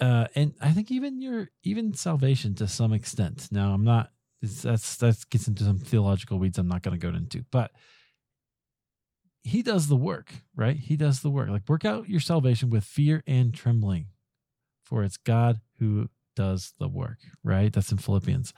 uh, 0.00 0.26
and 0.34 0.54
I 0.60 0.70
think 0.70 0.90
even 0.90 1.20
your 1.20 1.48
even 1.64 1.94
salvation 1.94 2.54
to 2.56 2.68
some 2.68 2.92
extent. 2.92 3.48
Now, 3.50 3.72
I'm 3.72 3.84
not. 3.84 4.10
That's 4.40 4.96
that 4.96 5.16
gets 5.30 5.48
into 5.48 5.64
some 5.64 5.78
theological 5.78 6.38
weeds. 6.38 6.58
I'm 6.58 6.68
not 6.68 6.82
going 6.82 6.98
to 6.98 7.04
go 7.04 7.16
into, 7.16 7.44
but 7.50 7.72
he 9.42 9.62
does 9.62 9.88
the 9.88 9.96
work, 9.96 10.32
right? 10.54 10.76
He 10.76 10.96
does 10.96 11.20
the 11.20 11.30
work. 11.30 11.48
Like 11.48 11.68
work 11.68 11.84
out 11.84 12.08
your 12.08 12.20
salvation 12.20 12.70
with 12.70 12.84
fear 12.84 13.22
and 13.26 13.52
trembling, 13.52 14.06
for 14.84 15.02
it's 15.02 15.16
God 15.16 15.60
who 15.78 16.08
does 16.36 16.74
the 16.78 16.88
work, 16.88 17.18
right? 17.42 17.72
That's 17.72 17.90
in 17.90 17.98
Philippians. 17.98 18.52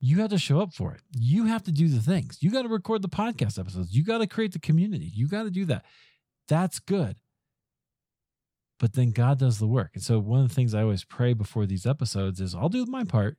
You 0.00 0.18
have 0.20 0.30
to 0.30 0.38
show 0.38 0.60
up 0.60 0.74
for 0.74 0.92
it. 0.92 1.00
You 1.12 1.46
have 1.46 1.62
to 1.62 1.72
do 1.72 1.88
the 1.88 2.00
things. 2.00 2.38
You 2.40 2.50
got 2.50 2.62
to 2.62 2.68
record 2.68 3.02
the 3.02 3.08
podcast 3.08 3.58
episodes. 3.58 3.94
You 3.94 4.04
got 4.04 4.18
to 4.18 4.26
create 4.26 4.52
the 4.52 4.58
community. 4.58 5.10
You 5.14 5.28
got 5.28 5.44
to 5.44 5.50
do 5.50 5.64
that. 5.66 5.84
That's 6.48 6.80
good 6.80 7.16
but 8.82 8.94
then 8.94 9.12
God 9.12 9.38
does 9.38 9.60
the 9.60 9.66
work. 9.68 9.92
And 9.94 10.02
so 10.02 10.18
one 10.18 10.40
of 10.40 10.48
the 10.48 10.54
things 10.56 10.74
I 10.74 10.82
always 10.82 11.04
pray 11.04 11.34
before 11.34 11.66
these 11.66 11.86
episodes 11.86 12.40
is 12.40 12.52
I'll 12.52 12.68
do 12.68 12.84
my 12.84 13.04
part, 13.04 13.38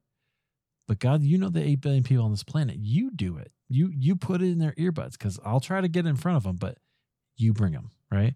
but 0.88 1.00
God, 1.00 1.24
you 1.24 1.38
know 1.38 1.50
the 1.50 1.64
8 1.64 1.82
billion 1.82 2.04
people 2.04 2.26
on 2.26 2.32
this 2.32 2.44
planet. 2.44 2.78
You 2.80 3.12
do 3.12 3.38
it. 3.38 3.52
You 3.70 3.92
you 3.94 4.16
put 4.16 4.42
it 4.42 4.52
in 4.52 4.60
their 4.60 4.74
earbuds 4.74 5.18
cuz 5.18 5.40
I'll 5.44 5.60
try 5.60 5.82
to 5.82 5.88
get 5.88 6.06
in 6.06 6.16
front 6.16 6.38
of 6.38 6.44
them, 6.44 6.58
but 6.58 6.78
you 7.36 7.54
bring 7.54 7.74
them, 7.74 7.92
right? 8.12 8.36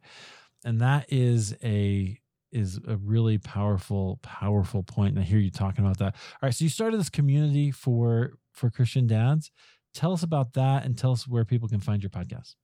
And 0.65 0.81
that 0.81 1.11
is 1.11 1.55
a 1.63 2.19
is 2.51 2.79
a 2.87 2.95
really 2.97 3.37
powerful 3.37 4.19
powerful 4.23 4.81
point 4.81 5.15
and 5.15 5.19
I 5.19 5.23
hear 5.23 5.39
you 5.39 5.51
talking 5.51 5.83
about 5.83 5.97
that. 5.99 6.15
All 6.15 6.47
right, 6.47 6.53
so 6.53 6.63
you 6.63 6.69
started 6.69 6.99
this 6.99 7.09
community 7.09 7.71
for 7.71 8.37
for 8.53 8.69
Christian 8.69 9.05
dads. 9.07 9.51
Tell 9.93 10.13
us 10.13 10.23
about 10.23 10.53
that 10.53 10.85
and 10.85 10.97
tell 10.97 11.11
us 11.11 11.27
where 11.27 11.45
people 11.45 11.67
can 11.67 11.79
find 11.79 12.01
your 12.01 12.09
podcast. 12.09 12.55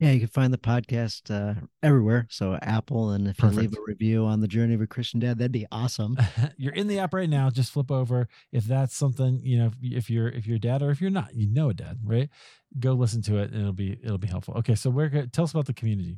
Yeah, 0.00 0.12
you 0.12 0.20
can 0.20 0.28
find 0.28 0.50
the 0.50 0.58
podcast 0.58 1.30
uh, 1.30 1.60
everywhere. 1.82 2.26
So 2.30 2.58
Apple, 2.62 3.10
and 3.10 3.28
if 3.28 3.36
Perfect. 3.36 3.56
you 3.56 3.60
leave 3.60 3.74
a 3.74 3.82
review 3.86 4.24
on 4.24 4.40
the 4.40 4.48
Journey 4.48 4.72
of 4.72 4.80
a 4.80 4.86
Christian 4.86 5.20
Dad, 5.20 5.36
that'd 5.38 5.52
be 5.52 5.66
awesome. 5.70 6.16
you're 6.56 6.72
in 6.72 6.86
the 6.86 6.98
app 6.98 7.12
right 7.12 7.28
now. 7.28 7.50
Just 7.50 7.70
flip 7.70 7.90
over 7.90 8.26
if 8.50 8.64
that's 8.64 8.96
something 8.96 9.40
you 9.44 9.58
know. 9.58 9.70
If 9.82 10.08
you're 10.08 10.28
if 10.28 10.46
you're 10.46 10.56
a 10.56 10.60
dad 10.60 10.82
or 10.82 10.90
if 10.90 11.02
you're 11.02 11.10
not, 11.10 11.34
you 11.34 11.46
know 11.46 11.68
a 11.68 11.74
dad, 11.74 11.98
right? 12.02 12.30
Go 12.78 12.94
listen 12.94 13.20
to 13.22 13.36
it, 13.36 13.50
and 13.50 13.60
it'll 13.60 13.74
be 13.74 13.98
it'll 14.02 14.16
be 14.16 14.26
helpful. 14.26 14.54
Okay, 14.54 14.74
so 14.74 14.88
where 14.88 15.26
tell 15.26 15.44
us 15.44 15.50
about 15.50 15.66
the 15.66 15.74
community. 15.74 16.16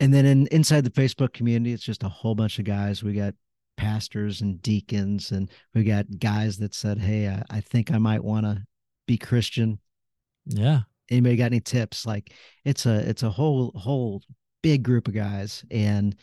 And 0.00 0.12
then 0.12 0.24
in, 0.24 0.46
inside 0.48 0.84
the 0.84 0.90
Facebook 0.90 1.34
community, 1.34 1.72
it's 1.72 1.82
just 1.82 2.02
a 2.02 2.08
whole 2.08 2.34
bunch 2.34 2.58
of 2.58 2.64
guys. 2.64 3.02
We 3.02 3.12
got 3.12 3.34
pastors 3.76 4.40
and 4.40 4.60
deacons, 4.62 5.32
and 5.32 5.50
we 5.74 5.84
got 5.84 6.06
guys 6.18 6.56
that 6.58 6.74
said, 6.74 6.98
"Hey, 6.98 7.28
I, 7.28 7.42
I 7.50 7.60
think 7.60 7.92
I 7.92 7.98
might 7.98 8.24
want 8.24 8.46
to 8.46 8.64
be 9.06 9.18
Christian." 9.18 9.80
Yeah, 10.46 10.82
anybody 11.10 11.36
got 11.36 11.46
any 11.46 11.60
tips? 11.60 12.06
Like 12.06 12.32
it's 12.64 12.86
a 12.86 13.08
it's 13.08 13.22
a 13.22 13.30
whole 13.30 13.72
whole 13.74 14.22
big 14.62 14.82
group 14.82 15.06
of 15.06 15.14
guys 15.14 15.64
and 15.70 16.16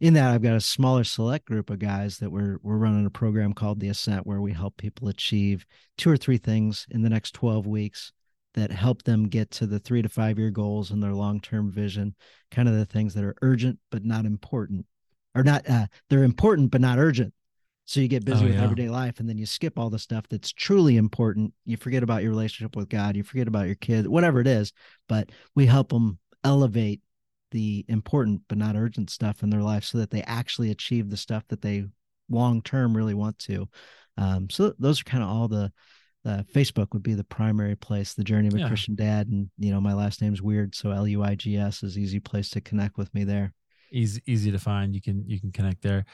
in 0.00 0.14
that 0.14 0.32
i've 0.32 0.42
got 0.42 0.56
a 0.56 0.60
smaller 0.60 1.04
select 1.04 1.46
group 1.46 1.70
of 1.70 1.78
guys 1.78 2.18
that 2.18 2.28
we're 2.28 2.58
we're 2.62 2.76
running 2.76 3.06
a 3.06 3.10
program 3.10 3.52
called 3.52 3.78
the 3.78 3.88
ascent 3.88 4.26
where 4.26 4.40
we 4.40 4.52
help 4.52 4.76
people 4.76 5.06
achieve 5.06 5.64
two 5.96 6.10
or 6.10 6.16
three 6.16 6.38
things 6.38 6.86
in 6.90 7.02
the 7.02 7.08
next 7.08 7.34
12 7.34 7.68
weeks 7.68 8.12
that 8.54 8.72
help 8.72 9.02
them 9.04 9.28
get 9.28 9.50
to 9.50 9.66
the 9.66 9.78
three 9.78 10.02
to 10.02 10.08
five 10.08 10.38
year 10.38 10.50
goals 10.50 10.90
and 10.90 11.00
their 11.00 11.14
long-term 11.14 11.70
vision 11.70 12.14
kind 12.50 12.68
of 12.68 12.74
the 12.74 12.84
things 12.84 13.14
that 13.14 13.22
are 13.22 13.36
urgent 13.42 13.78
but 13.90 14.04
not 14.04 14.24
important 14.24 14.84
or 15.34 15.44
not 15.44 15.68
uh, 15.68 15.86
they're 16.10 16.24
important 16.24 16.70
but 16.70 16.80
not 16.80 16.98
urgent 16.98 17.32
so 17.88 18.00
you 18.00 18.08
get 18.08 18.22
busy 18.22 18.44
oh, 18.44 18.48
with 18.48 18.56
yeah. 18.56 18.62
everyday 18.62 18.90
life 18.90 19.18
and 19.18 19.26
then 19.26 19.38
you 19.38 19.46
skip 19.46 19.78
all 19.78 19.88
the 19.88 19.98
stuff 19.98 20.24
that's 20.28 20.52
truly 20.52 20.98
important. 20.98 21.54
You 21.64 21.78
forget 21.78 22.02
about 22.02 22.22
your 22.22 22.30
relationship 22.30 22.76
with 22.76 22.90
God, 22.90 23.16
you 23.16 23.22
forget 23.22 23.48
about 23.48 23.64
your 23.64 23.76
kids, 23.76 24.06
whatever 24.06 24.40
it 24.40 24.46
is. 24.46 24.74
But 25.08 25.30
we 25.54 25.64
help 25.64 25.88
them 25.88 26.18
elevate 26.44 27.00
the 27.50 27.86
important 27.88 28.42
but 28.46 28.58
not 28.58 28.76
urgent 28.76 29.08
stuff 29.08 29.42
in 29.42 29.48
their 29.48 29.62
life 29.62 29.84
so 29.84 29.96
that 29.96 30.10
they 30.10 30.20
actually 30.24 30.70
achieve 30.70 31.08
the 31.08 31.16
stuff 31.16 31.44
that 31.48 31.62
they 31.62 31.86
long 32.28 32.60
term 32.60 32.94
really 32.94 33.14
want 33.14 33.38
to. 33.38 33.66
Um, 34.18 34.50
so 34.50 34.74
those 34.78 35.00
are 35.00 35.04
kind 35.04 35.24
of 35.24 35.30
all 35.30 35.48
the 35.48 35.72
uh, 36.26 36.42
Facebook 36.54 36.88
would 36.92 37.02
be 37.02 37.14
the 37.14 37.24
primary 37.24 37.74
place, 37.74 38.12
the 38.12 38.22
journey 38.22 38.48
of 38.48 38.54
a 38.54 38.58
yeah. 38.58 38.68
Christian 38.68 38.96
dad. 38.96 39.28
And, 39.28 39.48
you 39.56 39.72
know, 39.72 39.80
my 39.80 39.94
last 39.94 40.20
name's 40.20 40.42
weird. 40.42 40.74
So 40.74 40.90
L 40.90 41.08
U 41.08 41.22
I 41.22 41.36
G 41.36 41.56
S 41.56 41.82
is 41.82 41.96
easy 41.96 42.20
place 42.20 42.50
to 42.50 42.60
connect 42.60 42.98
with 42.98 43.14
me 43.14 43.24
there. 43.24 43.54
Easy, 43.90 44.20
easy 44.26 44.50
to 44.50 44.58
find. 44.58 44.94
You 44.94 45.00
can, 45.00 45.24
you 45.26 45.40
can 45.40 45.52
connect 45.52 45.80
there. 45.80 46.04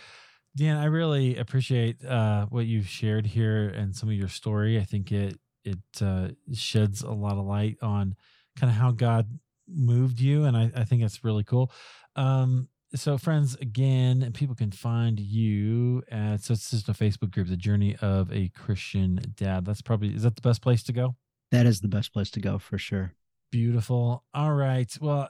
Dan, 0.56 0.76
I 0.76 0.84
really 0.84 1.36
appreciate 1.36 2.04
uh, 2.04 2.46
what 2.46 2.66
you've 2.66 2.88
shared 2.88 3.26
here 3.26 3.68
and 3.68 3.94
some 3.94 4.08
of 4.08 4.14
your 4.14 4.28
story. 4.28 4.78
I 4.78 4.84
think 4.84 5.10
it 5.10 5.38
it 5.64 5.78
uh, 6.00 6.28
sheds 6.52 7.02
a 7.02 7.10
lot 7.10 7.38
of 7.38 7.44
light 7.44 7.78
on 7.82 8.16
kind 8.56 8.70
of 8.70 8.76
how 8.76 8.92
God 8.92 9.38
moved 9.68 10.20
you, 10.20 10.44
and 10.44 10.56
I, 10.56 10.70
I 10.76 10.84
think 10.84 11.02
it's 11.02 11.24
really 11.24 11.44
cool. 11.44 11.72
Um, 12.16 12.68
so, 12.94 13.18
friends, 13.18 13.56
again, 13.56 14.30
people 14.34 14.54
can 14.54 14.70
find 14.70 15.18
you 15.18 16.02
at 16.10 16.42
so 16.42 16.52
it's 16.52 16.70
just 16.70 16.88
a 16.88 16.92
Facebook 16.92 17.32
group, 17.32 17.48
the 17.48 17.56
Journey 17.56 17.96
of 18.00 18.32
a 18.32 18.50
Christian 18.50 19.20
Dad. 19.34 19.64
That's 19.64 19.82
probably 19.82 20.14
is 20.14 20.22
that 20.22 20.36
the 20.36 20.42
best 20.42 20.62
place 20.62 20.82
to 20.84 20.92
go? 20.92 21.16
That 21.50 21.66
is 21.66 21.80
the 21.80 21.88
best 21.88 22.12
place 22.12 22.30
to 22.32 22.40
go 22.40 22.58
for 22.58 22.78
sure. 22.78 23.12
Beautiful. 23.50 24.24
All 24.32 24.54
right. 24.54 24.92
Well, 25.00 25.28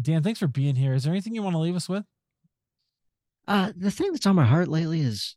Dan, 0.00 0.22
thanks 0.22 0.40
for 0.40 0.46
being 0.46 0.76
here. 0.76 0.94
Is 0.94 1.04
there 1.04 1.12
anything 1.12 1.34
you 1.34 1.42
want 1.42 1.54
to 1.54 1.58
leave 1.60 1.76
us 1.76 1.88
with? 1.88 2.04
Uh, 3.48 3.72
the 3.76 3.90
thing 3.90 4.12
that's 4.12 4.26
on 4.26 4.36
my 4.36 4.44
heart 4.44 4.68
lately 4.68 5.00
is 5.00 5.36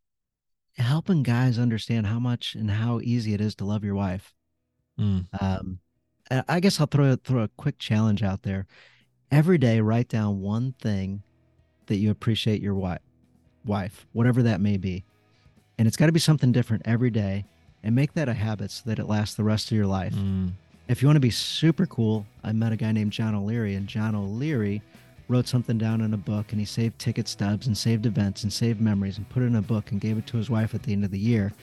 helping 0.78 1.24
guys 1.24 1.60
understand 1.60 2.08
how 2.08 2.20
much 2.20 2.56
and 2.56 2.72
how 2.72 3.00
easy 3.04 3.34
it 3.34 3.42
is 3.42 3.56
to 3.56 3.66
love 3.66 3.84
your 3.84 3.96
wife. 3.96 4.34
Mm. 5.00 5.28
Um, 5.40 5.80
I 6.48 6.60
guess 6.60 6.80
I'll 6.80 6.88
throw 6.88 7.16
throw 7.16 7.44
a 7.44 7.50
quick 7.58 7.80
challenge 7.80 8.22
out 8.22 8.44
there. 8.44 8.68
Every 9.32 9.58
day, 9.58 9.82
write 9.82 10.08
down 10.08 10.42
one 10.42 10.74
thing 10.82 11.24
that 11.88 11.98
you 11.98 12.12
appreciate 12.12 12.62
your 12.62 12.76
wife, 12.76 13.02
wife, 13.66 14.06
whatever 14.14 14.44
that 14.44 14.62
may 14.62 14.78
be, 14.78 15.06
and 15.78 15.88
it's 15.88 15.98
got 15.98 16.06
to 16.08 16.12
be 16.12 16.20
something 16.20 16.52
different 16.52 16.84
every 16.86 17.10
day, 17.10 17.46
and 17.84 17.96
make 17.96 18.14
that 18.14 18.30
a 18.30 18.34
habit 18.34 18.72
so 18.72 18.84
that 18.86 19.00
it 19.00 19.06
lasts 19.06 19.36
the 19.36 19.44
rest 19.44 19.72
of 19.72 19.78
your 19.78 19.88
life. 19.88 20.14
Mm. 20.14 20.52
If 20.88 21.02
you 21.02 21.08
want 21.08 21.18
to 21.18 21.22
be 21.22 21.32
super 21.32 21.86
cool, 21.86 22.26
I 22.44 22.52
met 22.52 22.72
a 22.72 22.76
guy 22.76 22.92
named 22.92 23.12
John 23.12 23.36
O'Leary, 23.36 23.76
and 23.76 23.88
John 23.88 24.16
O'Leary 24.16 24.82
wrote 25.30 25.48
something 25.48 25.78
down 25.78 26.02
in 26.02 26.14
a 26.14 26.18
book 26.18 26.52
and 26.52 26.60
he 26.60 26.66
saved 26.66 27.00
ticket 27.00 27.28
stubs 27.28 27.68
and 27.68 27.78
saved 27.78 28.06
events 28.06 28.44
and 28.44 28.52
saved 28.52 28.82
memories 28.82 29.18
and 29.18 29.30
put 29.30 29.44
it 29.44 29.46
in 29.46 29.56
a 29.56 29.62
book 29.62 29.92
and 29.92 30.02
gave 30.02 30.18
it 30.18 30.28
to 30.28 30.38
his 30.38 30.50
wife 30.50 30.74
at 30.76 30.84
the 30.84 30.92
end 30.92 31.06
of 31.06 31.12
the 31.12 31.20
year. 31.20 31.54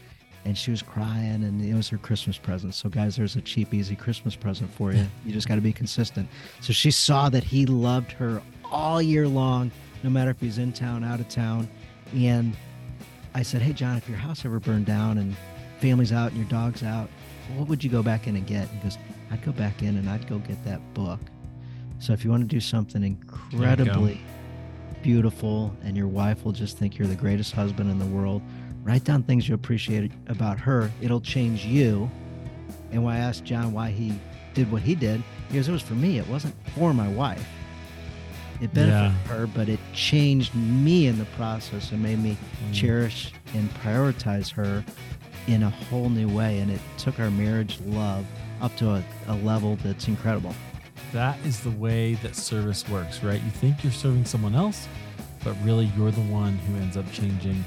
And 0.45 0.57
she 0.57 0.71
was 0.71 0.81
crying 0.81 1.43
and 1.43 1.61
it 1.61 1.75
was 1.75 1.89
her 1.89 1.99
Christmas 1.99 2.39
present. 2.39 2.73
So, 2.75 2.89
guys, 2.89 3.17
there's 3.17 3.35
a 3.35 3.41
cheap, 3.41 3.75
easy 3.75 3.97
Christmas 3.97 4.37
present 4.37 4.73
for 4.73 4.93
you. 4.93 5.05
You 5.27 5.33
just 5.33 5.49
got 5.49 5.57
to 5.57 5.61
be 5.61 5.73
consistent. 5.73 6.29
So, 6.61 6.73
she 6.73 6.93
saw 6.93 7.29
that 7.31 7.43
he 7.43 7.67
loved 7.67 8.13
her 8.13 8.41
all 8.71 9.03
year 9.03 9.27
long, 9.27 9.73
no 10.05 10.11
matter 10.11 10.31
if 10.31 10.41
he's 10.41 10.59
in 10.59 10.73
town, 10.73 11.03
out 11.03 11.19
of 11.19 11.29
town. 11.29 11.69
And 12.15 12.57
I 13.35 13.43
said, 13.43 13.61
Hey, 13.61 13.73
John, 13.73 13.97
if 13.97 14.09
your 14.09 14.19
house 14.19 14.45
ever 14.45 14.61
burned 14.61 14.87
down 14.87 15.19
and 15.19 15.37
family's 15.81 16.13
out 16.13 16.31
and 16.31 16.41
your 16.41 16.49
dog's 16.49 16.85
out, 16.85 17.11
what 17.57 17.67
would 17.67 17.83
you 17.83 17.91
go 17.91 18.05
back 18.05 18.29
in 18.29 18.37
and 18.37 18.47
get? 18.47 18.69
He 18.69 18.79
goes, 18.79 18.99
I'd 19.33 19.45
go 19.45 19.51
back 19.51 19.83
in 19.83 19.97
and 19.97 20.09
I'd 20.09 20.29
go 20.29 20.39
get 20.39 20.65
that 20.65 20.81
book. 20.95 21.19
So 21.99 22.13
if 22.13 22.25
you 22.25 22.31
want 22.31 22.43
to 22.43 22.49
do 22.49 22.61
something 22.61 23.03
incredibly 23.03 24.21
beautiful 25.03 25.75
and 25.83 25.97
your 25.97 26.09
wife 26.09 26.45
will 26.45 26.53
just 26.53 26.79
think 26.79 26.99
you're 26.99 27.09
the 27.09 27.15
greatest 27.15 27.53
husband 27.53 27.91
in 27.91 27.99
the 27.99 28.07
world, 28.07 28.43
write 28.83 29.05
down 29.05 29.23
things 29.23 29.49
you 29.49 29.55
appreciate 29.55 30.13
about 30.29 30.59
her. 30.59 30.91
It'll 31.01 31.21
change 31.21 31.65
you. 31.65 32.11
And 32.93 33.05
when 33.05 33.15
I 33.15 33.19
asked 33.19 33.45
John 33.45 33.73
why 33.73 33.91
he 33.91 34.19
did 34.55 34.71
what 34.71 34.83
he 34.83 34.95
did, 34.95 35.23
he 35.49 35.55
goes, 35.55 35.69
It 35.69 35.73
was 35.73 35.83
for 35.83 35.95
me. 35.95 36.19
It 36.19 36.29
wasn't 36.29 36.55
for 36.75 36.93
my 36.93 37.09
wife. 37.09 37.47
It 38.61 38.73
benefited 38.73 39.13
yeah. 39.29 39.37
her, 39.37 39.47
but 39.47 39.69
it 39.69 39.79
changed 39.93 40.55
me 40.55 41.07
in 41.07 41.19
the 41.19 41.27
process 41.37 41.93
and 41.93 42.03
made 42.03 42.19
me 42.19 42.37
mm. 42.37 42.75
cherish 42.75 43.33
and 43.55 43.71
prioritize 43.75 44.51
her 44.53 44.83
in 45.47 45.63
a 45.63 45.71
whole 45.71 46.09
new 46.09 46.29
way. 46.29 46.59
And 46.61 46.71
it 46.71 46.81
took 46.97 47.21
our 47.21 47.31
marriage 47.31 47.79
love 47.83 48.25
up 48.63 48.75
to 48.79 48.91
a, 48.91 49.05
a 49.29 49.35
level 49.37 49.77
that's 49.77 50.09
incredible 50.09 50.55
that 51.13 51.39
is 51.47 51.61
the 51.61 51.71
way 51.71 52.15
that 52.15 52.37
service 52.37 52.89
works, 52.89 53.23
right? 53.23 53.43
You 53.43 53.51
think 53.51 53.83
you're 53.83 53.93
serving 53.93 54.25
someone 54.25 54.55
else, 54.55 54.89
but 55.45 55.57
really 55.63 55.87
you're 55.97 56.11
the 56.11 56.21
one 56.23 56.57
who 56.59 56.77
ends 56.77 56.97
up 56.97 57.11
changing. 57.13 57.65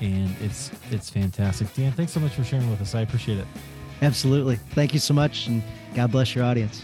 And 0.00 0.34
it's 0.40 0.70
it's 0.90 1.08
fantastic. 1.08 1.72
Dan, 1.74 1.92
thanks 1.92 2.12
so 2.12 2.20
much 2.20 2.32
for 2.32 2.44
sharing 2.44 2.70
with 2.70 2.80
us. 2.82 2.94
I 2.94 3.00
appreciate 3.00 3.38
it. 3.38 3.46
Absolutely. 4.02 4.56
Thank 4.56 4.92
you 4.92 5.00
so 5.00 5.14
much 5.14 5.46
and 5.46 5.62
God 5.94 6.12
bless 6.12 6.34
your 6.34 6.44
audience. 6.44 6.82